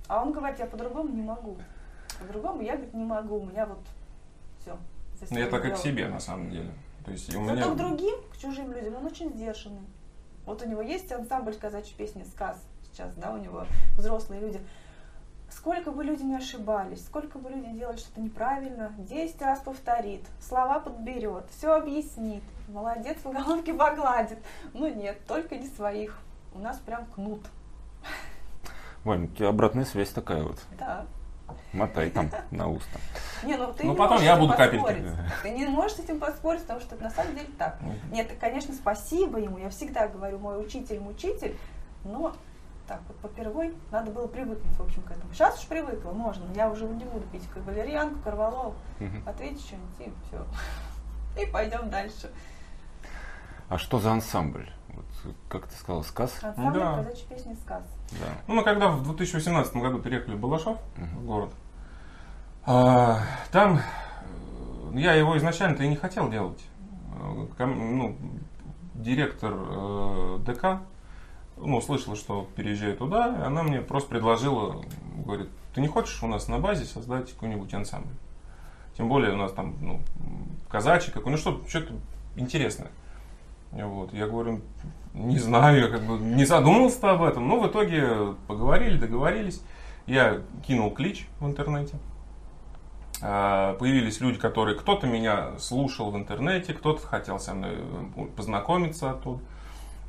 А 0.09 0.23
он 0.23 0.33
говорит, 0.33 0.59
я 0.59 0.67
по-другому 0.67 1.09
не 1.11 1.23
могу. 1.23 1.57
По-другому 2.19 2.63
я, 2.63 2.73
говорит, 2.73 2.95
не 2.95 3.05
могу. 3.05 3.41
У 3.41 3.47
меня 3.47 3.67
вот 3.67 3.81
все. 4.61 4.77
Ну, 5.31 5.39
Я 5.39 5.47
так 5.47 5.65
и 5.65 5.71
к 5.71 5.77
себе, 5.77 6.09
на 6.09 6.21
самом 6.21 6.51
деле. 6.51 6.71
То 7.05 7.11
есть 7.11 7.35
у 7.35 7.41
меня... 7.41 7.57
Зато 7.57 7.75
к 7.75 7.77
другим, 7.77 8.17
к 8.33 8.37
чужим 8.39 8.73
людям, 8.73 8.97
он 8.97 9.07
очень 9.07 9.31
сдержанный. 9.31 9.87
Вот 10.45 10.63
у 10.63 10.69
него 10.69 10.83
есть 10.83 11.11
ансамбль 11.13 11.55
казачьей 11.55 11.95
песни 11.97 12.25
«Сказ» 12.25 12.57
сейчас, 12.93 13.15
да, 13.15 13.33
у 13.33 13.39
него 13.39 13.65
взрослые 13.97 14.41
люди. 14.41 14.61
Сколько 15.63 15.93
бы 15.93 16.03
люди 16.03 16.25
не 16.25 16.35
ошибались, 16.35 17.05
сколько 17.07 17.39
бы 17.39 17.49
люди 17.49 17.69
делали 17.69 17.97
что-то 17.97 18.21
неправильно, 18.21 18.93
10 18.99 19.41
раз 19.43 19.61
повторит, 19.61 20.23
слова 20.41 20.81
подберет, 20.81 21.45
все 21.57 21.75
объяснит, 21.75 22.43
молодец, 22.67 23.19
по 23.23 23.31
головке 23.31 23.73
погладит. 23.73 24.41
Ну 24.75 24.93
нет, 24.93 25.25
только 25.29 25.55
не 25.55 25.69
своих. 25.69 26.19
У 26.53 26.59
нас 26.59 26.79
прям 26.79 27.07
кнут. 27.07 27.47
Вань, 29.05 29.27
у 29.27 29.29
тебя 29.29 29.51
обратная 29.51 29.85
связь 29.85 30.11
такая 30.11 30.43
вот. 30.43 30.59
Да. 30.77 31.07
Мотай 31.73 32.11
там 32.11 32.29
на 32.51 32.69
уста. 32.69 32.99
Не, 33.45 33.57
ну 33.57 33.73
ты 33.73 33.85
Ну, 33.85 33.93
не 33.93 33.97
потом 33.97 34.21
я 34.21 34.37
буду 34.37 34.55
капельки. 34.55 35.07
Ты 35.45 35.51
не 35.51 35.67
можешь 35.69 35.97
с 35.97 36.01
этим 36.01 36.19
поспорить, 36.19 36.63
потому 36.63 36.81
что 36.81 36.97
это 36.97 37.05
на 37.05 37.11
самом 37.11 37.37
деле 37.37 37.47
так. 37.57 37.79
Нет, 38.11 38.27
так, 38.27 38.39
конечно, 38.41 38.75
спасибо 38.75 39.39
ему. 39.39 39.59
Я 39.59 39.71
всегда 39.71 40.09
говорю, 40.09 40.41
мой 40.41 40.61
учитель, 40.61 40.99
мучитель, 40.99 41.57
но 42.03 42.35
так 42.93 43.01
вот 43.09 43.17
попервой 43.21 43.75
надо 43.91 44.11
было 44.11 44.27
привыкнуть, 44.27 44.77
в 44.77 44.83
общем, 44.83 45.01
к 45.03 45.11
этому. 45.13 45.33
Сейчас 45.33 45.59
уж 45.59 45.67
привыкла, 45.67 46.11
можно. 46.13 46.45
Я 46.55 46.69
уже 46.69 46.85
не 46.85 47.05
буду 47.07 47.25
пить 47.33 47.49
валерьянку, 47.57 48.19
корвалол. 48.23 48.75
Мгм. 49.01 49.23
Ответить 49.27 49.65
что-нибудь 49.65 50.01
и 50.01 50.13
все. 50.27 50.47
И 51.43 51.47
пойдем 51.51 51.89
дальше. 51.89 52.31
А 53.71 53.79
что 53.79 53.99
за 53.99 54.13
ансамбль? 54.13 54.71
Вот, 54.89 55.35
как 55.49 55.69
ты 55.69 55.75
сказал, 55.77 56.05
сказ? 56.05 56.39
Ансамбль 56.43 56.79
Да. 56.81 56.97
казачьей 56.97 57.27
песни 57.29 57.55
«Сказ». 57.55 57.83
Да. 58.11 58.27
Ну, 58.47 58.57
мы 58.57 58.63
когда 58.65 58.89
в 58.91 59.03
2018 59.05 59.75
году 59.77 59.99
переехали 60.01 60.35
в 60.35 60.39
Балашов, 60.41 60.77
в 60.99 61.25
город, 61.25 61.55
а, 62.67 63.21
там 63.51 63.79
э, 63.79 64.99
я 64.99 65.15
его 65.15 65.39
изначально-то 65.39 65.83
и 65.85 65.89
не 65.89 65.97
хотел 65.97 66.29
делать. 66.29 66.63
Э, 67.19 67.47
ком- 67.57 67.97
Ну, 67.97 68.19
директор 68.95 69.55
э, 69.55 70.39
ДК, 70.41 70.83
ну, 71.65 71.81
слышала, 71.81 72.17
что 72.17 72.49
переезжаю 72.57 72.97
туда, 72.97 73.37
и 73.39 73.43
она 73.43 73.63
мне 73.63 73.81
просто 73.81 74.09
предложила, 74.09 74.83
говорит, 75.25 75.49
ты 75.75 75.81
не 75.81 75.89
хочешь 75.89 76.23
у 76.23 76.27
нас 76.27 76.49
на 76.49 76.59
базе 76.59 76.85
создать 76.85 77.33
какой-нибудь 77.33 77.73
ансамбль? 77.75 78.15
Тем 78.97 79.09
более 79.09 79.33
у 79.33 79.37
нас 79.37 79.53
там, 79.53 79.75
ну, 79.81 80.01
казачий 80.69 81.13
какой, 81.13 81.33
ну, 81.33 81.39
что, 81.39 81.63
что-то 81.69 81.95
интересное. 82.37 82.91
Вот, 83.73 84.13
я 84.13 84.27
говорю, 84.27 84.61
не 85.15 85.39
знаю, 85.39 85.83
я 85.83 85.89
как 85.89 86.03
бы 86.03 86.19
не 86.19 86.45
задумывался 86.45 87.11
об 87.11 87.23
этом, 87.23 87.49
но 87.49 87.61
в 87.61 87.67
итоге 87.67 88.35
поговорили, 88.47 88.99
договорились. 88.99 89.63
Я 90.07 90.43
кинул 90.67 90.91
клич 90.91 91.27
в 91.41 91.47
интернете. 91.47 91.97
А, 93.23 93.75
Появились 93.75 94.21
люди, 94.21 94.39
которые 94.39 94.77
кто-то 94.77 95.07
меня 95.07 95.59
слушал 95.59 96.11
в 96.11 96.17
интернете, 96.17 96.75
кто-то 96.75 97.07
хотел 97.07 97.39
со 97.39 97.55
мной 97.55 97.77
э, 98.17 98.25
познакомиться 98.37 99.11
оттуда. 99.11 99.41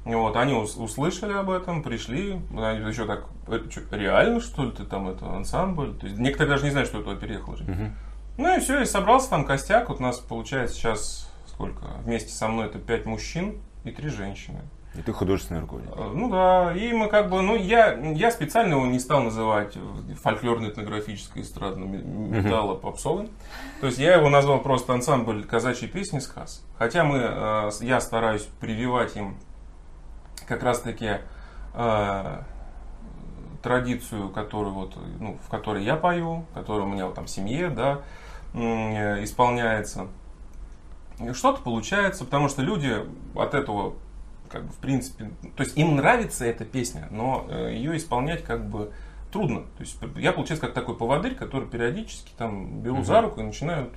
Вот, 0.05 0.35
они 0.35 0.53
ус- 0.53 0.75
услышали 0.75 1.31
об 1.33 1.49
этом, 1.49 1.81
пришли, 1.81 2.41
они 2.57 2.79
еще 2.89 3.05
так, 3.05 3.25
«Э, 3.47 3.59
реально 3.91 4.41
что 4.41 4.63
ли 4.65 4.71
ты 4.71 4.83
там 4.83 5.07
это 5.07 5.25
ансамбль? 5.33 5.93
То 5.97 6.07
есть 6.07 6.19
некоторые 6.19 6.51
даже 6.55 6.65
не 6.65 6.71
знают, 6.71 6.89
что 6.89 7.01
туда 7.01 7.15
переехал 7.15 7.53
уже. 7.53 7.63
Мгм. 7.63 7.95
Ну 8.37 8.57
и 8.57 8.59
все, 8.59 8.81
и 8.81 8.85
собрался 8.85 9.29
там 9.29 9.45
костяк. 9.45 9.87
Вот 9.89 9.99
у 9.99 10.03
нас 10.03 10.17
получается 10.17 10.75
сейчас 10.75 11.31
сколько? 11.47 11.85
Вместе 12.03 12.31
со 12.33 12.47
мной 12.47 12.65
это 12.65 12.79
пять 12.79 13.05
мужчин 13.05 13.61
и 13.85 13.91
три 13.91 14.09
женщины. 14.09 14.59
И 14.95 15.01
ты 15.01 15.11
художественный 15.13 15.61
руководитель. 15.61 15.93
Э, 15.97 16.11
Ну 16.13 16.29
да, 16.29 16.73
и 16.75 16.91
мы 16.93 17.07
как 17.07 17.29
бы, 17.29 17.41
ну 17.41 17.55
я, 17.55 17.93
я 17.93 18.29
специально 18.29 18.73
его 18.73 18.85
не 18.85 18.99
стал 18.99 19.23
называть 19.23 19.75
фольклорно-этнографической 20.23 21.41
эстрадно-металло 21.41 22.75
попсовым. 22.75 23.29
То 23.81 23.87
есть 23.87 23.99
я 23.99 24.15
его 24.15 24.29
назвал 24.29 24.59
просто 24.59 24.93
ансамбль 24.93 25.43
казачьей 25.45 25.89
песни 25.89 26.19
«Сказ». 26.19 26.63
Хотя 26.77 27.03
мы, 27.03 27.19
э, 27.21 27.69
я 27.81 28.01
стараюсь 28.01 28.47
прививать 28.59 29.15
им 29.15 29.35
как 30.47 30.63
раз-таки 30.63 31.17
э, 31.73 32.41
традицию, 33.61 34.29
которую 34.29 34.73
вот, 34.73 34.97
ну, 35.19 35.37
в 35.45 35.49
которой 35.49 35.83
я 35.83 35.95
пою, 35.95 36.45
которая 36.53 36.85
у 36.85 36.89
меня 36.89 37.05
вот 37.05 37.15
там 37.15 37.25
в 37.25 37.29
семье, 37.29 37.69
да, 37.69 38.01
э, 38.53 39.23
исполняется. 39.23 40.07
Что-то 41.33 41.61
получается, 41.61 42.25
потому 42.25 42.49
что 42.49 42.61
люди 42.61 42.93
от 43.35 43.53
этого 43.53 43.93
как 44.49 44.65
бы 44.65 44.71
в 44.71 44.77
принципе, 44.77 45.31
то 45.55 45.63
есть 45.63 45.77
им 45.77 45.95
нравится 45.95 46.45
эта 46.45 46.63
песня, 46.65 47.07
но 47.09 47.45
э, 47.49 47.73
ее 47.73 47.97
исполнять 47.97 48.43
как 48.43 48.69
бы 48.69 48.91
трудно. 49.31 49.61
То 49.77 49.81
есть 49.81 49.97
я 50.17 50.31
получается 50.31 50.65
как 50.67 50.75
такой 50.75 50.95
поводырь, 50.95 51.33
который 51.33 51.67
периодически 51.67 52.31
там 52.37 52.81
беру 52.81 52.97
Мгм. 52.97 53.05
за 53.05 53.21
руку 53.21 53.39
и 53.39 53.43
начинают 53.43 53.91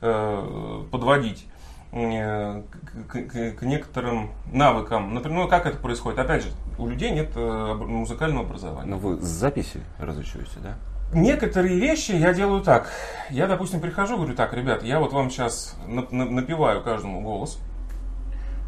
э, 0.00 0.84
подводить 0.92 1.46
к, 1.90 2.62
к- 3.08 3.52
к 3.58 3.62
некоторым 3.62 4.30
навыкам. 4.52 5.14
Например, 5.14 5.44
ну, 5.44 5.48
как 5.48 5.66
это 5.66 5.78
происходит? 5.78 6.18
Опять 6.18 6.42
же, 6.42 6.50
у 6.78 6.86
людей 6.86 7.10
нет 7.10 7.30
э, 7.34 7.74
музыкального 7.74 8.44
образования. 8.44 8.90
Но 8.90 8.98
вы 8.98 9.16
с 9.18 9.24
записи 9.24 9.80
разучиваете, 9.98 10.60
да? 10.62 10.74
Некоторые 11.14 11.78
вещи 11.78 12.12
я 12.12 12.34
делаю 12.34 12.62
так. 12.62 12.90
Я, 13.30 13.46
допустим, 13.46 13.80
прихожу, 13.80 14.16
говорю, 14.16 14.34
так, 14.34 14.52
ребят, 14.52 14.82
я 14.82 15.00
вот 15.00 15.12
вам 15.14 15.30
сейчас 15.30 15.76
напеваю 15.86 16.82
каждому 16.82 17.22
голос. 17.22 17.58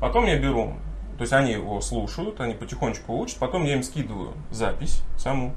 Потом 0.00 0.24
я 0.24 0.38
беру, 0.38 0.72
то 1.18 1.22
есть 1.22 1.32
они 1.34 1.52
его 1.52 1.82
слушают, 1.82 2.40
они 2.40 2.54
потихонечку 2.54 3.12
учат, 3.18 3.38
потом 3.38 3.64
я 3.64 3.74
им 3.74 3.82
скидываю 3.82 4.32
запись 4.50 5.02
саму. 5.18 5.52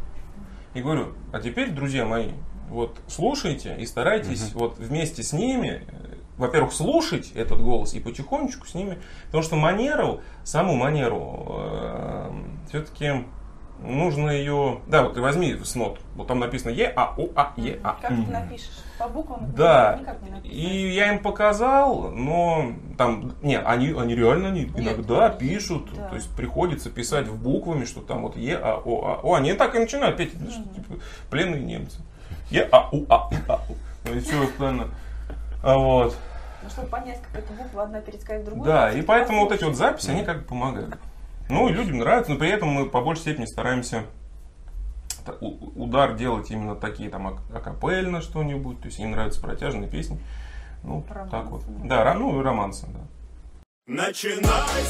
И 0.74 0.82
говорю, 0.82 1.14
а 1.32 1.40
теперь, 1.40 1.70
друзья 1.72 2.06
мои, 2.06 2.32
вот 2.70 3.00
слушайте 3.08 3.78
и 3.80 3.86
старайтесь 3.86 4.52
вот 4.54 4.78
вместе 4.80 5.24
с 5.24 5.32
ними, 5.32 5.84
э, 5.88 6.16
во-первых, 6.44 6.74
слушать 6.74 7.32
этот 7.34 7.60
голос 7.62 7.94
и 7.94 8.00
потихонечку 8.00 8.68
с 8.68 8.76
ними, 8.76 9.00
потому 9.28 9.44
что 9.44 9.56
манеру, 9.56 10.22
саму 10.44 10.76
манеру, 10.76 11.62
все-таки 12.70 13.26
нужно 13.82 14.30
ее, 14.30 14.80
да, 14.88 15.04
вот 15.04 15.16
ты 15.16 15.22
возьми 15.22 15.56
с 15.62 15.76
нот, 15.76 16.00
вот 16.16 16.28
там 16.28 16.40
написано 16.40 16.72
Е, 16.72 16.94
А, 16.96 17.14
У, 17.18 17.30
А, 17.36 17.54
Е, 17.58 17.80
А. 17.84 17.98
Как 18.02 18.12
ты 18.12 18.32
напишешь? 18.32 18.70
По 18.98 19.08
буквам 19.10 19.52
Да, 19.56 19.98
никак 20.00 20.22
не 20.22 20.30
написать. 20.30 20.54
и 20.56 20.94
я 20.94 21.14
им 21.14 21.20
показал, 21.20 22.12
но 22.12 22.72
там, 22.98 23.34
не, 23.42 23.60
они, 23.60 23.90
они 23.92 24.16
реально 24.16 24.50
они 24.50 24.66
иногда 24.78 25.26
есть, 25.28 25.40
пишут, 25.40 25.90
да. 25.96 26.08
то 26.10 26.16
есть 26.16 26.30
приходится 26.36 26.90
писать 26.92 27.28
в 27.28 27.42
буквами, 27.42 27.84
что 27.86 28.02
там 28.02 28.22
вот 28.22 28.38
Е, 28.38 28.56
А, 28.56 28.76
О, 28.86 29.06
А, 29.06 29.20
О, 29.24 29.34
они 29.34 29.54
так 29.54 29.76
и 29.76 29.80
начинают 29.80 30.16
петь, 30.16 30.34
это 30.34 30.50
что, 30.52 30.64
типа, 30.76 30.94
пленные 31.30 31.62
немцы. 31.62 32.00
Е, 32.52 32.70
А, 32.72 32.88
У, 32.92 33.06
А, 33.10 33.30
И, 33.32 33.36
А, 33.50 33.56
У. 33.70 33.76
Ну 34.08 34.16
и 34.16 34.20
все 34.22 34.48
правильно. 34.58 34.88
А 35.62 35.78
вот. 35.78 36.16
Ну, 36.64 36.70
чтобы 36.70 36.88
понять, 36.88 37.20
как 37.22 37.44
эта 37.44 37.54
буква 37.54 37.84
одна 37.84 38.00
пересказать 38.02 38.46
другую. 38.46 38.66
Да, 38.66 38.92
и 38.92 39.02
поэтому 39.02 39.42
вот 39.42 39.52
эти 39.52 39.64
вот 39.66 39.76
записи, 39.76 40.10
они 40.12 40.24
как 40.24 40.40
бы 40.40 40.44
помогают. 40.46 40.98
Ну, 41.50 41.68
и 41.68 41.74
людям 41.74 41.98
нравится, 41.98 42.32
но 42.32 42.38
при 42.38 42.50
этом 42.50 42.70
мы 42.70 42.86
по 42.90 43.02
большей 43.02 43.22
степени 43.22 43.46
стараемся 43.46 44.04
удар 45.42 46.16
делать 46.16 46.52
именно 46.52 46.76
такие 46.76 47.10
там 47.10 47.28
ак- 47.28 47.42
акапельно 47.54 48.22
что-нибудь, 48.22 48.80
то 48.82 48.88
есть 48.88 49.00
им 49.00 49.12
нравятся 49.12 49.42
протяжные 49.42 49.90
песни. 49.90 50.20
Ну, 50.84 51.02
так 51.08 51.16
Романсы, 51.32 51.50
вот. 51.50 51.88
да. 51.88 52.04
Да, 52.04 52.14
ну 52.16 52.40
и 52.40 52.44
романсы, 52.44 52.88
да. 52.88 53.00
Начинай 53.88 54.42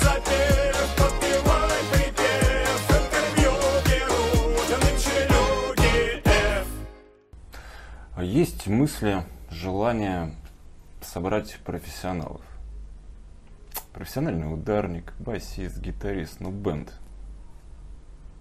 запев, 0.01 0.95
подпевай 0.97 1.79
припев, 1.91 2.89
интервью 2.89 3.51
берут 3.85 4.69
нынче 4.83 5.27
люди 5.29 6.21
F. 6.25 6.67
А 8.15 8.23
есть 8.23 8.65
мысли, 8.67 9.23
желание 9.51 10.33
собрать 11.13 11.59
профессионалов? 11.63 12.41
Профессиональный 13.93 14.51
ударник, 14.51 15.13
басист, 15.19 15.77
гитарист, 15.77 16.39
ну 16.39 16.49
бенд. 16.49 16.91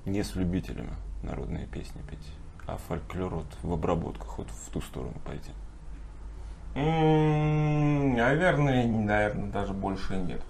Не 0.07 0.23
с 0.23 0.35
любителями 0.35 0.95
народные 1.23 1.66
песни 1.66 2.01
петь, 2.11 2.33
а 2.66 2.79
фольклор 2.79 3.35
вот 3.35 3.47
в 3.62 3.70
обработках, 3.75 4.39
вот 4.39 4.49
в 4.49 4.70
ту 4.70 4.81
сторону 4.81 5.12
пойти. 5.25 5.53
Наверное, 8.16 8.87
наверное, 8.87 9.51
даже 9.51 9.75
больше 9.75 10.16
нет. 10.16 10.41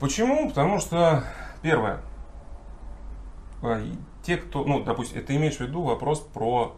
Почему? 0.00 0.48
Потому 0.48 0.80
что, 0.80 1.22
первое, 1.62 2.00
и 3.62 3.96
те, 4.24 4.38
кто, 4.38 4.64
ну, 4.64 4.82
допустим, 4.82 5.24
ты 5.24 5.36
имеешь 5.36 5.56
в 5.56 5.60
виду 5.60 5.82
вопрос 5.82 6.18
про 6.20 6.76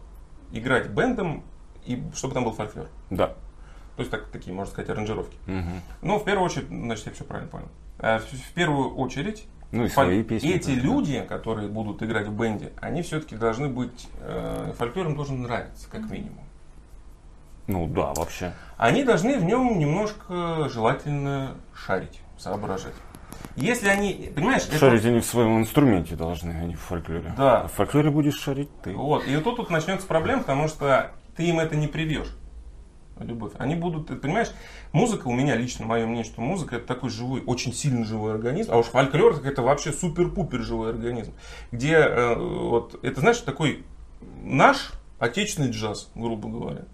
играть 0.51 0.89
бендом, 0.89 1.43
и 1.83 2.03
чтобы 2.13 2.35
там 2.35 2.43
был 2.43 2.53
фольклор. 2.53 2.87
Да. 3.09 3.35
То 3.99 4.03
есть 4.03 4.11
так, 4.11 4.27
такие, 4.29 4.53
можно 4.55 4.71
сказать, 4.71 4.89
аранжировки. 4.91 5.37
Мгм. 5.45 5.81
Ну, 6.01 6.19
в 6.19 6.23
первую 6.23 6.45
очередь, 6.45 6.69
значит, 6.69 7.07
я 7.07 7.11
все 7.11 7.25
правильно 7.25 7.51
понял. 7.51 7.67
А 7.99 8.19
В 8.19 8.53
первую 8.53 8.95
очередь, 8.95 9.45
Ну 9.73 9.83
и 9.83 9.89
свои 9.89 10.23
песни. 10.23 10.51
эти 10.51 10.67
тоже, 10.67 10.77
да. 10.77 10.83
люди, 10.83 11.21
которые 11.27 11.67
будут 11.67 12.01
играть 12.01 12.25
в 12.27 12.31
бенде, 12.31 12.71
они 12.79 13.01
все-таки 13.01 13.35
должны 13.35 13.67
быть, 13.67 14.07
э, 14.21 14.71
фольклор 14.77 15.07
им 15.07 15.17
должен 15.17 15.41
нравиться, 15.41 15.89
как 15.91 16.09
минимум. 16.09 16.45
Ну 17.67 17.87
да, 17.87 18.13
вообще. 18.13 18.53
Они 18.77 19.03
должны 19.03 19.37
в 19.37 19.43
нем 19.43 19.77
немножко 19.77 20.69
желательно 20.69 21.55
шарить, 21.75 22.21
соображать. 22.37 22.93
Если 23.57 23.89
они, 23.89 24.31
понимаешь, 24.33 24.65
это- 24.65 24.77
Шарить 24.77 25.03
они 25.03 25.19
в 25.19 25.25
своем 25.25 25.59
инструменте 25.59 26.15
должны, 26.15 26.51
а 26.51 26.63
не 26.63 26.75
в 26.75 26.79
фольклоре. 26.79 27.33
Да. 27.35 27.63
А 27.63 27.67
в 27.67 27.73
фольклоре 27.73 28.11
будешь 28.11 28.39
шарить 28.39 28.69
ты. 28.81 28.95
Вот. 28.95 29.27
И 29.27 29.35
вот 29.35 29.43
тут, 29.43 29.57
тут 29.57 29.69
начнется 29.69 30.07
проблема, 30.07 30.43
потому 30.43 30.69
что 30.69 31.11
ты 31.35 31.43
им 31.43 31.59
это 31.59 31.75
не 31.75 31.87
привьешь. 31.87 32.33
Любовь. 33.19 33.53
Они 33.57 33.75
будут, 33.75 34.07
ты 34.07 34.15
понимаешь, 34.15 34.51
музыка 34.91 35.27
у 35.27 35.33
меня 35.33 35.55
лично, 35.55 35.85
мое 35.85 36.05
мнение, 36.05 36.23
что 36.23 36.41
музыка 36.41 36.77
это 36.77 36.87
такой 36.87 37.09
живой, 37.09 37.41
очень 37.45 37.73
сильно 37.73 38.05
живой 38.05 38.33
организм, 38.33 38.71
а 38.71 38.77
уж 38.77 38.87
фольклор 38.87 39.35
так 39.35 39.45
это 39.45 39.61
вообще 39.61 39.91
супер-пупер 39.91 40.61
живой 40.61 40.89
организм, 40.89 41.33
где 41.71 41.95
э, 41.95 42.35
вот 42.35 42.99
это 43.03 43.19
знаешь 43.19 43.39
такой 43.39 43.83
наш 44.43 44.93
отечественный 45.19 45.71
джаз, 45.71 46.09
грубо 46.15 46.49
говоря. 46.49 46.85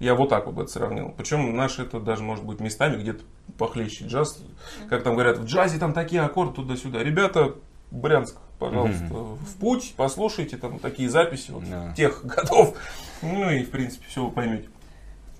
Я 0.00 0.14
вот 0.14 0.28
так 0.28 0.46
вот 0.46 0.54
бы 0.54 0.62
это 0.62 0.70
сравнил. 0.70 1.12
Причем 1.16 1.56
наш 1.56 1.78
это 1.80 1.98
даже 1.98 2.22
может 2.22 2.44
быть 2.44 2.60
местами 2.60 3.00
где-то 3.00 3.24
похлеще 3.56 4.04
джаз. 4.04 4.40
Как 4.88 5.02
там 5.02 5.14
говорят, 5.14 5.38
в 5.38 5.44
джазе 5.44 5.78
там 5.78 5.92
такие 5.92 6.22
аккорды 6.22 6.54
туда-сюда. 6.54 7.02
Ребята, 7.02 7.54
Брянск, 7.90 8.36
пожалуйста, 8.58 9.06
в 9.08 9.56
путь, 9.58 9.94
послушайте 9.96 10.56
там 10.56 10.78
такие 10.78 11.08
записи 11.08 11.50
вот, 11.50 11.64
тех 11.96 12.24
годов. 12.24 12.76
Ну 13.22 13.50
и 13.50 13.64
в 13.64 13.70
принципе 13.70 14.06
все 14.08 14.24
вы 14.24 14.30
поймете. 14.30 14.68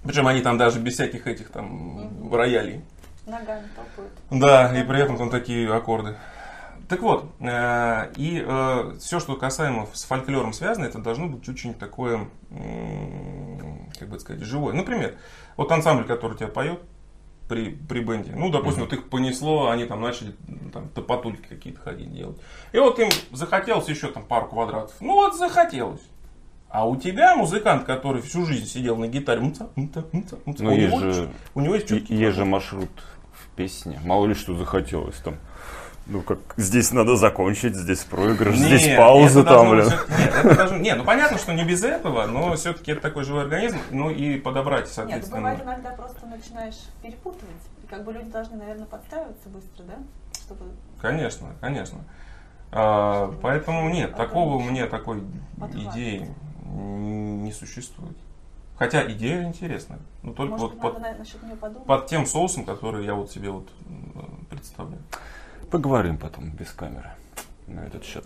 Причем 0.04 0.26
они 0.26 0.40
там 0.40 0.58
даже 0.58 0.78
без 0.78 0.94
всяких 0.94 1.26
этих 1.26 1.50
там 1.50 2.32
роялей. 2.32 2.82
Ногами 3.26 3.66
топают. 3.76 4.12
Да, 4.30 4.78
и 4.78 4.82
при 4.84 5.00
этом 5.00 5.16
там 5.18 5.30
такие 5.30 5.72
аккорды. 5.72 6.16
Так 6.88 7.02
вот, 7.02 7.26
э, 7.40 8.12
и 8.16 8.40
все, 8.98 9.20
что 9.20 9.36
касаемо 9.36 9.86
с 9.92 10.04
фольклором 10.04 10.54
связано, 10.54 10.86
это 10.86 10.98
должно 10.98 11.26
быть 11.28 11.46
очень 11.46 11.74
такое, 11.74 12.28
м, 12.50 13.90
как 13.98 14.08
бы 14.08 14.18
сказать, 14.18 14.42
живое. 14.42 14.72
Например, 14.72 15.14
вот 15.58 15.70
ансамбль, 15.70 16.04
который 16.04 16.38
тебя 16.38 16.48
поет 16.48 16.80
при, 17.48 17.70
при 17.70 18.00
бенде, 18.00 18.32
ну, 18.34 18.50
допустим, 18.50 18.84
вот 18.84 18.92
их 18.92 19.08
понесло, 19.10 19.68
они 19.68 19.84
там 19.84 20.00
начали 20.00 20.34
там 20.72 20.88
топотульки 20.88 21.46
какие-то 21.46 21.80
ходить 21.80 22.12
делать. 22.14 22.38
И 22.72 22.78
вот 22.78 22.98
им 22.98 23.08
захотелось 23.32 23.88
еще 23.88 24.08
там 24.08 24.24
пару 24.24 24.48
квадратов. 24.48 24.94
Ну 25.00 25.12
вот 25.14 25.36
захотелось. 25.36 26.00
А 26.70 26.86
у 26.86 26.96
тебя 26.96 27.34
музыкант, 27.34 27.84
который 27.84 28.20
всю 28.22 28.44
жизнь 28.44 28.66
сидел 28.66 28.96
на 28.96 29.08
гитаре, 29.08 29.40
мца, 29.40 29.68
мца, 29.74 30.04
мца, 30.12 30.36
мца, 30.44 30.62
Но 30.64 30.72
у, 30.72 30.76
него, 30.76 31.00
же- 31.00 31.28
у 31.54 31.60
него 31.60 31.74
есть 31.74 31.88
четкий 31.88 32.14
Есть 32.14 32.36
же 32.36 32.44
маршрут 32.44 32.90
в 33.32 33.48
песне. 33.56 33.98
Мало 34.04 34.26
ли 34.26 34.34
что 34.34 34.54
захотелось 34.54 35.16
там. 35.16 35.36
Ну 36.06 36.22
как 36.22 36.38
здесь 36.56 36.90
надо 36.92 37.16
закончить, 37.16 37.74
здесь 37.74 38.00
проигрыш, 38.00 38.56
здесь 38.56 38.86
Нет, 38.86 38.96
пауза 38.98 39.40
это 39.40 39.48
там, 39.50 39.80
всё- 39.82 39.90
Нет, 40.18 40.34
это 40.42 40.54
должно- 40.56 40.76
нет, 40.78 40.96
ну 40.98 41.04
понятно, 41.04 41.36
что 41.36 41.52
не 41.52 41.64
без 41.64 41.84
этого, 41.84 42.24
но 42.26 42.54
все-таки 42.56 42.92
это 42.92 43.02
такой 43.02 43.24
живой 43.24 43.42
организм, 43.42 43.76
ну 43.90 44.08
и 44.10 44.38
подобрать, 44.38 44.86
Нет, 44.86 44.88
ну, 44.96 45.02
соответственно. 45.02 45.36
бывает 45.40 45.62
иногда 45.62 45.90
просто 45.90 46.24
начинаешь 46.26 46.76
перепутывать. 47.02 47.44
И 47.84 47.86
как 47.86 48.04
бы 48.04 48.12
люди 48.14 48.30
должны, 48.30 48.56
наверное, 48.56 48.86
подстраиваться 48.86 49.48
быстро, 49.50 49.84
да? 49.84 49.94
Чтобы 50.32 50.64
Конечно, 51.00 51.48
конечно. 51.60 51.98
А, 52.72 53.34
поэтому 53.42 53.90
нет, 53.90 54.12
Потом 54.12 54.26
такого 54.26 54.62
меня 54.62 54.86
такой 54.86 55.22
идеи 55.74 56.26
не 56.88 57.52
существует. 57.52 58.16
Хотя 58.76 59.10
идея 59.12 59.44
интересная, 59.44 59.98
но 60.22 60.32
только 60.32 60.52
Может 60.56 60.74
вот 60.74 60.80
под, 60.80 61.00
надо 61.00 61.80
под 61.80 62.06
тем 62.06 62.26
соусом, 62.26 62.64
который 62.64 63.04
я 63.04 63.14
вот 63.14 63.30
себе 63.30 63.50
вот 63.50 63.68
представляю. 64.50 65.02
Поговорим 65.70 66.16
потом 66.16 66.50
без 66.50 66.70
камеры 66.70 67.10
на 67.66 67.80
этот 67.80 68.04
счет. 68.04 68.24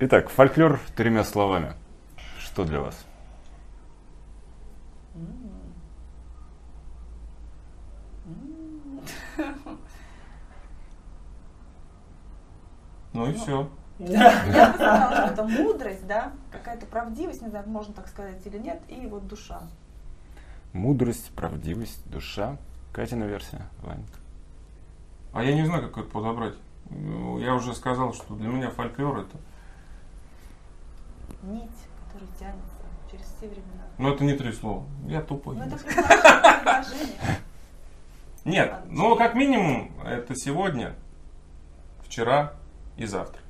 Итак, 0.00 0.30
фольклор 0.30 0.80
тремя 0.96 1.24
словами. 1.24 1.74
Что 2.38 2.64
для 2.64 2.80
вас? 2.80 3.04
Ну 13.12 13.30
и 13.30 13.32
все. 13.34 13.68
Я 13.98 14.70
бы 14.70 14.74
сказала, 14.74 15.16
что 15.16 15.32
это 15.32 15.44
мудрость, 15.44 16.06
да, 16.06 16.32
какая-то 16.50 16.86
правдивость, 16.86 17.42
не 17.42 17.48
знаю, 17.48 17.68
можно 17.68 17.94
так 17.94 18.08
сказать 18.08 18.44
или 18.46 18.58
нет, 18.58 18.82
и 18.88 19.06
вот 19.06 19.26
душа. 19.28 19.62
Мудрость, 20.72 21.30
правдивость, 21.30 22.08
душа. 22.10 22.56
Катина 22.92 23.24
версия, 23.24 23.62
Вань. 23.82 24.04
А 25.32 25.42
я 25.42 25.54
не 25.54 25.64
знаю, 25.64 25.88
как 25.88 25.98
это 25.98 26.10
подобрать. 26.10 26.54
Я 26.90 27.54
уже 27.54 27.74
сказал, 27.74 28.12
что 28.14 28.34
для 28.34 28.48
меня 28.48 28.70
фольклор 28.70 29.20
это 29.20 29.36
Нить, 31.42 31.70
которая 32.06 32.30
тянется 32.38 32.74
через 33.10 33.26
все 33.26 33.48
времена. 33.48 33.84
Ну, 33.98 34.12
это 34.12 34.24
не 34.24 34.34
три 34.34 34.52
слова. 34.52 34.84
Я 35.06 35.20
тупой. 35.20 35.56
Ну, 35.56 35.64
это 35.64 35.76
предложение. 35.76 37.16
Нет, 38.44 38.74
ну, 38.88 39.16
как 39.16 39.34
минимум, 39.34 39.90
это 40.04 40.34
сегодня, 40.34 40.94
вчера 42.04 42.52
и 42.96 43.06
завтра. 43.06 43.40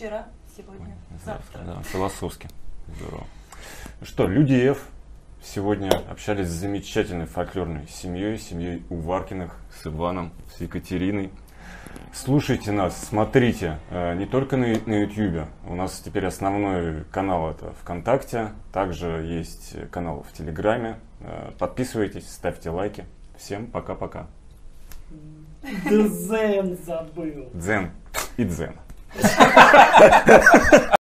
Вчера, 0.00 0.28
сегодня, 0.56 0.96
завтра. 1.26 1.60
Да, 1.60 1.82
философски. 1.82 2.48
Здорово. 2.96 3.26
Ну 4.00 4.06
что, 4.06 4.26
Люди 4.26 4.54
F 4.54 4.78
сегодня 5.44 5.90
общались 6.10 6.46
с 6.46 6.52
замечательной 6.52 7.26
фольклорной 7.26 7.86
семьей, 7.86 8.38
семьей 8.38 8.82
Уваркиных, 8.88 9.58
с 9.78 9.86
Иваном, 9.86 10.32
с 10.56 10.62
Екатериной. 10.62 11.30
Слушайте 12.14 12.72
нас, 12.72 12.98
смотрите, 13.08 13.78
э, 13.90 14.14
не 14.14 14.24
только 14.24 14.56
на, 14.56 14.68
на 14.68 15.02
YouTube. 15.02 15.46
У 15.66 15.74
нас 15.74 16.00
теперь 16.00 16.24
основной 16.24 17.04
канал 17.12 17.50
это 17.50 17.74
ВКонтакте, 17.82 18.52
также 18.72 19.06
есть 19.06 19.76
канал 19.90 20.24
в 20.26 20.32
Телеграме. 20.32 20.98
Э, 21.20 21.50
Подписывайтесь, 21.58 22.26
ставьте 22.26 22.70
лайки. 22.70 23.04
Всем 23.36 23.66
пока-пока. 23.66 24.28
Дзен 25.84 26.78
забыл. 26.86 27.50
Дзен 27.52 27.90
и 28.38 28.44
дзен. 28.44 28.76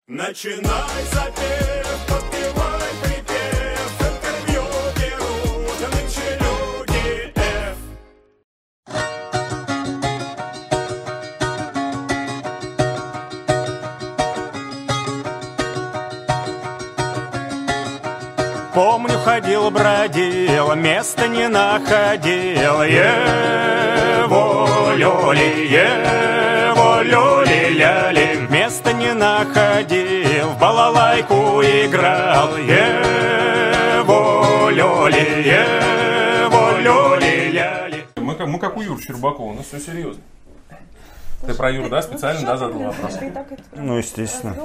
Начинай 0.06 1.02
запев, 1.12 2.06
подпевай 2.08 2.90
припев, 3.02 3.92
интервью 4.00 4.62
берут 4.96 5.80
нынче 5.92 6.28
люди 6.38 7.32
F. 7.34 7.76
Помню, 18.74 19.18
ходил, 19.24 19.70
бродил, 19.70 20.74
места 20.76 21.26
не 21.26 21.48
находил. 21.48 22.82
Его 22.84 24.92
люли, 24.94 25.66
его 25.66 27.02
люли, 27.02 27.47
балалайку 31.22 31.62
играл. 31.62 32.56
Его 33.98 34.70
люли, 34.70 35.48
его 36.44 36.78
люли, 36.78 37.50
ляли. 37.50 38.06
Мы, 38.16 38.34
как- 38.34 38.48
мы 38.48 38.58
как 38.58 38.76
у 38.76 38.80
Юры 38.82 39.00
Щербакова, 39.02 39.52
у 39.52 39.54
нас 39.54 39.66
все 39.66 39.78
серьезно. 39.80 40.22
Ты 41.46 41.54
про 41.54 41.70
Юру, 41.70 41.88
да, 41.88 42.02
специально, 42.02 42.44
да, 42.44 42.56
задал 42.56 42.78
вопрос? 42.80 43.16
Прям 43.16 43.32
Ну, 43.86 43.96
естественно. 43.98 44.56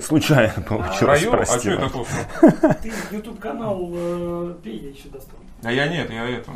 Случайно 0.00 0.52
Про 0.62 0.78
получилось, 0.78 1.22
Юру? 1.22 1.40
А 1.40 1.44
что 1.46 1.70
Вань. 1.70 1.78
такое? 1.90 2.74
Ты 2.82 2.92
YouTube 3.10 3.40
канал 3.40 3.90
э, 3.92 4.54
пей, 4.62 4.78
я 4.78 4.90
еще 4.90 5.08
достал. 5.08 5.38
А 5.64 5.72
я 5.72 5.88
нет, 5.88 6.08
я 6.10 6.28
это. 6.30 6.52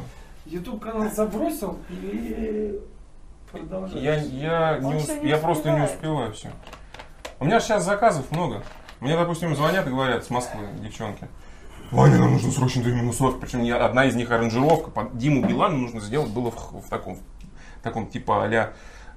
YouTube 0.46 0.80
канал 0.80 1.10
забросил 1.10 1.78
и 1.90 2.78
продолжаешь. 3.50 4.02
Я, 4.02 4.14
я, 4.14 4.78
не 4.78 4.94
усп- 4.94 5.26
я 5.26 5.38
просто 5.38 5.70
не 5.72 5.82
успеваю 5.84 6.32
все. 6.32 6.48
У 7.40 7.44
меня 7.44 7.60
сейчас 7.60 7.84
заказов 7.84 8.30
много. 8.32 8.62
Мне, 9.00 9.16
допустим, 9.16 9.54
звонят 9.54 9.86
и 9.86 9.90
говорят 9.90 10.24
с 10.24 10.30
Москвы 10.30 10.60
девчонки. 10.80 11.28
Ваня, 11.92 12.18
нам 12.18 12.32
нужно 12.32 12.50
срочно 12.50 12.82
две 12.82 12.92
минусовки. 12.92 13.40
Причем 13.40 13.62
я- 13.62 13.84
одна 13.84 14.04
из 14.06 14.14
них 14.14 14.30
аранжировка. 14.30 14.90
Под 14.90 15.16
Диму 15.16 15.46
Билана 15.46 15.76
нужно 15.76 16.00
сделать 16.00 16.30
было 16.30 16.50
в, 16.50 16.56
в 16.84 16.88
таком, 16.88 17.16
в 17.16 17.82
таком 17.82 18.08
типа 18.08 18.44
а-ля 18.44 18.72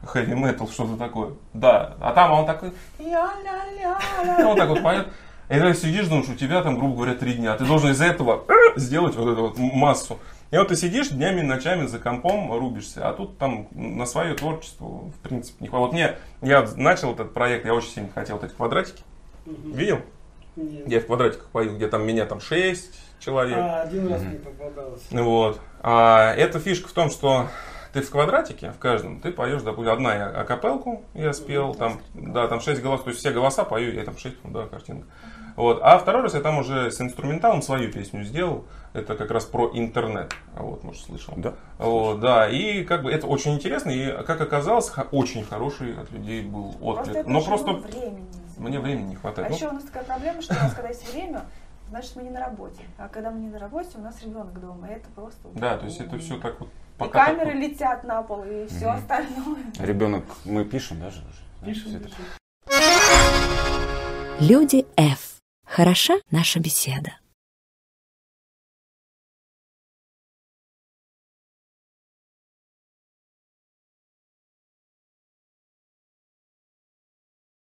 хэви 0.06 0.36
метал, 0.36 0.68
что-то 0.70 0.98
такое. 0.98 1.32
Да. 1.54 1.96
А 2.00 2.14
там 2.14 2.32
он 2.32 2.46
такой, 2.46 2.74
я-ля-ля-ля. 3.00 4.48
Он 4.48 4.56
так 4.56 4.70
вот 4.70 4.84
поет. 4.84 5.08
И 5.50 5.60
ты 5.60 5.74
сидишь, 5.74 6.08
думаешь, 6.08 6.30
у 6.30 6.36
тебя 6.36 6.62
там, 6.62 6.78
грубо 6.78 6.96
говоря, 6.96 7.16
три 7.16 7.34
дня. 7.34 7.58
Ты 7.58 7.66
должен 7.66 7.92
из 7.92 8.02
этого 8.02 8.46
сделать 8.78 9.16
вот 9.16 9.28
эту 9.34 9.42
вот 9.42 9.58
массу. 9.58 10.18
И 10.52 10.58
вот 10.58 10.68
ты 10.68 10.76
сидишь 10.76 11.10
днями, 11.10 11.42
ночами 11.42 11.88
за 11.88 11.98
компом 11.98 12.52
рубишься, 12.52 13.08
а 13.08 13.14
тут 13.14 13.38
там 13.38 13.70
на 13.72 14.06
свое 14.06 14.34
творчество, 14.34 14.86
в 14.86 15.20
принципе, 15.24 15.56
не 15.62 15.70
хватает. 15.70 15.92
Вот 15.92 15.94
мне, 16.42 16.52
я 16.52 16.68
начал 16.76 17.14
этот 17.14 17.34
проект, 17.34 17.66
я 17.66 17.74
очень 17.74 17.90
сильно 17.90 18.10
хотел 18.14 18.36
вот 18.36 18.44
эти 18.44 18.54
квадратики. 18.54 19.02
Мгм. 19.46 19.72
Видел? 19.72 20.02
Нет. 20.58 20.88
Я 20.88 21.00
в 21.00 21.06
квадратиках 21.06 21.48
пою, 21.52 21.76
где 21.78 21.88
там 21.88 22.06
меня 22.06 22.26
там 22.26 22.42
6 22.42 23.00
человек. 23.20 23.58
А, 23.58 23.84
один 23.84 24.12
раз 24.12 24.22
мне 24.24 24.40
попадалось. 24.40 25.02
Вот. 25.10 25.62
А, 25.82 26.34
эта 26.34 26.60
фишка 26.60 26.90
в 26.90 26.92
том, 26.92 27.10
что 27.10 27.48
ты 27.94 28.02
в 28.02 28.10
квадратике, 28.10 28.72
в 28.72 28.78
каждом, 28.78 29.22
ты 29.22 29.32
поешь, 29.32 29.62
допустим, 29.62 29.94
одна 29.94 30.16
я 30.16 30.26
акапелку 30.28 31.04
я 31.14 31.32
спел, 31.32 31.76
там, 31.76 32.02
да, 32.14 32.50
там 32.50 32.60
шесть 32.60 32.82
голосов, 32.82 33.06
то 33.06 33.10
есть 33.10 33.22
все 33.22 33.32
голоса 33.32 33.64
пою, 33.64 33.94
я 33.94 34.04
там 34.04 34.18
шесть, 34.18 34.36
ну 34.44 34.52
да, 34.52 34.66
картинка. 34.66 35.08
Вот. 35.62 35.80
А 35.84 36.00
второй 36.00 36.24
раз 36.24 36.34
я 36.34 36.40
там 36.42 36.58
уже 36.58 36.90
с 36.90 37.00
инструменталом 37.00 37.62
свою 37.62 37.92
песню 37.92 38.24
сделал. 38.24 38.66
Это 38.94 39.16
как 39.16 39.30
раз 39.30 39.46
про 39.46 39.70
интернет. 39.76 40.34
А 40.56 40.64
Вот, 40.64 40.84
может, 40.84 41.04
слышал. 41.04 41.36
Да. 41.38 41.54
Вот, 41.78 42.20
да. 42.20 42.50
И 42.50 42.84
как 42.84 43.04
бы 43.04 43.12
это 43.12 43.28
очень 43.28 43.54
интересно. 43.54 43.92
И 43.92 44.24
как 44.24 44.42
оказалось, 44.42 44.92
очень 45.12 45.46
хороший 45.46 45.96
от 45.96 46.10
людей 46.12 46.42
был 46.42 46.72
Просто 46.72 47.02
отклик. 47.02 47.16
это 47.18 47.30
Но 47.30 47.42
просто 47.44 47.74
времени. 47.74 48.26
мне 48.58 48.80
времени 48.80 49.10
не 49.10 49.16
А 49.18 49.20
хватает. 49.20 49.50
Ну, 49.52 49.56
еще 49.56 49.68
у 49.68 49.74
нас 49.74 49.84
такая 49.84 50.04
проблема, 50.04 50.42
что 50.42 50.56
у 50.56 50.58
нас, 50.58 50.74
когда 50.74 50.90
есть 50.90 51.14
время, 51.14 51.44
значит, 51.90 52.16
мы 52.16 52.24
не 52.24 52.32
на 52.32 52.40
работе. 52.40 52.82
А 52.98 53.08
когда 53.08 53.30
мы 53.30 53.40
не 53.40 53.50
на 53.50 53.60
работе, 53.60 53.90
у 53.96 54.02
нас 54.02 54.20
ребенок 54.24 54.60
дома. 54.60 54.88
И 54.88 54.94
это 54.94 55.10
просто... 55.14 55.48
да, 55.54 55.78
то 55.78 55.86
есть 55.86 56.02
это 56.02 56.18
все 56.18 56.40
так 56.40 56.60
вот 56.60 56.70
И 56.70 56.98
пока 56.98 57.28
камеры 57.28 57.52
летят 57.52 58.04
на 58.04 58.24
пол, 58.24 58.44
и 58.46 58.66
все 58.66 58.88
остальное. 58.88 59.64
Ребенок, 59.78 60.24
мы 60.44 60.66
пишем 60.66 61.00
даже 61.00 61.22
пишем. 61.64 62.26
Люди 64.40 64.88
F. 64.98 65.31
Хороша 65.72 66.20
наша 66.32 66.60
беседа. 66.60 67.21